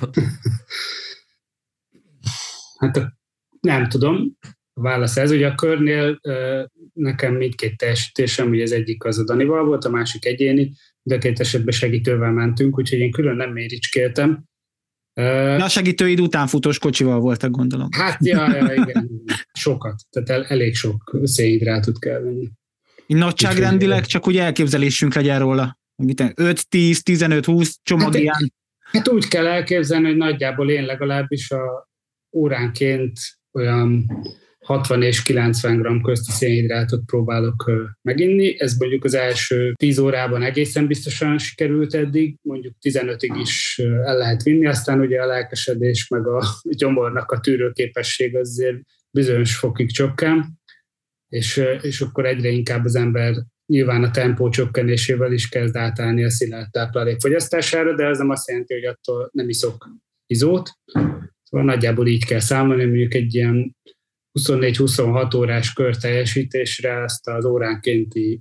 hát 2.80 3.12
nem 3.60 3.88
tudom 3.88 4.36
a 4.40 4.57
válasz 4.80 5.16
ez. 5.16 5.30
Ugye 5.30 5.46
a 5.46 5.54
körnél 5.54 6.20
nekem 6.92 7.34
mindkét 7.34 7.76
teljesítésem, 7.76 8.48
ugye 8.48 8.62
az 8.62 8.72
egyik 8.72 9.04
az 9.04 9.18
a 9.18 9.24
Danival 9.24 9.64
volt, 9.64 9.84
a 9.84 9.90
másik 9.90 10.24
egyéni, 10.24 10.72
de 11.02 11.14
a 11.14 11.18
két 11.18 11.40
esetben 11.40 11.74
segítővel 11.74 12.32
mentünk, 12.32 12.78
úgyhogy 12.78 12.98
én 12.98 13.10
külön 13.10 13.36
nem 13.36 13.52
méricskéltem. 13.52 14.44
De 15.14 15.64
a 15.64 15.68
segítőid 15.68 16.20
utánfutós 16.20 16.78
kocsival 16.78 17.20
voltak, 17.20 17.50
gondolom. 17.50 17.88
Hát, 17.90 18.26
ja, 18.26 18.56
ja 18.56 18.72
igen, 18.82 19.10
sokat, 19.52 19.94
tehát 20.10 20.28
el, 20.28 20.44
elég 20.44 20.74
sok 20.74 21.18
szénhidrátot 21.22 21.98
kell 21.98 22.20
venni. 22.20 22.48
Nagyságrendileg 23.06 24.06
csak 24.06 24.26
úgy 24.26 24.36
elképzelésünk 24.36 25.14
legyen 25.14 25.38
róla. 25.38 25.78
5, 26.34 26.68
10, 26.68 27.02
15, 27.02 27.44
20 27.44 27.78
csomag 27.82 28.12
hát, 28.12 28.22
ilyen. 28.22 28.52
Hát 28.80 29.08
úgy 29.08 29.28
kell 29.28 29.46
elképzelni, 29.46 30.06
hogy 30.06 30.16
nagyjából 30.16 30.70
én 30.70 30.84
legalábbis 30.84 31.50
a 31.50 31.88
óránként 32.32 33.12
olyan 33.52 34.06
60 34.68 35.02
és 35.02 35.22
90 35.22 35.80
g 35.80 36.02
közti 36.02 36.30
szénhidrátot 36.30 37.04
próbálok 37.04 37.70
meginni. 38.02 38.60
Ez 38.60 38.76
mondjuk 38.78 39.04
az 39.04 39.14
első 39.14 39.72
10 39.72 39.98
órában 39.98 40.42
egészen 40.42 40.86
biztosan 40.86 41.38
sikerült 41.38 41.94
eddig, 41.94 42.36
mondjuk 42.42 42.74
15-ig 42.80 43.36
is 43.40 43.78
el 44.04 44.16
lehet 44.16 44.42
vinni, 44.42 44.66
aztán 44.66 45.00
ugye 45.00 45.22
a 45.22 45.26
lelkesedés 45.26 46.08
meg 46.08 46.26
a 46.26 46.44
gyomornak 46.80 47.30
a 47.30 47.40
tűrőképesség 47.40 48.36
azért 48.36 48.76
bizonyos 49.10 49.56
fokig 49.56 49.92
csökken, 49.92 50.58
és, 51.28 51.62
és 51.80 52.00
akkor 52.00 52.26
egyre 52.26 52.48
inkább 52.48 52.84
az 52.84 52.94
ember 52.94 53.34
nyilván 53.66 54.02
a 54.02 54.10
tempó 54.10 54.48
csökkenésével 54.48 55.32
is 55.32 55.48
kezd 55.48 55.76
átállni 55.76 56.24
a 56.24 56.30
szilárd 56.30 56.70
táplálék 56.70 57.20
fogyasztására, 57.20 57.94
de 57.94 58.04
ez 58.04 58.18
nem 58.18 58.30
azt 58.30 58.48
jelenti, 58.48 58.74
hogy 58.74 58.84
attól 58.84 59.30
nem 59.32 59.48
iszok 59.48 59.88
izót. 60.26 60.70
Szóval 61.42 61.66
nagyjából 61.66 62.06
így 62.06 62.24
kell 62.24 62.40
számolni, 62.40 62.84
mondjuk 62.84 63.14
egy 63.14 63.34
ilyen 63.34 63.76
24-26 64.46 65.36
órás 65.36 65.72
kör 65.72 65.96
teljesítésre 65.96 67.02
ezt 67.02 67.28
az 67.28 67.44
óránkénti 67.44 68.40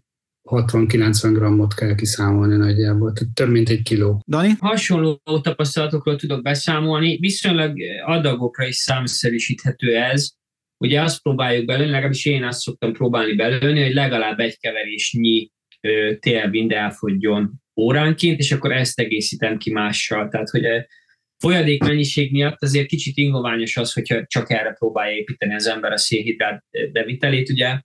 60-90 0.49 1.29
grammot 1.33 1.73
kell 1.73 1.95
kiszámolni 1.95 2.55
nagyjából, 2.55 3.13
tehát 3.13 3.33
több 3.33 3.49
mint 3.49 3.69
egy 3.69 3.81
kiló. 3.81 4.23
Dani? 4.27 4.49
Hasonló 4.59 5.21
tapasztalatokról 5.41 6.15
tudok 6.15 6.41
beszámolni, 6.41 7.17
viszonylag 7.17 7.77
adagokra 8.05 8.67
is 8.67 8.75
számszerűsíthető 8.75 9.95
ez. 9.95 10.29
Ugye 10.77 11.01
azt 11.01 11.21
próbáljuk 11.21 11.65
belőni, 11.65 11.89
legalábbis 11.91 12.25
én 12.25 12.43
azt 12.43 12.59
szoktam 12.59 12.93
próbálni 12.93 13.35
belőni, 13.35 13.83
hogy 13.83 13.93
legalább 13.93 14.39
egy 14.39 14.59
keverésnyi 14.59 15.51
télvind 16.19 16.71
elfogjon 16.71 17.53
óránként, 17.75 18.39
és 18.39 18.51
akkor 18.51 18.71
ezt 18.71 18.99
egészítem 18.99 19.57
ki 19.57 19.71
mással. 19.71 20.29
Tehát, 20.29 20.49
hogy 20.49 20.63
folyadék 21.39 21.83
mennyiség 21.83 22.31
miatt 22.31 22.61
azért 22.61 22.87
kicsit 22.87 23.17
ingoványos 23.17 23.77
az, 23.77 23.93
hogyha 23.93 24.25
csak 24.25 24.51
erre 24.51 24.71
próbálja 24.71 25.17
építeni 25.17 25.53
az 25.53 25.67
ember 25.67 25.91
a 25.91 25.97
szénhidrát 25.97 26.63
bevitelét. 26.91 27.49
Ugye 27.49 27.79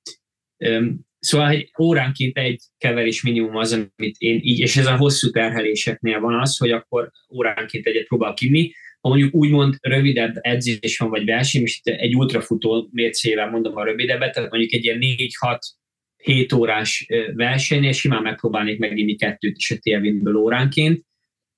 Szóval 1.24 1.48
egy 1.48 1.70
óránként 1.78 2.38
egy 2.38 2.62
keverés 2.78 3.22
minimum 3.22 3.56
az, 3.56 3.72
amit 3.72 4.16
én 4.18 4.40
így, 4.42 4.58
és 4.58 4.76
ez 4.76 4.86
a 4.86 4.96
hosszú 4.96 5.30
terheléseknél 5.30 6.20
van 6.20 6.40
az, 6.40 6.56
hogy 6.56 6.70
akkor 6.70 7.10
óránként 7.34 7.86
egyet 7.86 8.06
próbál 8.06 8.34
kinni. 8.34 8.72
Ha 9.00 9.08
mondjuk 9.08 9.34
úgymond 9.34 9.76
rövidebb 9.80 10.34
edzés 10.40 10.98
van, 10.98 11.10
vagy 11.10 11.24
verseny, 11.24 11.62
és 11.62 11.80
egy 11.82 12.16
ultrafutó 12.16 12.88
mércével 12.92 13.50
mondom 13.50 13.76
a 13.76 13.84
rövidebbet, 13.84 14.34
tehát 14.34 14.50
mondjuk 14.50 14.72
egy 14.72 14.84
ilyen 14.84 14.98
4-6-7 16.24 16.56
órás 16.56 17.06
versenynél 17.34 17.92
simán 17.92 18.22
megpróbálnék 18.22 18.78
meginni 18.78 19.16
kettőt 19.16 19.56
is 19.56 19.70
a 19.70 19.78
télvindből 19.78 20.36
óránként, 20.36 21.04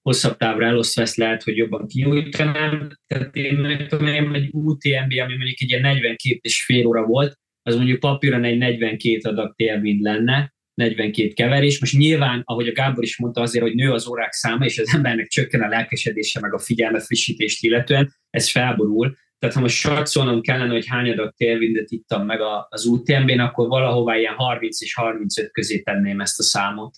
hosszabb 0.05 0.36
távra 0.36 0.66
elosztva 0.66 1.02
ezt 1.02 1.16
lehet, 1.16 1.42
hogy 1.42 1.57
jobban 1.57 1.86
kinyújtanám. 1.86 2.90
Tehát 3.07 3.36
én 3.36 3.86
tudom, 3.88 4.34
egy 4.34 4.48
UTMB, 4.52 5.12
ami 5.12 5.36
mondjuk 5.36 5.61
egy 5.61 5.68
ilyen 5.68 5.80
42 5.80 6.38
és 6.40 6.64
fél 6.64 6.86
óra 6.86 7.05
volt, 7.05 7.38
az 7.62 7.76
mondjuk 7.76 8.00
papíron 8.00 8.44
egy 8.44 8.59
42 8.59 9.28
adag 9.28 9.55
télvind 9.55 10.02
lenne, 10.02 10.55
42 10.74 11.32
keverés. 11.32 11.80
Most 11.80 11.96
nyilván, 11.96 12.42
ahogy 12.44 12.68
a 12.68 12.72
Gábor 12.72 13.02
is 13.02 13.18
mondta, 13.18 13.40
azért, 13.40 13.64
hogy 13.64 13.74
nő 13.74 13.92
az 13.92 14.09
órák 14.09 14.32
száma, 14.32 14.64
és 14.64 14.78
az 14.78 14.94
embernek 14.94 15.26
csökken 15.26 15.62
a 15.62 15.68
lelkesedése, 15.68 16.40
meg 16.40 16.55
a 16.55 16.59
figyelme 16.59 17.00
frissítést 17.00 17.64
illetően, 17.64 18.14
ez 18.30 18.50
felborul. 18.50 19.16
Tehát 19.38 19.55
ha 19.55 19.61
most 19.61 19.76
satszolnom 19.76 20.40
kellene, 20.40 20.72
hogy 20.72 20.86
hány 20.86 21.11
adag 21.11 21.32
télvindet 21.36 21.90
ittam 21.90 22.26
meg 22.26 22.38
az 22.68 22.84
UTMB-n, 22.84 23.38
akkor 23.38 23.68
valahová 23.68 24.16
ilyen 24.16 24.34
30 24.34 24.82
és 24.82 24.94
35 24.94 25.50
közé 25.52 25.82
tenném 25.82 26.20
ezt 26.20 26.38
a 26.38 26.42
számot 26.42 26.94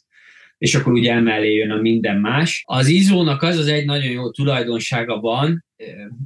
és 0.58 0.74
akkor 0.74 0.92
ugye 0.92 1.12
emellé 1.12 1.54
jön 1.54 1.70
a 1.70 1.80
minden 1.80 2.20
más. 2.20 2.62
Az 2.66 2.88
izónak 2.88 3.42
az 3.42 3.58
az 3.58 3.66
egy 3.66 3.84
nagyon 3.84 4.10
jó 4.10 4.30
tulajdonsága 4.30 5.20
van, 5.20 5.64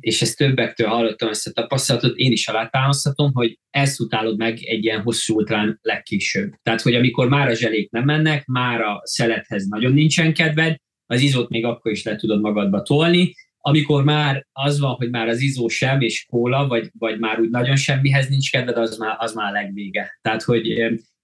és 0.00 0.22
ezt 0.22 0.36
többektől 0.36 0.88
hallottam 0.88 1.28
ezt 1.28 1.46
a 1.46 1.52
tapasztalatot, 1.52 2.16
én 2.16 2.32
is 2.32 2.48
alátámasztatom, 2.48 3.32
hogy 3.32 3.58
ezt 3.70 4.00
utálod 4.00 4.36
meg 4.36 4.58
egy 4.62 4.84
ilyen 4.84 5.00
hosszú 5.00 5.40
után 5.40 5.78
legkésőbb. 5.82 6.52
Tehát, 6.62 6.80
hogy 6.80 6.94
amikor 6.94 7.28
már 7.28 7.48
a 7.48 7.54
zselék 7.54 7.90
nem 7.90 8.04
mennek, 8.04 8.46
már 8.46 8.80
a 8.80 9.00
szelethez 9.04 9.66
nagyon 9.66 9.92
nincsen 9.92 10.34
kedved, 10.34 10.76
az 11.06 11.20
izót 11.20 11.48
még 11.48 11.64
akkor 11.64 11.92
is 11.92 12.02
le 12.02 12.16
tudod 12.16 12.40
magadba 12.40 12.82
tolni, 12.82 13.34
amikor 13.62 14.04
már 14.04 14.46
az 14.52 14.80
van, 14.80 14.94
hogy 14.94 15.10
már 15.10 15.28
az 15.28 15.40
izó 15.40 15.68
sem 15.68 16.00
és 16.00 16.24
kóla, 16.24 16.66
vagy, 16.66 16.90
vagy 16.98 17.18
már 17.18 17.40
úgy 17.40 17.50
nagyon 17.50 17.76
semmihez 17.76 18.28
nincs 18.28 18.50
kedved, 18.50 18.76
az 18.76 18.96
már, 18.96 19.16
az 19.18 19.34
már 19.34 19.48
a 19.48 19.52
legvége. 19.52 20.18
Tehát, 20.22 20.42
hogy 20.42 20.68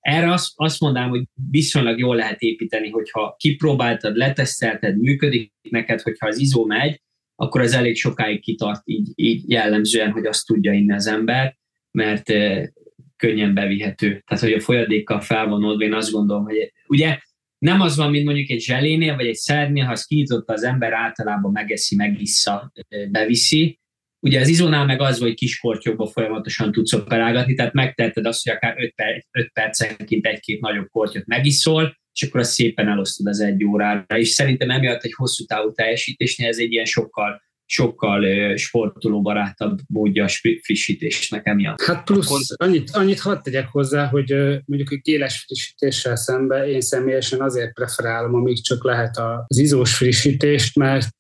erre 0.07 0.33
azt, 0.33 0.53
azt 0.55 0.81
mondanám, 0.81 1.09
hogy 1.09 1.25
viszonylag 1.51 1.99
jól 1.99 2.17
lehet 2.17 2.41
építeni, 2.41 2.91
hogyha 2.91 3.35
kipróbáltad, 3.39 4.17
letesztelted, 4.17 4.99
működik 4.99 5.53
neked, 5.71 6.01
hogyha 6.01 6.27
az 6.27 6.39
izó 6.39 6.65
megy, 6.65 7.03
akkor 7.35 7.61
ez 7.61 7.73
elég 7.73 7.97
sokáig 7.97 8.41
kitart 8.41 8.83
így, 8.85 9.13
így 9.15 9.51
jellemzően, 9.51 10.11
hogy 10.11 10.27
azt 10.27 10.47
tudja 10.47 10.73
inni 10.73 10.93
az 10.93 11.07
ember, 11.07 11.57
mert 11.91 12.31
e, 12.31 12.73
könnyen 13.17 13.55
bevihető. 13.55 14.23
Tehát, 14.27 14.45
hogy 14.45 14.53
a 14.53 14.61
folyadékkal 14.61 15.21
fel 15.21 15.49
van 15.49 15.65
oldva, 15.65 15.85
én 15.85 15.95
azt 15.95 16.11
gondolom, 16.11 16.45
hogy 16.45 16.73
ugye 16.87 17.19
nem 17.59 17.81
az 17.81 17.97
van, 17.97 18.11
mint 18.11 18.25
mondjuk 18.25 18.51
egy 18.51 18.61
zselénél, 18.61 19.17
vagy 19.17 19.27
egy 19.27 19.35
szernél, 19.35 19.85
ha 19.85 19.93
azt 19.93 20.07
kinyitotta 20.07 20.53
az 20.53 20.63
ember, 20.63 20.93
általában 20.93 21.53
megeszi, 21.53 21.97
megissza, 21.97 22.73
beviszi, 23.11 23.81
Ugye 24.21 24.41
az 24.41 24.49
izónál 24.49 24.85
meg 24.85 25.01
az, 25.01 25.19
hogy 25.19 25.35
kis 25.35 25.59
kortyokba 25.59 26.07
folyamatosan 26.07 26.73
tudsz 26.73 26.93
operálgatni, 26.93 27.55
tehát 27.55 27.73
megteheted 27.73 28.27
azt, 28.27 28.45
hogy 28.45 28.57
akár 28.57 28.75
5, 28.79 28.95
perc, 28.95 29.27
5 29.31 29.51
percenként 29.53 30.27
egy-két 30.27 30.61
nagyobb 30.61 30.89
kortyot 30.89 31.27
megiszol, 31.27 31.97
és 32.13 32.23
akkor 32.23 32.41
azt 32.41 32.53
szépen 32.53 32.89
elosztod 32.89 33.27
az 33.27 33.41
egy 33.41 33.65
órára. 33.65 34.19
És 34.19 34.29
szerintem 34.29 34.71
emiatt 34.71 35.03
egy 35.03 35.15
hosszú 35.15 35.45
távú 35.45 35.73
teljesítésnél 35.73 36.49
ez 36.49 36.59
egy 36.59 36.73
ilyen 36.73 36.85
sokkal 36.85 37.43
sokkal 37.67 38.25
sportolóbarátabb 38.57 39.79
módja 39.87 40.25
a 40.25 40.29
frissítésnek 40.63 41.47
emiatt. 41.47 41.83
Hát 41.83 42.05
plusz 42.05 42.27
Akkor... 42.27 42.41
annyit, 42.57 42.91
annyit 42.91 43.21
hadd 43.21 43.43
tegyek 43.43 43.69
hozzá, 43.69 44.07
hogy 44.07 44.31
mondjuk 44.65 44.93
egy 44.93 45.01
géles 45.01 45.45
frissítéssel 45.45 46.17
szemben 46.17 46.69
én 46.69 46.81
személyesen 46.81 47.41
azért 47.41 47.73
preferálom, 47.73 48.35
amíg 48.35 48.63
csak 48.63 48.85
lehet 48.85 49.17
az 49.17 49.59
izós 49.59 49.97
frissítést, 49.97 50.77
mert 50.77 51.17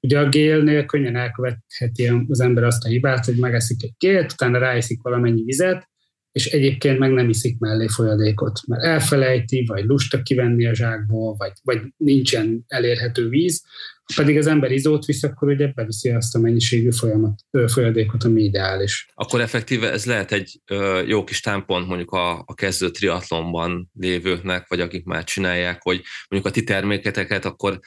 ugye 0.00 0.18
a 0.18 0.28
gélnél 0.28 0.84
könnyen 0.84 1.16
elkövetheti 1.16 2.10
az 2.28 2.40
ember 2.40 2.64
azt 2.64 2.84
a 2.84 2.88
hibát, 2.88 3.24
hogy 3.24 3.36
megeszik 3.36 3.82
egy 3.82 3.94
gélt, 3.98 4.32
utána 4.32 4.58
ráiszik 4.58 5.02
valamennyi 5.02 5.42
vizet, 5.42 5.90
és 6.32 6.46
egyébként 6.46 6.98
meg 6.98 7.12
nem 7.12 7.28
iszik 7.28 7.58
mellé 7.58 7.86
folyadékot, 7.86 8.60
mert 8.66 8.82
elfelejti, 8.82 9.64
vagy 9.66 9.84
lusta 9.84 10.22
kivenni 10.22 10.66
a 10.66 10.74
zsákból, 10.74 11.34
vagy, 11.38 11.52
vagy 11.62 11.80
nincsen 11.96 12.64
elérhető 12.68 13.28
víz, 13.28 13.62
pedig 14.14 14.36
az 14.36 14.46
ember 14.46 14.70
izót 14.70 15.04
visz, 15.04 15.22
akkor 15.22 15.48
ugye 15.48 15.66
beviszi 15.74 16.10
azt 16.10 16.34
a 16.34 16.38
mennyiségű 16.38 16.90
folyamat, 16.90 17.40
folyadékot, 17.66 18.24
ami 18.24 18.42
ideális. 18.42 19.06
Akkor 19.14 19.40
effektíve 19.40 19.90
ez 19.90 20.04
lehet 20.04 20.32
egy 20.32 20.60
jó 21.06 21.24
kis 21.24 21.40
támpont 21.40 21.86
mondjuk 21.86 22.10
a, 22.10 22.38
a 22.46 22.54
kezdő 22.54 22.90
triatlonban 22.90 23.90
lévőknek, 23.94 24.68
vagy 24.68 24.80
akik 24.80 25.04
már 25.04 25.24
csinálják, 25.24 25.82
hogy 25.82 26.02
mondjuk 26.28 26.52
a 26.52 26.56
ti 26.56 26.64
terméketeket 26.64 27.44
akkor 27.44 27.80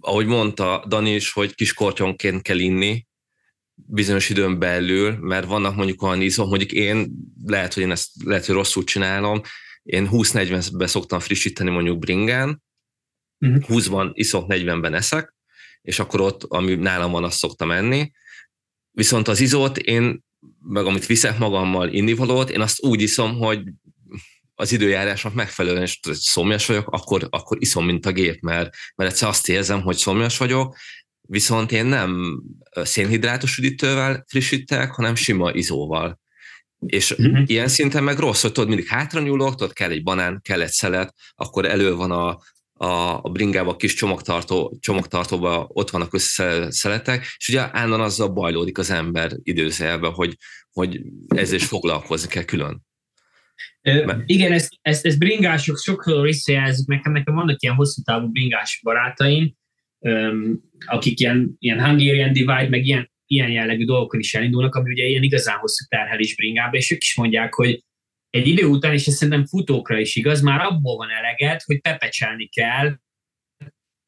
ahogy 0.00 0.26
mondta 0.26 0.84
Dani 0.88 1.14
is, 1.14 1.32
hogy 1.32 1.54
kis 1.54 1.74
kortyonként 1.74 2.42
kell 2.42 2.58
inni, 2.58 3.06
bizonyos 3.74 4.28
időn 4.28 4.58
belül, 4.58 5.16
mert 5.20 5.46
vannak 5.46 5.76
mondjuk 5.76 6.02
olyan 6.02 6.20
izom, 6.20 6.48
mondjuk 6.48 6.72
én, 6.72 7.10
lehet, 7.46 7.74
hogy 7.74 7.82
én 7.82 7.90
ezt 7.90 8.08
lehet, 8.24 8.46
hogy 8.46 8.54
rosszul 8.54 8.84
csinálom, 8.84 9.40
én 9.82 10.08
20-40-ben 10.10 10.88
szoktam 10.88 11.20
frissíteni 11.20 11.70
mondjuk 11.70 11.98
bringán, 11.98 12.62
uh-huh. 13.40 13.58
Mhm. 13.58 13.78
20-ban 13.78 14.10
iszok, 14.12 14.44
40-ben 14.48 14.94
eszek, 14.94 15.34
és 15.82 15.98
akkor 15.98 16.20
ott, 16.20 16.44
ami 16.44 16.74
nálam 16.74 17.10
van, 17.10 17.24
azt 17.24 17.38
szoktam 17.38 17.70
enni. 17.70 18.10
Viszont 18.90 19.28
az 19.28 19.40
izót 19.40 19.78
én, 19.78 20.24
meg 20.62 20.84
amit 20.84 21.06
viszek 21.06 21.38
magammal 21.38 21.88
innivalót, 21.88 22.50
én 22.50 22.60
azt 22.60 22.82
úgy 22.82 23.02
iszom, 23.02 23.38
hogy 23.38 23.62
az 24.54 24.72
időjárásnak 24.72 25.34
megfelelően, 25.34 25.82
és 25.82 25.98
szomjas 26.12 26.66
vagyok, 26.66 26.88
akkor, 26.88 27.26
akkor 27.30 27.56
iszom, 27.60 27.84
mint 27.84 28.06
a 28.06 28.12
gép, 28.12 28.40
mert, 28.40 28.74
mert 28.94 29.10
egyszer 29.10 29.28
azt 29.28 29.48
érzem, 29.48 29.82
hogy 29.82 29.96
szomjas 29.96 30.38
vagyok, 30.38 30.76
viszont 31.20 31.72
én 31.72 31.86
nem 31.86 32.42
szénhidrátos 32.70 33.58
üdítővel 33.58 34.24
frissítek, 34.28 34.90
hanem 34.90 35.14
sima 35.14 35.52
izóval. 35.52 36.20
És 36.86 37.10
uh-huh. 37.10 37.42
ilyen 37.46 37.68
szinten 37.68 38.04
meg 38.04 38.18
rossz, 38.18 38.42
hogy 38.42 38.52
tudod, 38.52 38.68
mindig 38.68 38.86
hátra 38.86 39.20
nyúlok, 39.20 39.54
tudod, 39.54 39.72
kell 39.72 39.90
egy 39.90 40.02
banán, 40.02 40.40
kell 40.42 40.60
egy 40.60 40.70
szelet, 40.70 41.14
akkor 41.34 41.64
elő 41.64 41.94
van 41.94 42.10
a, 42.10 42.38
a, 42.82 43.18
a 43.22 43.28
bringában, 43.28 43.74
a 43.74 43.76
kis 43.76 43.94
csomagtartó, 43.94 44.78
csomagtartóban 44.80 45.66
ott 45.68 45.90
vannak 45.90 46.14
összeszeletek, 46.14 47.26
és 47.36 47.48
ugye 47.48 47.60
állandóan 47.72 48.00
azzal 48.00 48.28
bajlódik 48.28 48.78
az 48.78 48.90
ember 48.90 49.32
időzelben, 49.42 50.10
hogy, 50.10 50.36
hogy 50.72 51.00
ezzel 51.28 51.56
is 51.56 51.64
foglalkozni 51.64 52.28
kell 52.28 52.42
külön. 52.42 52.82
Ö, 53.82 54.12
igen, 54.26 54.52
ezt, 54.52 54.78
ezt, 54.82 55.06
ezt 55.06 55.18
bringások 55.18 55.78
sokkal 55.78 56.22
visszajelzik, 56.22 56.86
nekem, 56.86 57.12
nekem 57.12 57.34
vannak 57.34 57.62
ilyen 57.62 57.74
hosszú 57.74 58.02
távú 58.02 58.28
bringás 58.28 58.80
barátaim, 58.82 59.54
öm, 59.98 60.60
akik 60.86 61.20
ilyen, 61.20 61.56
ilyen 61.58 61.84
Hungarian 61.84 62.32
Divide, 62.32 62.68
meg 62.68 62.86
ilyen, 62.86 63.10
ilyen 63.26 63.50
jellegű 63.50 63.84
dolgokon 63.84 64.20
is 64.20 64.34
elindulnak, 64.34 64.74
ami 64.74 64.90
ugye 64.90 65.04
ilyen 65.04 65.22
igazán 65.22 65.56
hosszú 65.58 65.84
terhelés 65.88 66.34
bringába, 66.34 66.76
és 66.76 66.90
ők 66.90 67.02
is 67.02 67.16
mondják, 67.16 67.54
hogy 67.54 67.84
egy 68.30 68.46
idő 68.46 68.64
után, 68.64 68.92
és 68.92 69.06
ez 69.06 69.14
szerintem 69.14 69.46
futókra 69.46 69.98
is 69.98 70.16
igaz, 70.16 70.40
már 70.40 70.60
abból 70.60 70.96
van 70.96 71.10
eleged, 71.10 71.60
hogy 71.62 71.80
pepecselni 71.80 72.48
kell, 72.48 72.98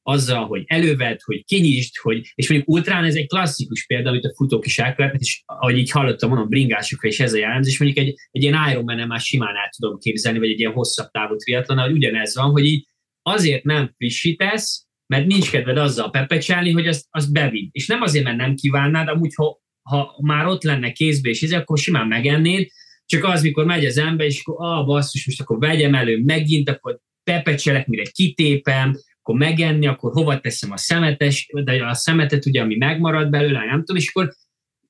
azzal, 0.02 0.46
hogy 0.46 0.62
előved, 0.66 1.20
hogy 1.20 1.44
kinyisd, 1.44 1.96
hogy, 1.96 2.32
és 2.34 2.48
mondjuk 2.48 2.70
ultrán 2.70 3.04
ez 3.04 3.14
egy 3.14 3.26
klasszikus 3.26 3.86
példa, 3.86 4.08
amit 4.08 4.24
a 4.24 4.34
futók 4.34 4.66
is 4.66 4.78
elkövetnek, 4.78 5.20
és 5.20 5.42
ahogy 5.46 5.78
így 5.78 5.90
hallottam, 5.90 6.28
mondom, 6.28 6.48
bringásokra 6.48 7.08
is 7.08 7.20
ez 7.20 7.32
a 7.32 7.38
jellemzés, 7.38 7.78
mondjuk 7.78 8.06
egy, 8.06 8.14
egy 8.30 8.42
ilyen 8.42 8.70
Ironman 8.70 9.06
már 9.06 9.20
simán 9.20 9.56
el 9.56 9.70
tudom 9.76 9.98
képzelni, 9.98 10.38
vagy 10.38 10.50
egy 10.50 10.58
ilyen 10.58 10.72
hosszabb 10.72 11.10
távú 11.10 11.36
triatlon, 11.36 11.78
hogy 11.78 11.92
ugyanez 11.92 12.36
van, 12.36 12.50
hogy 12.50 12.64
így 12.64 12.86
azért 13.22 13.64
nem 13.64 13.92
frissítesz, 13.96 14.86
mert 15.06 15.26
nincs 15.26 15.50
kedved 15.50 15.76
azzal 15.76 16.10
pepecselni, 16.10 16.70
hogy 16.70 16.86
azt, 16.86 17.06
azt 17.10 17.32
bevidd. 17.32 17.68
És 17.70 17.86
nem 17.86 18.02
azért, 18.02 18.24
mert 18.24 18.36
nem 18.36 18.54
kívánnád, 18.54 19.08
amúgy, 19.08 19.34
ha, 19.34 19.62
ha 19.82 20.18
már 20.22 20.46
ott 20.46 20.62
lenne 20.62 20.92
kézbe 20.92 21.28
és 21.28 21.42
ez, 21.42 21.52
akkor 21.52 21.78
simán 21.78 22.06
megennéd, 22.06 22.68
csak 23.12 23.24
az, 23.24 23.42
mikor 23.42 23.64
megy 23.64 23.84
az 23.84 23.98
ember, 23.98 24.26
és 24.26 24.42
akkor, 24.44 24.66
ah, 24.66 24.86
basszus, 24.86 25.26
most 25.26 25.40
akkor 25.40 25.58
vegyem 25.58 25.94
elő 25.94 26.22
megint, 26.24 26.68
akkor 26.68 26.98
pepecselek, 27.24 27.86
mire 27.86 28.02
kitépem, 28.12 28.94
akkor 29.20 29.34
megenni, 29.34 29.86
akkor 29.86 30.12
hova 30.12 30.40
teszem 30.40 30.72
a 30.72 30.76
szemetes, 30.76 31.48
de 31.64 31.84
a 31.84 31.94
szemetet 31.94 32.46
ugye, 32.46 32.60
ami 32.60 32.76
megmarad 32.76 33.30
belőle, 33.30 33.64
nem 33.64 33.78
tudom, 33.78 33.96
és 33.96 34.08
akkor 34.08 34.32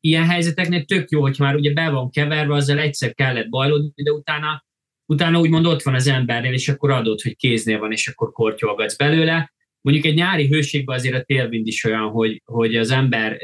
ilyen 0.01 0.29
helyzeteknél 0.29 0.85
tök 0.85 1.11
jó, 1.11 1.21
hogy 1.21 1.37
már 1.39 1.55
ugye 1.55 1.73
be 1.73 1.91
van 1.91 2.11
keverve, 2.11 2.55
azzal 2.55 2.79
egyszer 2.79 3.15
kellett 3.15 3.49
bajlódni, 3.49 4.03
de 4.03 4.11
utána, 4.13 4.65
utána 5.07 5.41
úgymond 5.41 5.67
ott 5.67 5.83
van 5.83 5.95
az 5.95 6.07
embernél, 6.07 6.53
és 6.53 6.69
akkor 6.69 6.91
adott, 6.91 7.23
hogy 7.23 7.37
kéznél 7.37 7.79
van, 7.79 7.93
és 7.93 8.09
akkor 8.09 8.33
kortyolgatsz 8.33 8.97
belőle. 8.97 9.53
Mondjuk 9.81 10.07
egy 10.07 10.15
nyári 10.15 10.49
hőségben 10.49 10.97
azért 10.97 11.15
a 11.15 11.23
télvind 11.23 11.67
is 11.67 11.85
olyan, 11.85 12.09
hogy, 12.11 12.43
hogy 12.45 12.77
az 12.77 12.91
ember 12.91 13.39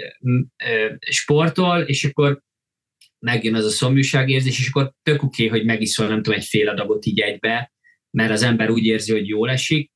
sportol, 1.11 1.81
és 1.81 2.05
akkor 2.05 2.43
megjön 3.19 3.55
az 3.55 3.65
a 3.65 3.71
szomjúságérzés, 3.71 4.59
és 4.59 4.69
akkor 4.69 4.93
tök 5.03 5.23
oké, 5.23 5.47
okay, 5.47 5.59
hogy 5.59 5.67
megiszol, 5.67 6.07
nem 6.07 6.23
tudom, 6.23 6.39
egy 6.39 6.47
fél 6.47 6.69
adagot 6.69 7.07
így 7.07 7.21
egybe, 7.21 7.73
mert 8.11 8.31
az 8.31 8.43
ember 8.43 8.71
úgy 8.71 8.85
érzi, 8.85 9.13
hogy 9.13 9.29
jól 9.29 9.51
esik, 9.51 9.91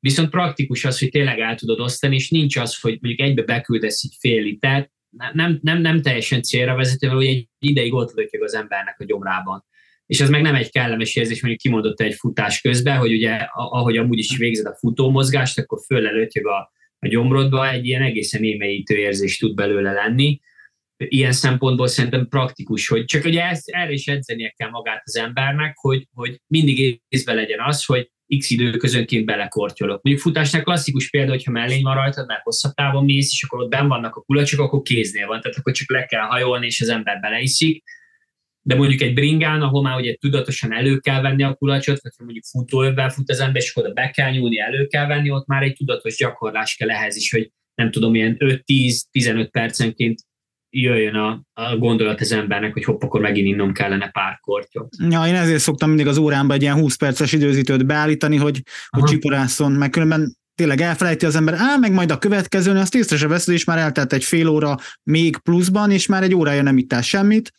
Viszont 0.00 0.30
praktikus 0.30 0.84
az, 0.84 0.98
hogy 0.98 1.08
tényleg 1.08 1.38
el 1.38 1.54
tudod 1.54 1.80
osztani, 1.80 2.14
és 2.14 2.30
nincs 2.30 2.56
az, 2.56 2.80
hogy 2.80 2.98
mondjuk 3.00 3.28
egybe 3.28 3.42
beküldesz 3.42 4.04
egy 4.04 4.16
fél 4.20 4.42
litert, 4.42 4.90
nem, 5.32 5.58
nem, 5.62 5.80
nem 5.80 6.02
teljesen 6.02 6.42
célra 6.42 6.74
vezető, 6.74 7.10
ugye 7.10 7.28
egy 7.28 7.48
ideig 7.58 7.94
ott 7.94 8.12
lötyög 8.12 8.42
az 8.42 8.54
embernek 8.54 9.00
a 9.00 9.04
gyomrában. 9.04 9.64
és 10.06 10.20
ez 10.20 10.30
meg 10.30 10.42
nem 10.42 10.54
egy 10.54 10.70
kellemes 10.70 11.16
érzés, 11.16 11.40
mondjuk 11.40 11.62
kimondott 11.62 12.00
egy 12.00 12.14
futás 12.14 12.60
közben, 12.60 12.98
hogy 12.98 13.12
ugye 13.12 13.30
ahogy 13.52 13.96
amúgy 13.96 14.18
is 14.18 14.36
végzed 14.36 14.66
a 14.66 14.76
futómozgást, 14.78 15.58
akkor 15.58 15.78
fölelőtjük 15.86 16.46
a, 16.46 16.72
a 16.98 17.08
gyomrodba, 17.08 17.70
egy 17.70 17.86
ilyen 17.86 18.02
egészen 18.02 18.42
émeítő 18.42 18.96
érzés 18.96 19.38
tud 19.38 19.54
belőle 19.54 19.92
lenni. 19.92 20.40
Ilyen 21.08 21.32
szempontból 21.32 21.86
szerintem 21.86 22.28
praktikus, 22.28 22.88
hogy 22.88 23.04
csak 23.04 23.24
ugye 23.24 23.42
ezt, 23.42 23.68
erre 23.68 23.92
is 23.92 24.06
edzenie 24.06 24.54
kell 24.56 24.70
magát 24.70 25.02
az 25.04 25.16
embernek, 25.16 25.76
hogy, 25.76 26.06
hogy 26.14 26.40
mindig 26.46 27.00
észbe 27.08 27.32
legyen 27.32 27.60
az, 27.60 27.84
hogy 27.84 28.10
x 28.38 28.50
időközönként 28.50 29.24
belekortyolok. 29.24 30.02
Mondjuk 30.02 30.24
futásnál 30.24 30.62
klasszikus 30.62 31.10
példa, 31.10 31.30
hogyha 31.30 31.50
mellény 31.50 31.82
van 31.82 31.94
rajtad, 31.94 32.26
mert 32.26 32.42
hosszabb 32.42 32.72
távon 32.72 33.04
mész, 33.04 33.32
és 33.32 33.42
akkor 33.42 33.62
ott 33.62 33.70
benn 33.70 33.88
vannak 33.88 34.16
a 34.16 34.20
kulacsok, 34.20 34.60
akkor 34.60 34.82
kéznél 34.82 35.26
van, 35.26 35.40
tehát 35.40 35.58
akkor 35.58 35.72
csak 35.72 35.90
le 35.90 36.04
kell 36.04 36.26
hajolni, 36.26 36.66
és 36.66 36.80
az 36.80 36.88
ember 36.88 37.20
beleiszik. 37.20 37.82
De 38.62 38.74
mondjuk 38.74 39.00
egy 39.00 39.14
bringán, 39.14 39.62
ahol 39.62 39.82
már 39.82 39.98
ugye 39.98 40.14
tudatosan 40.14 40.72
elő 40.72 40.98
kell 40.98 41.20
venni 41.20 41.42
a 41.42 41.54
kulacsot, 41.54 42.02
vagy 42.02 42.12
mondjuk 42.18 42.44
futóövvel 42.44 43.10
fut 43.10 43.30
az 43.30 43.40
ember, 43.40 43.62
és 43.62 43.74
akkor 43.74 43.92
be 43.92 44.10
kell 44.10 44.30
nyúlni, 44.30 44.60
elő 44.60 44.86
kell 44.86 45.06
venni, 45.06 45.30
ott 45.30 45.46
már 45.46 45.62
egy 45.62 45.74
tudatos 45.74 46.16
gyakorlás 46.16 46.76
kell 46.76 46.90
ehhez 46.90 47.16
is, 47.16 47.30
hogy 47.30 47.50
nem 47.74 47.90
tudom, 47.90 48.14
ilyen 48.14 48.36
5-10-15 48.38 49.48
percenként 49.50 50.20
jöjjön 50.70 51.14
a, 51.14 51.42
a 51.52 51.76
gondolat 51.76 52.20
az 52.20 52.32
embernek, 52.32 52.72
hogy 52.72 52.84
hopp, 52.84 53.02
akkor 53.02 53.20
megint 53.20 53.46
innom 53.46 53.72
kellene 53.72 54.10
pár 54.10 54.38
kortyot. 54.40 54.88
Ja, 55.10 55.26
én 55.26 55.34
ezért 55.34 55.60
szoktam 55.60 55.88
mindig 55.88 56.06
az 56.06 56.18
órámba 56.18 56.54
egy 56.54 56.62
ilyen 56.62 56.78
20 56.78 56.96
perces 56.96 57.32
időzítőt 57.32 57.86
beállítani, 57.86 58.36
hogy, 58.36 58.62
hogy 58.88 59.02
csiporászon, 59.02 59.72
meg 59.72 59.90
különben 59.90 60.38
tényleg 60.54 60.80
elfelejti 60.80 61.26
az 61.26 61.34
ember, 61.34 61.54
á, 61.54 61.76
meg 61.76 61.92
majd 61.92 62.10
a 62.10 62.18
következőn, 62.18 62.76
azt 62.76 62.94
észre 62.94 63.16
se 63.16 63.26
veszed, 63.26 63.54
és 63.54 63.64
már 63.64 63.78
eltelt 63.78 64.12
egy 64.12 64.24
fél 64.24 64.48
óra 64.48 64.76
még 65.02 65.36
pluszban, 65.36 65.90
és 65.90 66.06
már 66.06 66.22
egy 66.22 66.34
órája 66.34 66.62
nem 66.62 66.78
ittál 66.78 67.02
semmit, 67.02 67.52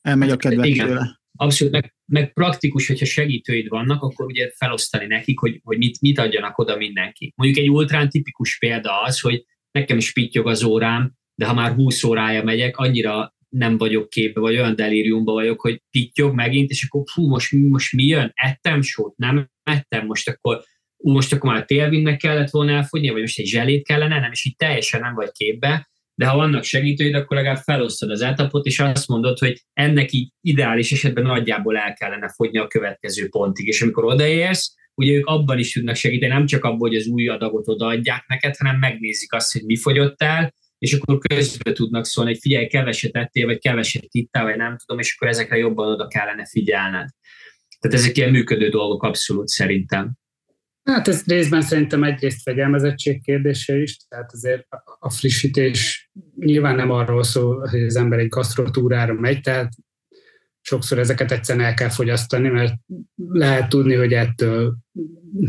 elmegy 0.00 0.30
a 0.30 0.36
kedved 0.36 0.64
Igen. 0.64 0.86
Tőle. 0.86 1.22
Abszolút, 1.36 1.72
meg, 1.72 1.94
meg 2.04 2.32
praktikus, 2.32 2.86
hogyha 2.86 3.04
segítőid 3.04 3.68
vannak, 3.68 4.02
akkor 4.02 4.26
ugye 4.26 4.50
felosztani 4.56 5.06
nekik, 5.06 5.38
hogy, 5.38 5.60
hogy 5.62 5.78
mit, 5.78 6.00
mit 6.00 6.18
adjanak 6.18 6.58
oda 6.58 6.76
mindenki. 6.76 7.32
Mondjuk 7.36 7.64
egy 7.64 7.70
ultrán 7.70 8.08
tipikus 8.08 8.58
példa 8.58 9.02
az, 9.02 9.20
hogy 9.20 9.44
nekem 9.70 9.96
is 9.96 10.12
pittyog 10.12 10.46
az 10.46 10.62
órám, 10.62 11.12
de 11.34 11.46
ha 11.46 11.54
már 11.54 11.72
20 11.72 12.04
órája 12.04 12.42
megyek, 12.42 12.76
annyira 12.76 13.34
nem 13.48 13.78
vagyok 13.78 14.08
képbe, 14.08 14.40
vagy 14.40 14.54
olyan 14.54 14.76
delíriumba 14.76 15.32
vagyok, 15.32 15.60
hogy 15.60 15.82
pittyog 15.90 16.34
megint, 16.34 16.70
és 16.70 16.86
akkor 16.88 17.02
fú, 17.12 17.28
most, 17.28 17.52
most 17.52 17.92
mi 17.92 18.04
jön? 18.04 18.32
Ettem 18.34 18.82
sót? 18.82 19.16
Nem 19.16 19.50
ettem? 19.62 20.06
Most 20.06 20.28
akkor, 20.28 20.62
most 20.96 21.32
akkor 21.32 21.52
már 21.52 21.64
télvinnek 21.64 22.16
kellett 22.16 22.50
volna 22.50 22.72
elfogyni, 22.72 23.08
vagy 23.08 23.20
most 23.20 23.38
egy 23.38 23.46
zselét 23.46 23.86
kellene? 23.86 24.18
Nem, 24.18 24.30
és 24.30 24.44
így 24.44 24.56
teljesen 24.56 25.00
nem 25.00 25.14
vagy 25.14 25.30
képbe, 25.32 25.88
de 26.14 26.26
ha 26.26 26.36
vannak 26.36 26.64
segítőid, 26.64 27.14
akkor 27.14 27.36
legalább 27.36 27.62
felosztod 27.62 28.10
az 28.10 28.20
etapot, 28.20 28.66
és 28.66 28.78
azt 28.78 29.08
mondod, 29.08 29.38
hogy 29.38 29.62
ennek 29.72 30.12
így 30.12 30.32
ideális 30.40 30.92
esetben 30.92 31.24
nagyjából 31.24 31.76
el 31.76 31.94
kellene 31.94 32.28
fogyni 32.28 32.58
a 32.58 32.66
következő 32.66 33.28
pontig. 33.28 33.66
És 33.66 33.82
amikor 33.82 34.04
odaérsz, 34.04 34.74
ugye 34.94 35.12
ők 35.12 35.26
abban 35.26 35.58
is 35.58 35.72
tudnak 35.72 35.94
segíteni, 35.94 36.32
nem 36.32 36.46
csak 36.46 36.64
abban, 36.64 36.78
hogy 36.78 36.94
az 36.94 37.06
új 37.06 37.28
adagot 37.28 37.68
odaadják 37.68 38.24
neked, 38.26 38.56
hanem 38.56 38.78
megnézik 38.78 39.32
azt, 39.32 39.52
hogy 39.52 39.62
mi 39.64 39.76
fogyott 39.76 40.22
el, 40.22 40.54
és 40.84 40.92
akkor 40.92 41.18
közben 41.18 41.74
tudnak 41.74 42.04
szólni, 42.04 42.30
hogy 42.30 42.40
figyelj, 42.40 42.66
keveset 42.66 43.16
ettél, 43.16 43.46
vagy 43.46 43.58
keveset 43.58 44.08
ittál, 44.08 44.44
vagy 44.44 44.56
nem 44.56 44.76
tudom, 44.76 44.98
és 44.98 45.14
akkor 45.14 45.28
ezekre 45.28 45.56
jobban 45.56 45.92
oda 45.92 46.06
kellene 46.06 46.46
figyelned. 46.46 47.08
Tehát 47.78 47.98
ezek 47.98 48.16
ilyen 48.16 48.30
működő 48.30 48.68
dolgok 48.68 49.02
abszolút 49.02 49.48
szerintem. 49.48 50.12
Hát 50.82 51.08
ez 51.08 51.24
részben 51.26 51.62
szerintem 51.62 52.04
egyrészt 52.04 52.42
fegyelmezettség 52.42 53.22
kérdése 53.22 53.76
is, 53.76 53.96
tehát 54.08 54.32
azért 54.32 54.66
a 54.98 55.10
frissítés 55.10 56.10
nyilván 56.36 56.74
nem 56.74 56.90
arról 56.90 57.22
szól, 57.22 57.68
hogy 57.68 57.82
az 57.82 57.96
ember 57.96 58.18
egy 58.18 58.28
gasztrotúrára 58.28 59.14
megy, 59.14 59.40
tehát 59.40 59.72
sokszor 60.60 60.98
ezeket 60.98 61.32
egyszerűen 61.32 61.66
el 61.66 61.74
kell 61.74 61.88
fogyasztani, 61.88 62.48
mert 62.48 62.74
lehet 63.28 63.68
tudni, 63.68 63.94
hogy 63.94 64.12
ettől 64.12 64.76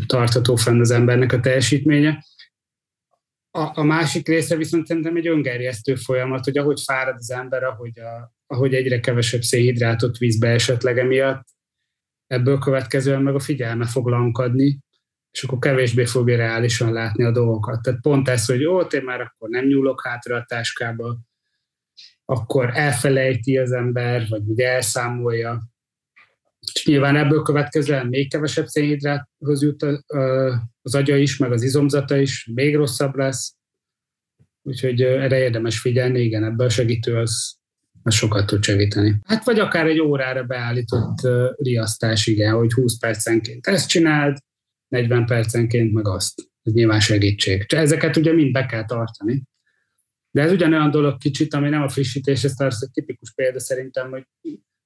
tartható 0.05 0.55
fenn 0.55 0.79
az 0.79 0.91
embernek 0.91 1.31
a 1.33 1.39
teljesítménye. 1.39 2.23
A, 3.56 3.72
a 3.74 3.84
másik 3.84 4.28
része 4.28 4.56
viszont 4.56 4.88
szerintem 4.88 5.16
egy 5.16 5.28
öngerjesztő 5.28 5.95
folyamat, 5.95 6.43
hogy 6.43 6.58
ahogy 6.58 6.82
fárad 6.86 7.16
az 7.18 7.32
ember, 7.32 7.64
ahogy, 7.64 7.99
a, 7.99 8.34
ahogy 8.47 8.74
egyre 8.74 8.99
kevesebb 8.99 9.41
szénhidrátot 9.41 10.18
víz 10.18 10.39
be 10.39 10.47
esetleg 10.47 10.97
emiatt, 10.97 11.47
ebből 12.28 12.58
következően 12.58 13.22
meg 13.22 13.36
a 13.36 13.39
figyelme 13.39 13.86
fog 13.86 14.08
lankadni, 14.08 14.80
és 15.32 15.43
akkor 15.43 15.60
kevésbé 15.60 16.06
fogja 16.06 16.38
reálisan 16.38 16.91
látni 16.91 17.24
a 17.24 17.32
dolgokat. 17.32 17.82
Tehát 17.82 18.01
pont 18.01 18.30
ez, 18.30 18.45
hogy 18.45 18.66
ó, 18.66 18.80
én 18.82 19.03
már 19.03 19.22
akkor 19.22 19.49
nem 19.49 19.66
nyúlok 19.66 20.06
hátra 20.06 20.36
a 20.36 20.45
táskába, 20.47 21.18
akkor 22.26 22.70
elfelejti 22.74 23.58
az 23.58 23.72
ember, 23.72 24.26
vagy 24.30 24.43
ugye 24.47 24.68
elszámolja. 24.68 25.62
És 26.74 26.86
nyilván 26.86 27.16
ebből 27.16 27.41
következően 27.41 28.07
még 28.07 28.30
kevesebb 28.30 28.68
szénhidráthoz 28.68 29.61
jut 29.61 29.84
az 30.82 30.95
agya 30.95 31.16
is, 31.16 31.38
meg 31.38 31.51
az 31.51 31.63
izomzata 31.63 32.18
is, 32.18 32.49
még 32.53 32.76
rosszabb 32.76 33.16
lesz. 33.16 33.55
Úgyhogy 34.61 35.01
erre 35.01 35.39
érdemes 35.39 35.80
figyelni, 35.80 36.22
igen, 36.22 36.43
ebből 36.43 36.70
segítő 36.70 37.18
az, 37.18 37.55
az 38.03 38.13
sokat 38.13 38.45
tud 38.45 38.63
segíteni. 38.63 39.20
Hát 39.24 39.45
vagy 39.45 39.59
akár 39.59 39.88
egy 39.88 39.99
órára 39.99 40.43
beállított 40.43 41.28
riasztás, 41.57 42.28
igen, 42.28 42.53
hogy 42.53 42.74
20 42.74 42.97
percenként 42.97 43.68
ezt 43.68 43.89
csináld, 43.89 44.38
40 44.88 45.26
percenként 45.26 45.93
meg 45.93 46.07
azt. 46.07 46.41
Ez 46.63 46.74
nyilván 46.74 46.99
segítség. 46.99 47.66
Ezeket 47.68 48.16
ugye 48.16 48.34
mind 48.34 48.51
be 48.51 48.66
kell 48.66 48.86
tartani. 48.86 49.43
De 50.32 50.41
ez 50.41 50.51
ugyanolyan 50.51 50.91
dolog 50.91 51.18
kicsit, 51.18 51.53
ami 51.53 51.70
nem 51.70 51.82
a 51.82 51.89
frissítés, 51.89 52.43
ez 52.43 52.53
egy 52.59 52.91
tipikus 52.91 53.34
példa 53.34 53.59
szerintem, 53.59 54.09
hogy 54.09 54.28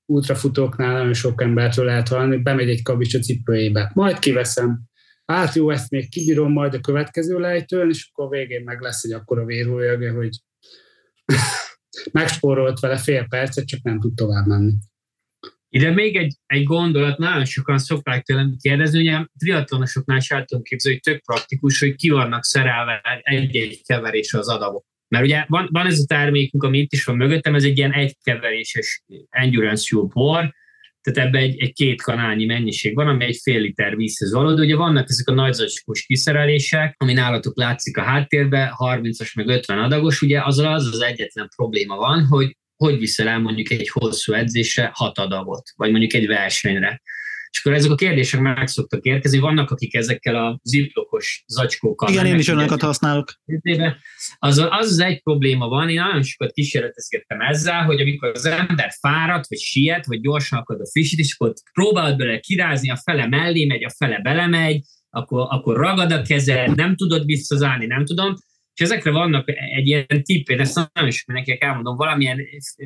ultrafutóknál 0.10 0.92
nagyon 0.94 1.14
sok 1.14 1.42
embertől 1.42 1.86
lehet 1.86 2.08
hallani, 2.08 2.38
bemegy 2.38 2.70
egy 2.70 2.82
kavics 2.82 3.16
a 3.16 3.20
cipőjébe, 3.20 3.92
majd 3.94 4.20
kiveszem, 4.20 4.82
hát 5.26 5.54
jó, 5.54 5.70
ezt 5.70 5.90
még 5.90 6.10
kibírom 6.10 6.52
majd 6.52 6.74
a 6.74 6.80
következő 6.80 7.40
lejtőn, 7.40 7.90
és 7.90 8.10
akkor 8.12 8.30
végén 8.30 8.64
meg 8.64 8.82
lesz 8.82 9.04
egy 9.04 9.12
akkora 9.12 9.46
vérhólyag, 9.46 10.16
hogy 10.16 10.38
megspórolt 12.12 12.80
vele 12.80 12.98
fél 12.98 13.26
percet, 13.28 13.68
csak 13.68 13.84
nem 13.84 14.00
tud 14.00 14.16
tovább 14.16 14.46
menni. 14.46 14.74
Ide 15.70 15.92
még 15.92 16.16
egy, 16.16 16.36
egy 16.46 16.64
gondolat, 16.64 17.18
nagyon 17.18 17.46
sokan 17.46 17.78
szokták 17.78 18.24
tőlem 18.24 18.56
kérdezni, 18.62 19.00
ugye 19.00 19.26
triatlonosoknál 19.38 20.18
is 20.18 20.32
el 20.32 20.46
tudom 20.46 20.64
képzelni, 20.64 21.00
hogy 21.04 21.14
tök 21.14 21.24
praktikus, 21.24 21.80
hogy 21.80 21.96
ki 21.96 22.10
vannak 22.10 22.44
szerelve 22.44 23.22
egy-egy 23.24 23.82
keverés 23.86 24.34
az 24.34 24.50
adagok. 24.50 24.86
Mert 25.10 25.26
ugye 25.26 25.46
van, 25.48 25.68
van 25.72 25.86
ez 25.86 26.00
a 26.00 26.06
termékünk, 26.08 26.64
ami 26.64 26.78
itt 26.78 26.92
is 26.92 27.04
van 27.04 27.16
mögöttem, 27.16 27.56
ez 27.56 27.64
egy 27.64 27.78
ilyen 27.78 27.94
egykeveréses 27.94 29.04
endurance 29.30 29.88
fuel 29.88 30.06
bor, 30.06 30.54
tehát 31.02 31.28
ebbe 31.30 31.40
egy, 31.40 31.60
egy 31.60 31.74
két 31.74 32.02
kanálnyi 32.02 32.46
mennyiség 32.46 32.96
van, 32.96 33.08
ami 33.08 33.26
egy 33.26 33.40
fél 33.44 33.60
liter 33.60 33.96
vízhez 33.96 34.34
való, 34.34 34.54
de 34.54 34.62
ugye 34.62 34.76
vannak 34.76 35.10
ezek 35.10 35.28
a 35.28 35.34
nagy 35.34 35.54
zacskós 35.54 36.06
kiszerelések, 36.06 36.96
ami 36.98 37.14
nálatok 37.14 37.58
látszik 37.58 37.98
a 37.98 38.02
háttérben, 38.02 38.72
30-as 38.78 39.36
meg 39.36 39.48
50 39.48 39.80
adagos, 39.80 40.22
ugye 40.22 40.42
az 40.44 40.58
az 40.58 40.90
az 40.92 41.02
egyetlen 41.02 41.50
probléma 41.56 41.96
van, 41.96 42.26
hogy 42.26 42.58
hogy 42.84 42.98
viszel 42.98 43.28
el 43.28 43.40
mondjuk 43.40 43.72
egy 43.72 43.90
hosszú 43.90 44.34
edzésre 44.34 44.92
hat 44.94 45.18
adagot, 45.18 45.64
vagy 45.76 45.92
mondjuk 45.92 46.14
egy 46.14 46.28
versenyre. 46.28 47.02
És 47.52 47.60
akkor 47.60 47.74
ezek 47.74 47.92
a 47.92 47.96
kérdések 47.96 48.40
meg 48.42 48.68
szoktak 48.68 49.06
érkezni. 49.06 49.38
Vannak, 49.38 49.72
akik 49.72 49.96
ezekkel 49.96 50.36
a 50.36 50.60
ziplokos 50.64 51.44
zacskókkal... 51.48 52.10
Igen, 52.10 52.26
én 52.26 52.38
is 52.38 52.48
olyanokat 52.48 52.82
használok. 52.82 53.34
Az, 54.38 54.58
az 54.58 54.90
az 54.90 55.00
egy 55.00 55.22
probléma 55.22 55.68
van, 55.68 55.90
én 55.90 56.02
nagyon 56.02 56.24
sokat 56.24 56.52
kísérletezgettem 56.52 57.42
ezzel, 57.42 57.84
hogy 57.84 58.02
amikor 58.02 58.30
az 58.30 58.46
ember 58.46 58.92
fáradt, 59.00 59.48
vagy 59.48 59.60
siet, 59.60 60.06
vagy 60.06 60.22
gyorsan 60.22 60.60
akad 60.60 60.80
a 60.80 60.90
frissítés, 60.92 61.36
akkor 61.38 61.54
próbálod 61.74 62.18
bele 62.18 62.40
kirázni, 62.40 62.90
a 62.90 63.02
fele 63.04 63.28
mellé 63.28 63.66
megy, 63.66 63.84
a 63.84 63.94
fele 63.98 64.20
belemegy, 64.22 64.82
akkor, 65.10 65.48
akkor 65.50 65.78
ragad 65.78 66.12
a 66.12 66.22
keze, 66.22 66.72
nem 66.76 66.96
tudod 66.96 67.26
visszazárni, 67.26 67.86
nem 67.86 68.06
tudom, 68.06 68.34
és 68.74 68.86
ezekre 68.86 69.12
vannak 69.12 69.50
egy 69.50 69.88
ilyen 69.88 70.06
tipp, 70.24 70.48
én 70.48 70.60
ezt 70.60 70.76
nagyon 70.76 71.10
is 71.10 71.26
mindenkinek 71.26 71.64
elmondom, 71.64 71.96
valamilyen 71.96 72.40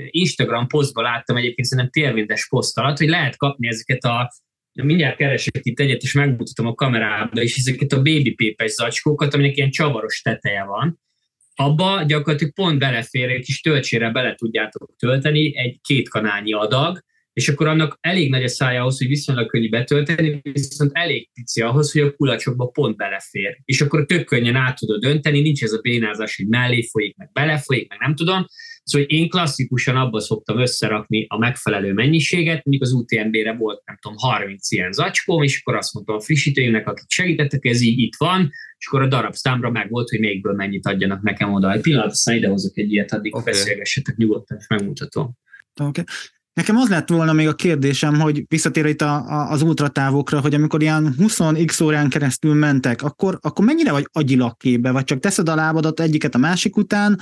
Instagram 0.09 0.67
posztban 0.67 1.03
láttam 1.03 1.37
egyébként 1.37 1.67
szerintem 1.67 2.03
térvindes 2.03 2.47
poszt 2.47 2.77
alatt, 2.77 2.97
hogy 2.97 3.07
lehet 3.07 3.37
kapni 3.37 3.67
ezeket 3.67 4.03
a 4.03 4.31
mindjárt 4.73 5.15
keresek 5.15 5.59
itt 5.65 5.79
egyet, 5.79 6.01
és 6.01 6.13
megmutatom 6.13 6.67
a 6.67 6.73
kamerába 6.73 7.41
is 7.41 7.57
ezeket 7.57 7.91
a 7.91 8.01
baby 8.01 8.33
pépes 8.33 8.71
zacskókat, 8.71 9.33
aminek 9.33 9.57
ilyen 9.57 9.71
csavaros 9.71 10.21
teteje 10.21 10.63
van. 10.63 10.99
Abba 11.55 12.03
gyakorlatilag 12.03 12.53
pont 12.53 12.79
belefér, 12.79 13.29
egy 13.29 13.45
kis 13.45 13.61
töltsére 13.61 14.09
bele 14.09 14.35
tudjátok 14.35 14.95
tölteni 14.97 15.57
egy 15.57 15.79
két 15.81 16.09
kanálnyi 16.09 16.53
adag, 16.53 17.03
és 17.33 17.49
akkor 17.49 17.67
annak 17.67 17.97
elég 18.01 18.29
nagy 18.29 18.43
a 18.43 18.47
szája 18.47 18.81
ahhoz, 18.81 18.97
hogy 18.97 19.07
viszonylag 19.07 19.47
könnyű 19.47 19.69
betölteni, 19.69 20.41
viszont 20.43 20.91
elég 20.93 21.29
pici 21.33 21.61
ahhoz, 21.61 21.91
hogy 21.91 22.01
a 22.01 22.15
kulacsokba 22.15 22.65
pont 22.65 22.97
belefér. 22.97 23.57
És 23.65 23.81
akkor 23.81 24.05
tök 24.05 24.25
könnyen 24.25 24.55
át 24.55 24.77
tudod 24.77 25.01
dönteni, 25.01 25.41
nincs 25.41 25.63
ez 25.63 25.71
a 25.71 25.81
bénázás, 25.81 26.35
hogy 26.35 26.47
mellé 26.47 26.87
folyik, 26.91 27.15
meg 27.15 27.29
belefolyik, 27.33 27.89
meg 27.89 27.99
nem 27.99 28.15
tudom. 28.15 28.45
Szóval 28.83 29.07
én 29.07 29.29
klasszikusan 29.29 29.95
abba 29.95 30.19
szoktam 30.19 30.59
összerakni 30.59 31.25
a 31.29 31.37
megfelelő 31.37 31.93
mennyiséget, 31.93 32.65
mondjuk 32.65 32.81
az 32.81 32.91
UTMB-re 32.91 33.53
volt, 33.53 33.81
nem 33.85 33.97
tudom, 34.01 34.17
30 34.17 34.71
ilyen 34.71 34.91
zacskóm, 34.91 35.43
és 35.43 35.59
akkor 35.59 35.75
azt 35.75 35.93
mondtam 35.93 36.15
a 36.15 36.19
frissítőimnek, 36.19 36.87
akik 36.87 37.05
segítettek, 37.07 37.65
ez 37.65 37.81
így 37.81 37.99
itt 37.99 38.15
van, 38.17 38.49
és 38.77 38.87
akkor 38.87 39.01
a 39.01 39.07
darab 39.07 39.33
számra 39.33 39.69
meg 39.69 39.89
volt, 39.89 40.09
hogy 40.09 40.19
mégből 40.19 40.53
mennyit 40.53 40.85
adjanak 40.87 41.21
nekem 41.21 41.53
oda. 41.53 41.71
Egy 41.71 41.81
pillanat, 41.81 42.11
aztán 42.11 42.35
idehozok 42.35 42.77
egy 42.77 42.91
ilyet, 42.91 43.11
addig 43.11 43.35
okay. 43.35 43.53
beszélgessetek 43.53 44.15
nyugodtan, 44.15 44.57
és 44.57 44.67
megmutatom. 44.67 45.31
Okay. 45.81 46.03
Nekem 46.53 46.75
az 46.75 46.89
lett 46.89 47.09
volna 47.09 47.33
még 47.33 47.47
a 47.47 47.55
kérdésem, 47.55 48.19
hogy 48.19 48.43
visszatér 48.47 48.85
itt 48.85 49.01
a, 49.01 49.15
a, 49.15 49.51
az 49.51 49.61
ultratávokra, 49.61 50.41
hogy 50.41 50.53
amikor 50.53 50.81
ilyen 50.81 51.15
20x 51.17 51.83
órán 51.83 52.09
keresztül 52.09 52.53
mentek, 52.53 53.01
akkor, 53.01 53.37
akkor 53.41 53.65
mennyire 53.65 53.91
vagy 53.91 54.07
agyilag 54.11 54.57
képbe, 54.57 54.91
vagy 54.91 55.03
csak 55.03 55.19
teszed 55.19 55.49
a 55.49 55.55
lábadat 55.55 55.99
egyiket 55.99 56.35
a 56.35 56.37
másik 56.37 56.75
után, 56.75 57.19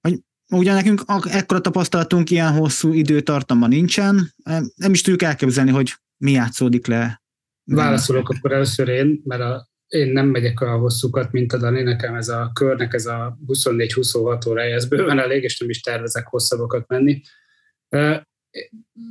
vagy 0.00 0.18
ugye 0.52 0.72
nekünk 0.72 1.02
ekkora 1.24 1.60
tapasztalatunk 1.60 2.30
ilyen 2.30 2.52
hosszú 2.52 2.92
időtartamban 2.92 3.68
nincsen, 3.68 4.32
nem 4.74 4.92
is 4.92 5.00
tudjuk 5.00 5.22
elképzelni, 5.22 5.70
hogy 5.70 5.94
mi 6.16 6.30
játszódik 6.30 6.86
le. 6.86 7.22
Válaszolok 7.64 8.28
akkor 8.28 8.52
először 8.52 8.88
én, 8.88 9.20
mert 9.24 9.42
a, 9.42 9.68
én 9.86 10.12
nem 10.12 10.26
megyek 10.26 10.60
a 10.60 10.76
hosszúkat, 10.76 11.32
mint 11.32 11.52
a 11.52 11.58
Dani, 11.58 11.82
nekem 11.82 12.14
ez 12.14 12.28
a 12.28 12.50
körnek 12.54 12.94
ez 12.94 13.06
a 13.06 13.38
24-26 13.46 14.48
óra, 14.48 14.62
ez 14.62 14.86
bőven 14.86 15.18
elég, 15.18 15.42
és 15.42 15.58
nem 15.58 15.68
is 15.68 15.80
tervezek 15.80 16.26
hosszabbakat 16.26 16.88
menni 16.88 17.22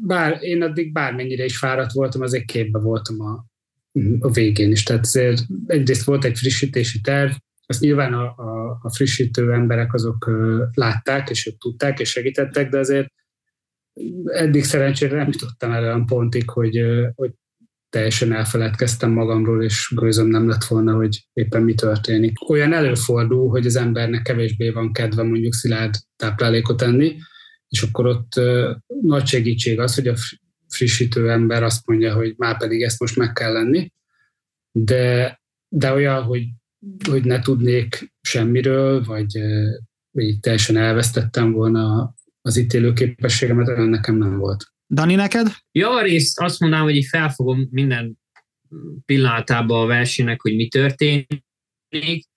bár 0.06 0.44
én 0.44 0.62
addig 0.62 0.92
bármennyire 0.92 1.44
is 1.44 1.58
fáradt 1.58 1.92
voltam, 1.92 2.22
azért 2.22 2.46
képbe 2.46 2.80
voltam 2.80 3.22
a, 3.22 3.46
a 4.20 4.32
végén 4.32 4.72
is. 4.72 4.84
Tehát 4.84 5.06
azért 5.06 5.42
egyrészt 5.68 6.04
volt 6.04 6.26
egy 6.26 6.38
frissítési 6.38 7.02
terv, 7.02 7.32
azt 7.66 7.82
nyilván 7.82 8.14
a, 8.14 8.24
a, 8.24 8.80
a 8.82 8.94
frissítő 8.94 9.54
emberek 9.54 9.94
azok 9.94 10.30
látták, 10.74 11.30
és 11.30 11.48
ők 11.48 11.58
tudták, 11.58 12.00
és 12.00 12.10
segítettek, 12.10 12.70
de 12.70 12.78
azért 12.78 13.14
eddig 14.26 14.64
szerencsére 14.64 15.16
nem 15.16 15.30
jutottam 15.32 15.72
el 15.72 15.84
olyan 15.84 16.06
pontig, 16.06 16.50
hogy, 16.50 16.82
hogy 17.16 17.32
teljesen 17.90 18.34
elfeledkeztem 18.34 19.12
magamról, 19.12 19.64
és 19.64 19.94
gőzöm 19.96 20.28
nem 20.28 20.48
lett 20.48 20.64
volna, 20.64 20.96
hogy 20.96 21.28
éppen 21.34 21.62
mi 21.62 21.74
történik. 21.74 22.50
Olyan 22.50 22.74
előfordul, 22.74 23.50
hogy 23.50 23.66
az 23.66 23.76
embernek 23.76 24.22
kevésbé 24.22 24.70
van 24.70 24.94
kedve 24.94 25.24
mondjuk 25.24 25.54
szilárd 25.54 25.96
táplálékot 26.16 26.82
enni, 26.82 27.18
és 27.72 27.82
akkor 27.82 28.06
ott 28.06 28.34
nagy 29.02 29.28
segítség 29.28 29.80
az, 29.80 29.96
hogy 29.96 30.08
a 30.08 30.16
frissítő 30.68 31.32
ember 31.32 31.64
azt 31.64 31.88
mondja, 31.88 32.14
hogy 32.14 32.34
már 32.38 32.58
pedig 32.58 32.82
ezt 32.82 33.00
most 33.00 33.16
meg 33.16 33.34
kell 33.34 33.52
lenni, 33.52 33.92
de, 34.72 35.42
de 35.68 35.94
olyan, 35.94 36.24
hogy, 36.24 36.48
hogy 37.10 37.24
ne 37.24 37.40
tudnék 37.40 38.14
semmiről, 38.22 39.04
vagy, 39.04 39.38
vagy 40.12 40.40
teljesen 40.40 40.78
elvesztettem 40.78 41.52
volna 41.52 42.14
az 42.42 42.58
ítélőképességemet, 42.58 43.68
olyan 43.68 43.90
nekem 43.90 44.16
nem 44.16 44.38
volt. 44.38 44.66
Dani, 44.90 45.16
neked? 45.16 45.48
Javarészt 45.72 46.40
azt 46.40 46.60
mondanám, 46.60 46.86
hogy 46.86 47.06
felfogom 47.06 47.68
minden 47.72 48.20
pillanatában 49.06 49.84
a 49.84 49.86
versenynek, 49.86 50.42
hogy 50.42 50.56
mi 50.56 50.68
történik, 50.68 52.30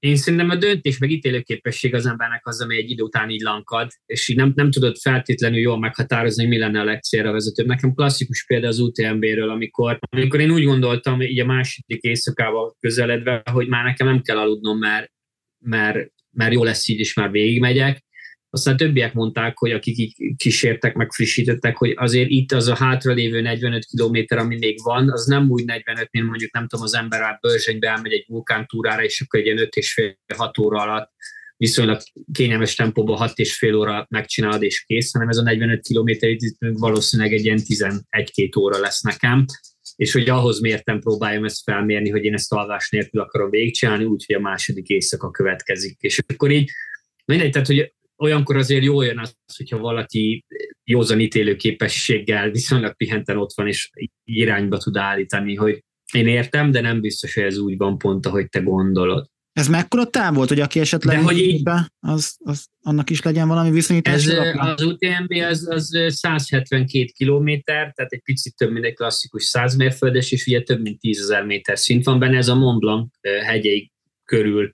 én 0.00 0.16
szerintem 0.16 0.50
a 0.50 0.56
döntés 0.56 0.98
meg 0.98 1.10
ítélőképesség 1.10 1.94
az 1.94 2.06
embernek 2.06 2.46
az, 2.46 2.60
ami 2.60 2.76
egy 2.76 2.90
idő 2.90 3.02
után 3.02 3.30
így 3.30 3.40
lankad, 3.40 3.90
és 4.06 4.28
így 4.28 4.36
nem, 4.36 4.52
nem 4.54 4.70
tudod 4.70 4.96
feltétlenül 4.96 5.58
jól 5.58 5.78
meghatározni, 5.78 6.42
hogy 6.42 6.52
mi 6.52 6.58
lenne 6.58 6.80
a 6.80 6.84
legcélra 6.84 7.32
vezetőbb. 7.32 7.66
Nekem 7.66 7.94
klasszikus 7.94 8.44
példa 8.46 8.66
az 8.66 8.78
UTMB-ről, 8.78 9.50
amikor, 9.50 9.98
amikor 10.10 10.40
én 10.40 10.50
úgy 10.50 10.64
gondoltam, 10.64 11.20
így 11.20 11.40
a 11.40 11.44
második 11.44 12.02
éjszakával 12.02 12.76
közeledve, 12.80 13.42
hogy 13.52 13.68
már 13.68 13.84
nekem 13.84 14.06
nem 14.06 14.22
kell 14.22 14.38
aludnom, 14.38 14.78
mert, 14.78 15.10
mert, 15.58 16.12
mert 16.30 16.52
jó 16.52 16.64
lesz 16.64 16.88
így, 16.88 16.98
és 16.98 17.14
már 17.14 17.30
végigmegyek, 17.30 18.04
aztán 18.50 18.76
többiek 18.76 19.12
mondták, 19.12 19.58
hogy 19.58 19.70
akik 19.70 19.98
így 19.98 20.34
kísértek, 20.36 20.94
meg 20.94 21.12
frissítettek, 21.12 21.76
hogy 21.76 21.92
azért 21.96 22.28
itt 22.28 22.52
az 22.52 22.68
a 22.68 22.76
hátralévő 22.76 23.40
45 23.40 23.84
km, 23.84 24.38
ami 24.38 24.56
még 24.58 24.78
van, 24.82 25.10
az 25.10 25.26
nem 25.26 25.50
úgy 25.50 25.64
45, 25.64 26.08
mint 26.10 26.26
mondjuk 26.26 26.52
nem 26.52 26.66
tudom, 26.66 26.84
az 26.84 26.94
ember 26.94 27.20
a 27.20 27.38
Börzsönybe 27.40 27.88
elmegy 27.88 28.12
egy 28.12 28.24
vulkántúrára, 28.28 29.04
és 29.04 29.20
akkor 29.20 29.40
egy 29.40 29.46
ilyen 29.46 29.58
5 29.58 29.76
és 29.76 29.92
fél 29.92 30.18
6 30.36 30.58
óra 30.58 30.80
alatt 30.80 31.10
viszonylag 31.56 32.00
kényelmes 32.32 32.74
tempóban 32.74 33.16
6 33.16 33.38
és 33.38 33.56
fél 33.56 33.74
óra 33.74 34.06
megcsinálod 34.10 34.62
és 34.62 34.84
kész, 34.84 35.12
hanem 35.12 35.28
ez 35.28 35.36
a 35.36 35.42
45 35.42 35.80
km 35.80 36.10
valószínűleg 36.58 37.32
egy 37.32 37.44
ilyen 37.44 37.60
11-2 37.68 38.58
óra 38.58 38.78
lesz 38.78 39.00
nekem, 39.00 39.44
és 39.96 40.12
hogy 40.12 40.28
ahhoz 40.28 40.60
mértem 40.60 41.00
próbáljam 41.00 41.44
ezt 41.44 41.62
felmérni, 41.62 42.10
hogy 42.10 42.24
én 42.24 42.34
ezt 42.34 42.52
alvás 42.52 42.90
nélkül 42.90 43.20
akarom 43.20 43.50
végigcsinálni, 43.50 44.04
úgyhogy 44.04 44.36
a 44.36 44.40
második 44.40 44.86
éjszaka 44.86 45.30
következik. 45.30 45.96
És 46.00 46.18
akkor 46.26 46.50
így 46.50 46.70
mindegy, 47.24 47.50
tehát 47.50 47.66
hogy 47.66 47.92
olyankor 48.20 48.56
azért 48.56 48.84
jó 48.84 49.02
jön 49.02 49.18
az, 49.18 49.36
hogyha 49.56 49.78
valaki 49.78 50.44
józan 50.84 51.20
ítélő 51.20 51.56
képességgel 51.56 52.50
viszonylag 52.50 52.96
pihenten 52.96 53.36
ott 53.36 53.52
van, 53.54 53.66
és 53.66 53.90
irányba 54.24 54.78
tud 54.78 54.96
állítani, 54.96 55.54
hogy 55.54 55.84
én 56.12 56.26
értem, 56.26 56.70
de 56.70 56.80
nem 56.80 57.00
biztos, 57.00 57.34
hogy 57.34 57.42
ez 57.42 57.58
úgy 57.58 57.76
van 57.76 57.98
pont, 57.98 58.26
ahogy 58.26 58.48
te 58.48 58.60
gondolod. 58.60 59.26
Ez 59.52 59.68
mekkora 59.68 60.04
táv 60.04 60.34
volt, 60.34 60.48
hogy 60.48 60.60
aki 60.60 60.80
esetleg 60.80 61.16
De 61.16 61.22
hogy 61.22 61.38
így, 61.38 61.62
be, 61.62 61.92
az, 62.00 62.36
az, 62.38 62.66
annak 62.80 63.10
is 63.10 63.22
legyen 63.22 63.48
valami 63.48 63.70
viszonyítás? 63.70 64.26
Ez, 64.26 64.34
az 64.54 64.82
UTMB 64.82 65.32
az, 65.48 65.68
az 65.70 65.96
172 66.06 67.04
kilométer, 67.04 67.92
tehát 67.92 68.12
egy 68.12 68.22
picit 68.24 68.56
több, 68.56 68.72
mint 68.72 68.84
egy 68.84 68.94
klasszikus 68.94 69.44
100 69.44 69.76
mérföldes, 69.76 70.32
és 70.32 70.46
ugye 70.46 70.62
több 70.62 70.80
mint 70.80 71.00
10 71.00 71.20
ezer 71.20 71.44
méter 71.44 71.78
szint 71.78 72.04
van 72.04 72.18
benne, 72.18 72.36
ez 72.36 72.48
a 72.48 72.54
Mont 72.54 72.80
Blanc 72.80 73.08
hegyei 73.44 73.92
körül 74.24 74.72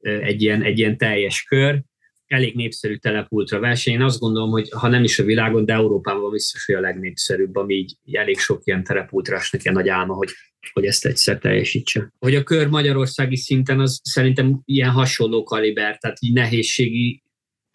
egy 0.00 0.42
ilyen, 0.42 0.62
egy 0.62 0.78
ilyen 0.78 0.96
teljes 0.96 1.42
kör, 1.42 1.82
elég 2.28 2.54
népszerű 2.54 2.96
telepultra 2.96 3.58
verseny. 3.58 3.94
Én 3.94 4.02
azt 4.02 4.18
gondolom, 4.18 4.50
hogy 4.50 4.68
ha 4.70 4.88
nem 4.88 5.04
is 5.04 5.18
a 5.18 5.24
világon, 5.24 5.64
de 5.64 5.72
Európában 5.72 6.30
biztos, 6.30 6.64
hogy 6.64 6.74
a 6.74 6.80
legnépszerűbb, 6.80 7.56
ami 7.56 7.74
így 7.74 7.96
elég 8.12 8.38
sok 8.38 8.60
ilyen 8.64 8.84
telepultrásnak 8.84 9.62
ilyen 9.62 9.74
nagy 9.74 9.88
álma, 9.88 10.14
hogy, 10.14 10.30
hogy 10.72 10.84
ezt 10.84 11.06
egyszer 11.06 11.38
teljesítse. 11.38 12.12
Hogy 12.18 12.34
a 12.34 12.42
kör 12.42 12.68
magyarországi 12.68 13.36
szinten 13.36 13.80
az 13.80 14.00
szerintem 14.02 14.60
ilyen 14.64 14.90
hasonló 14.90 15.42
kaliber, 15.42 15.98
tehát 15.98 16.16
így 16.20 16.32
nehézségi 16.32 17.22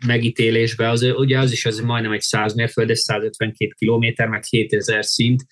megítélésben, 0.06 0.90
az, 0.90 1.02
ugye 1.16 1.40
az 1.40 1.52
is 1.52 1.66
az 1.66 1.80
majdnem 1.80 2.12
egy 2.12 2.22
100 2.22 2.54
mérföldes, 2.54 3.00
152 3.00 3.74
kilométer, 3.78 4.28
meg 4.28 4.44
7000 4.50 5.06
szint, 5.06 5.46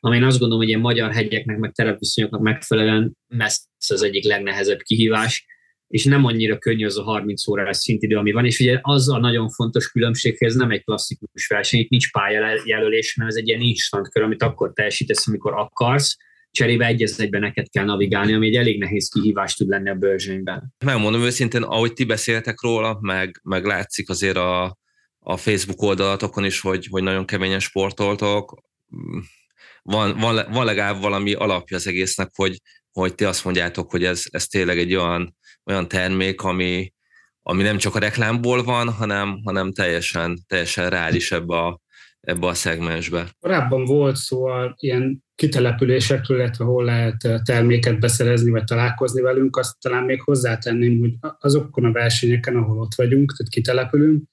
ami 0.00 0.16
én 0.16 0.22
azt 0.22 0.38
gondolom, 0.38 0.62
hogy 0.62 0.68
ilyen 0.68 0.80
magyar 0.80 1.12
hegyeknek, 1.12 1.58
meg 1.58 1.72
terepviszonyoknak 1.72 2.40
megfelelően 2.40 3.16
messze 3.26 3.94
az 3.94 4.02
egyik 4.02 4.24
legnehezebb 4.24 4.78
kihívás, 4.78 5.46
és 5.88 6.04
nem 6.04 6.24
annyira 6.24 6.58
könnyű 6.58 6.86
az 6.86 6.98
a 6.98 7.02
30 7.02 7.48
órás 7.48 7.76
szintidő, 7.76 8.16
ami 8.16 8.32
van, 8.32 8.44
és 8.44 8.60
ugye 8.60 8.78
az 8.82 9.08
a 9.08 9.18
nagyon 9.18 9.48
fontos 9.48 9.90
különbség, 9.90 10.38
hogy 10.38 10.48
ez 10.48 10.54
nem 10.54 10.70
egy 10.70 10.84
klasszikus 10.84 11.46
verseny, 11.46 11.80
itt 11.80 11.88
nincs 11.88 12.10
pályajelölés, 12.10 13.14
hanem 13.14 13.28
ez 13.28 13.36
egy 13.36 13.48
ilyen 13.48 13.60
instant 13.60 14.08
kör, 14.08 14.22
amit 14.22 14.42
akkor 14.42 14.72
teljesítesz, 14.72 15.28
amikor 15.28 15.52
akarsz, 15.52 16.16
cserébe 16.50 16.86
egy 16.86 17.12
egyben 17.16 17.40
neked 17.40 17.68
kell 17.68 17.84
navigálni, 17.84 18.32
ami 18.32 18.46
egy 18.46 18.56
elég 18.56 18.78
nehéz 18.78 19.08
kihívás 19.08 19.54
tud 19.54 19.68
lenni 19.68 19.90
a 19.90 19.94
bőrzsönyben. 19.94 20.74
Megmondom 20.84 21.22
őszintén, 21.22 21.62
ahogy 21.62 21.92
ti 21.92 22.04
beszéltek 22.04 22.60
róla, 22.62 22.98
meg, 23.00 23.40
meg 23.42 23.64
látszik 23.64 24.08
azért 24.08 24.36
a, 24.36 24.78
a 25.18 25.36
Facebook 25.36 25.82
oldalatokon 25.82 26.44
is, 26.44 26.60
hogy, 26.60 26.86
hogy 26.90 27.02
nagyon 27.02 27.24
keményen 27.24 27.60
sportoltok, 27.60 28.62
van, 29.82 30.18
van, 30.18 30.46
van 30.50 30.64
legalább 30.64 31.00
valami 31.00 31.32
alapja 31.32 31.76
az 31.76 31.86
egésznek, 31.86 32.30
hogy, 32.34 32.60
hogy 32.92 33.14
ti 33.14 33.24
azt 33.24 33.44
mondjátok, 33.44 33.90
hogy 33.90 34.04
ez, 34.04 34.24
ez 34.30 34.46
tényleg 34.46 34.78
egy 34.78 34.94
olyan 34.94 35.36
olyan 35.68 35.88
termék, 35.88 36.42
ami, 36.42 36.92
ami 37.42 37.62
nem 37.62 37.76
csak 37.76 37.94
a 37.94 37.98
reklámból 37.98 38.62
van, 38.62 38.92
hanem, 38.92 39.40
hanem 39.44 39.72
teljesen, 39.72 40.38
teljesen 40.46 40.90
reális 40.90 41.32
ebbe 41.32 41.56
a, 41.56 41.80
ebbe 42.20 42.46
a 42.46 42.54
szegmensbe. 42.54 43.28
Korábban 43.40 43.84
volt 43.84 44.16
szó 44.16 44.44
a 44.44 44.74
ilyen 44.78 45.24
kitelepülésekről, 45.34 46.38
illetve 46.38 46.64
hol 46.64 46.84
lehet 46.84 47.16
terméket 47.44 48.00
beszerezni, 48.00 48.50
vagy 48.50 48.64
találkozni 48.64 49.20
velünk, 49.20 49.56
azt 49.56 49.80
talán 49.80 50.04
még 50.04 50.22
hozzátenném, 50.22 50.98
hogy 50.98 51.12
azokon 51.38 51.84
a 51.84 51.92
versenyeken, 51.92 52.56
ahol 52.56 52.78
ott 52.78 52.94
vagyunk, 52.94 53.36
tehát 53.36 53.52
kitelepülünk, 53.52 54.24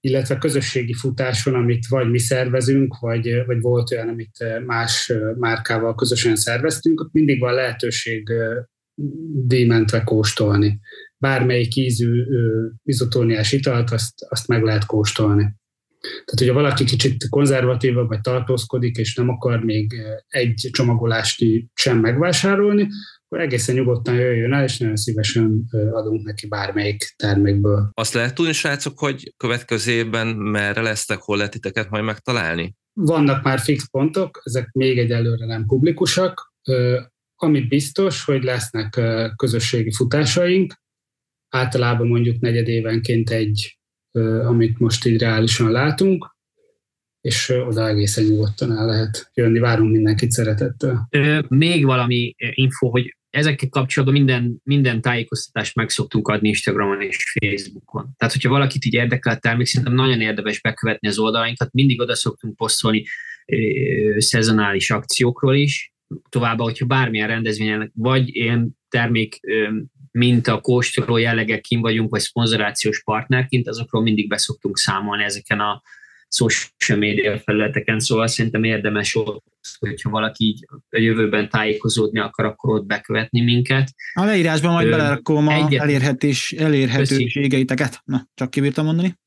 illetve 0.00 0.38
közösségi 0.38 0.94
futáson, 0.94 1.54
amit 1.54 1.86
vagy 1.86 2.10
mi 2.10 2.18
szervezünk, 2.18 2.98
vagy, 2.98 3.44
vagy 3.46 3.60
volt 3.60 3.90
olyan, 3.90 4.08
amit 4.08 4.64
más 4.66 5.12
márkával 5.36 5.94
közösen 5.94 6.36
szerveztünk, 6.36 7.00
ott 7.00 7.12
mindig 7.12 7.40
van 7.40 7.54
lehetőség 7.54 8.32
díjmentve 9.46 10.02
kóstolni. 10.02 10.80
Bármelyik 11.16 11.76
ízű 11.76 12.22
izotóniás 12.82 13.52
italt, 13.52 13.90
azt, 13.90 14.12
azt 14.28 14.48
meg 14.48 14.62
lehet 14.62 14.86
kóstolni. 14.86 15.42
Tehát, 16.00 16.38
hogyha 16.38 16.54
valaki 16.54 16.84
kicsit 16.84 17.28
konzervatívabb 17.28 18.08
vagy 18.08 18.20
tartózkodik, 18.20 18.96
és 18.96 19.14
nem 19.14 19.28
akar 19.28 19.64
még 19.64 19.92
egy 20.28 20.68
csomagolást 20.72 21.44
sem 21.74 21.98
megvásárolni, 21.98 22.88
akkor 23.24 23.44
egészen 23.44 23.74
nyugodtan 23.74 24.14
jöjjön 24.14 24.52
el, 24.52 24.64
és 24.64 24.78
nagyon 24.78 24.96
szívesen 24.96 25.64
adunk 25.92 26.26
neki 26.26 26.46
bármelyik 26.46 27.14
termékből. 27.16 27.90
Azt 27.92 28.14
lehet 28.14 28.34
tudni, 28.34 28.52
srácok, 28.52 28.98
hogy 28.98 29.34
következő 29.36 29.92
évben 29.92 30.26
merre 30.26 30.82
lesztek, 30.82 31.18
hol 31.18 31.36
lehet 31.36 31.52
titeket 31.52 31.90
majd 31.90 32.04
megtalálni? 32.04 32.74
Vannak 32.92 33.42
már 33.44 33.58
fix 33.58 33.90
pontok, 33.90 34.40
ezek 34.44 34.72
még 34.72 34.98
egyelőre 34.98 35.46
nem 35.46 35.66
publikusak. 35.66 36.52
Ami 37.42 37.60
biztos, 37.60 38.24
hogy 38.24 38.42
lesznek 38.42 39.00
közösségi 39.36 39.92
futásaink, 39.92 40.80
általában 41.48 42.06
mondjuk 42.06 42.40
negyed 42.40 42.68
évenként 42.68 43.30
egy, 43.30 43.78
amit 44.44 44.78
most 44.78 45.06
így 45.06 45.20
reálisan 45.20 45.70
látunk, 45.70 46.36
és 47.20 47.48
oda 47.48 47.88
egészen 47.88 48.24
nyugodtan 48.24 48.76
el 48.76 48.86
lehet 48.86 49.30
jönni. 49.34 49.58
Várunk 49.58 49.92
mindenkit 49.92 50.30
szeretettel. 50.30 51.08
Még 51.48 51.84
valami 51.84 52.34
info, 52.36 52.88
hogy 52.88 53.16
ezekkel 53.30 53.68
kapcsolatban 53.68 54.18
minden, 54.18 54.60
minden 54.62 55.00
tájékoztatást 55.00 55.74
meg 55.74 55.88
szoktunk 55.88 56.28
adni 56.28 56.48
Instagramon 56.48 57.00
és 57.00 57.32
Facebookon. 57.40 58.14
Tehát, 58.16 58.34
hogyha 58.34 58.50
valakit 58.50 58.84
így 58.84 58.94
érdekel 58.94 59.34
a 59.34 59.38
termék, 59.38 59.66
szerintem 59.66 59.94
nagyon 59.94 60.20
érdemes 60.20 60.60
bekövetni 60.60 61.08
az 61.08 61.18
oldalainkat. 61.18 61.72
Mindig 61.72 62.00
oda 62.00 62.14
szoktunk 62.14 62.56
posztolni 62.56 63.04
szezonális 64.16 64.90
akciókról 64.90 65.54
is. 65.54 65.91
Továbbá, 66.28 66.62
hogyha 66.62 66.86
bármilyen 66.86 67.28
rendezvényen, 67.28 67.90
vagy 67.94 68.36
ilyen 68.36 68.78
termék 68.88 69.40
mint 70.10 70.46
a 70.46 70.60
kóstoló 70.60 71.16
jellegek 71.16 71.60
kim 71.60 71.80
vagyunk, 71.80 72.10
vagy 72.10 72.20
szponzorációs 72.20 73.02
partnerként, 73.02 73.68
azokról 73.68 74.02
mindig 74.02 74.28
beszoktunk 74.28 74.78
számolni 74.78 75.24
ezeken 75.24 75.60
a 75.60 75.82
social 76.28 76.98
media 76.98 77.38
felületeken, 77.38 77.98
szóval 77.98 78.26
szerintem 78.26 78.64
érdemes 78.64 79.14
ott, 79.14 79.44
hogyha 79.78 80.10
valaki 80.10 80.44
így 80.44 80.66
a 80.90 80.98
jövőben 80.98 81.48
tájékozódni 81.48 82.18
akar, 82.18 82.44
akkor 82.44 82.74
ott 82.74 82.86
bekövetni 82.86 83.40
minket. 83.40 83.94
A 84.12 84.24
leírásban 84.24 84.72
majd 84.72 84.88
belerakom 84.88 85.46
a 85.46 85.52
elérhetés, 85.70 86.52
elérhetőségeiteket. 86.52 88.00
Na, 88.04 88.28
csak 88.34 88.50
kibírtam 88.50 88.84
mondani. 88.84 89.20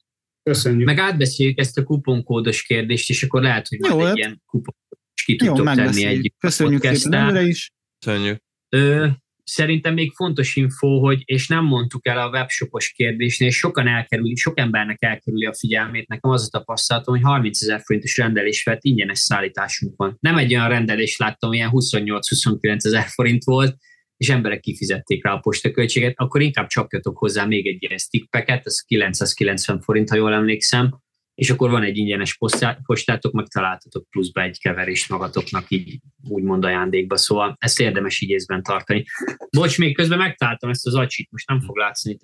Köszönjük. 0.43 0.85
Meg 0.85 0.97
átbeszéljük 0.97 1.59
ezt 1.59 1.77
a 1.77 1.83
kuponkódos 1.83 2.63
kérdést, 2.63 3.09
és 3.09 3.23
akkor 3.23 3.41
lehet, 3.41 3.67
hogy 3.67 3.79
majd 3.79 4.09
egy 4.09 4.17
ilyen 4.17 4.41
kuponkódos 4.45 4.84
ki 5.25 5.35
tudtok 5.35 5.73
tenni 5.73 6.05
egy 6.05 6.33
Köszönjük 6.39 6.85
szépen 6.85 7.47
is. 7.47 7.71
Köszönjük. 8.05 8.41
Ö, 8.69 9.07
Szerintem 9.47 9.93
még 9.93 10.11
fontos 10.11 10.55
info, 10.55 10.99
hogy, 10.99 11.21
és 11.25 11.47
nem 11.47 11.65
mondtuk 11.65 12.07
el 12.07 12.17
a 12.17 12.29
webshopos 12.29 12.91
kérdésnél, 12.91 13.49
sokan 13.49 13.87
elkerüli, 13.87 14.35
sok 14.35 14.59
embernek 14.59 14.97
elkerüli 15.03 15.45
a 15.45 15.53
figyelmét. 15.53 16.07
Nekem 16.07 16.31
az 16.31 16.43
a 16.43 16.57
tapasztalatom, 16.57 17.15
hogy 17.15 17.23
30 17.23 17.61
ezer 17.61 17.81
forintos 17.83 18.17
rendelés 18.17 18.63
vett 18.63 18.83
ingyenes 18.83 19.19
szállításunk 19.19 19.93
van. 19.95 20.17
Nem 20.19 20.37
egy 20.37 20.55
olyan 20.55 20.69
rendelés 20.69 21.17
láttam, 21.17 21.53
ilyen 21.53 21.69
28-29 21.71 22.85
ezer 22.85 23.05
forint 23.07 23.43
volt, 23.43 23.75
és 24.17 24.29
emberek 24.29 24.59
kifizették 24.59 25.23
rá 25.23 25.31
a 25.31 25.39
postaköltséget, 25.39 26.13
akkor 26.15 26.41
inkább 26.41 26.67
csapjatok 26.67 27.17
hozzá 27.17 27.45
még 27.45 27.67
egy 27.67 27.83
ilyen 27.83 27.97
stickpacket, 27.97 28.65
ez 28.65 28.81
990 28.81 29.81
forint, 29.81 30.09
ha 30.09 30.15
jól 30.15 30.33
emlékszem, 30.33 30.99
és 31.35 31.49
akkor 31.49 31.69
van 31.69 31.83
egy 31.83 31.97
ingyenes 31.97 32.37
postátok, 32.83 33.31
meg 33.31 33.47
találtatok 33.47 34.09
pluszba 34.09 34.41
egy 34.41 34.59
keverést 34.59 35.09
magatoknak 35.09 35.65
így 35.67 35.99
úgymond 36.29 36.65
ajándékba, 36.65 37.17
szóval 37.17 37.55
ezt 37.59 37.79
érdemes 37.79 38.19
így 38.19 38.29
észben 38.29 38.63
tartani. 38.63 39.05
Bocs, 39.49 39.77
még 39.77 39.95
közben 39.95 40.17
megtaláltam 40.17 40.69
ezt 40.69 40.85
az 40.85 40.95
acsit, 40.95 41.31
most 41.31 41.47
nem 41.47 41.61
fog 41.61 41.77
látszani 41.77 42.17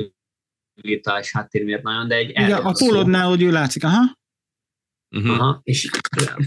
virtuális 0.82 1.32
háttér 1.32 1.64
miatt 1.64 1.82
nagyon, 1.82 2.08
de 2.08 2.16
egy 2.16 2.30
Igen, 2.30 2.52
a 2.52 2.72
pólodnál, 2.72 3.28
hogy 3.28 3.42
ő 3.42 3.52
látszik, 3.52 3.84
aha. 3.84 4.20
Uh-huh. 5.16 5.32
Aha, 5.32 5.62
és 5.64 5.90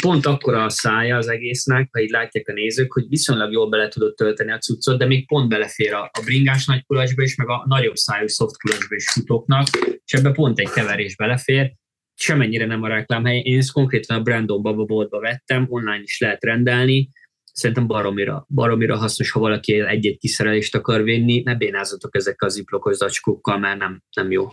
pont 0.01 0.27
akkora 0.27 0.65
a 0.65 0.69
szája 0.69 1.17
az 1.17 1.29
egésznek, 1.29 1.89
ha 1.93 2.01
így 2.01 2.11
látják 2.11 2.49
a 2.49 2.53
nézők, 2.53 2.93
hogy 2.93 3.09
viszonylag 3.09 3.53
jól 3.53 3.69
bele 3.69 3.89
tudod 3.89 4.15
tölteni 4.15 4.53
a 4.53 4.59
cuccot, 4.59 4.99
de 4.99 5.07
még 5.07 5.27
pont 5.27 5.49
belefér 5.49 5.93
a, 5.93 6.03
a 6.03 6.21
bringás 6.25 6.67
nagy 6.67 6.85
kulacsba 6.87 7.23
is, 7.23 7.35
meg 7.35 7.49
a 7.49 7.65
nagyobb 7.67 7.95
szájú 7.95 8.27
soft 8.27 8.57
kulacsba 8.57 8.95
is 8.95 9.11
futóknak, 9.11 9.67
és 10.05 10.13
ebbe 10.13 10.31
pont 10.31 10.59
egy 10.59 10.71
keverés 10.71 11.17
belefér, 11.17 11.75
semennyire 12.15 12.67
nem 12.67 12.83
a 12.83 12.89
reklámhely. 12.89 13.39
Én 13.39 13.59
ezt 13.59 13.73
konkrétan 13.73 14.19
a 14.19 14.23
Brandon 14.23 14.63
Baba 14.63 14.85
boltba 14.85 15.21
vettem, 15.21 15.67
online 15.69 16.03
is 16.03 16.21
lehet 16.21 16.45
rendelni, 16.45 17.09
szerintem 17.53 17.87
baromira, 17.87 18.47
baromira 18.49 18.97
hasznos, 18.97 19.31
ha 19.31 19.41
valaki 19.41 19.81
egy-egy 19.81 20.19
kiszerelést 20.19 20.75
akar 20.75 21.03
vinni, 21.03 21.43
ne 21.43 21.55
bénázatok 21.55 22.17
ezekkel 22.17 22.49
az 22.49 22.55
ziplokos 22.55 22.97
zacskókkal, 22.97 23.59
mert 23.59 23.79
nem, 23.79 24.03
nem 24.17 24.31
jó. 24.31 24.49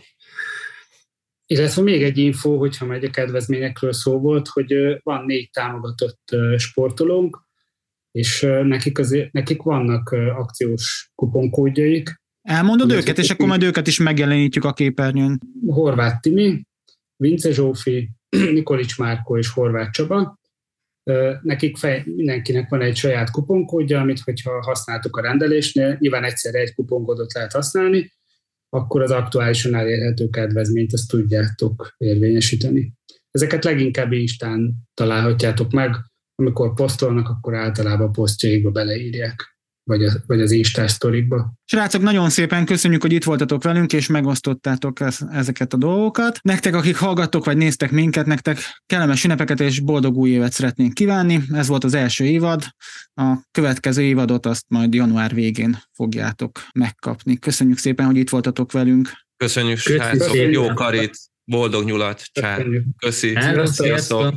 Illetve 1.46 1.82
még 1.82 2.02
egy 2.02 2.18
info, 2.18 2.58
hogyha 2.58 2.86
megy 2.86 3.04
a 3.04 3.10
kedvezményekről 3.10 3.92
szó 3.92 4.18
volt, 4.18 4.48
hogy 4.48 4.74
van 5.02 5.24
négy 5.24 5.50
támogatott 5.50 6.36
sportolónk, 6.56 7.42
és 8.10 8.40
nekik, 8.62 8.98
azért, 8.98 9.32
nekik 9.32 9.62
vannak 9.62 10.10
akciós 10.12 11.12
kuponkódjaik. 11.14 12.20
Elmondod 12.42 12.92
őket, 12.92 13.18
és 13.18 13.30
akkor 13.30 13.46
majd 13.46 13.62
őket 13.62 13.86
is 13.86 13.98
megjelenítjük 13.98 14.64
a 14.64 14.72
képernyőn. 14.72 15.40
Horváth 15.66 16.20
Timi, 16.20 16.62
Vince 17.22 17.52
Zsófi, 17.52 18.10
Nikolics 18.56 18.98
Márko 18.98 19.38
és 19.38 19.48
Horváth 19.48 19.90
Csaba. 19.90 20.40
Nekik 21.42 21.76
fej, 21.76 22.02
mindenkinek 22.06 22.68
van 22.68 22.80
egy 22.80 22.96
saját 22.96 23.30
kuponkódja, 23.30 24.00
amit 24.00 24.20
hogyha 24.20 24.62
használtuk 24.62 25.16
a 25.16 25.20
rendelésnél, 25.20 25.96
nyilván 26.00 26.24
egyszer 26.24 26.54
egy 26.54 26.74
kuponkódot 26.74 27.32
lehet 27.32 27.52
használni, 27.52 28.12
akkor 28.68 29.02
az 29.02 29.10
aktuálisan 29.10 29.74
elérhető 29.74 30.28
kedvezményt 30.28 30.92
azt 30.92 31.08
tudjátok 31.08 31.94
érvényesíteni. 31.96 32.92
Ezeket 33.30 33.64
leginkább 33.64 34.12
Instán 34.12 34.74
találhatjátok 34.94 35.70
meg, 35.70 35.94
amikor 36.34 36.74
posztolnak, 36.74 37.28
akkor 37.28 37.54
általában 37.54 38.12
posztjaikba 38.12 38.70
beleírják 38.70 39.51
vagy, 39.84 40.04
a, 40.04 40.12
vagy 40.26 40.40
az 40.40 40.50
Insta 40.50 40.88
sztorikba. 40.88 41.52
Srácok, 41.64 42.02
nagyon 42.02 42.30
szépen 42.30 42.64
köszönjük, 42.64 43.02
hogy 43.02 43.12
itt 43.12 43.24
voltatok 43.24 43.62
velünk, 43.62 43.92
és 43.92 44.06
megosztottátok 44.06 44.98
ezeket 45.32 45.72
a 45.72 45.76
dolgokat. 45.76 46.38
Nektek, 46.42 46.74
akik 46.74 46.96
hallgattok, 46.96 47.44
vagy 47.44 47.56
néztek 47.56 47.90
minket, 47.90 48.26
nektek 48.26 48.58
kellemes 48.86 49.24
ünnepeket 49.24 49.60
és 49.60 49.80
boldog 49.80 50.16
új 50.16 50.30
évet 50.30 50.52
szeretnénk 50.52 50.94
kívánni. 50.94 51.42
Ez 51.52 51.68
volt 51.68 51.84
az 51.84 51.94
első 51.94 52.24
évad. 52.24 52.64
A 53.14 53.36
következő 53.50 54.02
évadot 54.02 54.46
azt 54.46 54.64
majd 54.68 54.94
január 54.94 55.34
végén 55.34 55.78
fogjátok 55.92 56.66
megkapni. 56.74 57.38
Köszönjük 57.38 57.78
szépen, 57.78 58.06
hogy 58.06 58.16
itt 58.16 58.30
voltatok 58.30 58.72
velünk. 58.72 59.10
Köszönjük, 59.36 59.78
srácok. 59.78 60.36
Jó 60.36 60.66
karit, 60.74 61.18
boldog 61.44 61.84
nyulat. 61.84 62.22
Csá. 62.32 62.58
Köszi. 62.98 63.38
Sziasztok. 63.64 64.34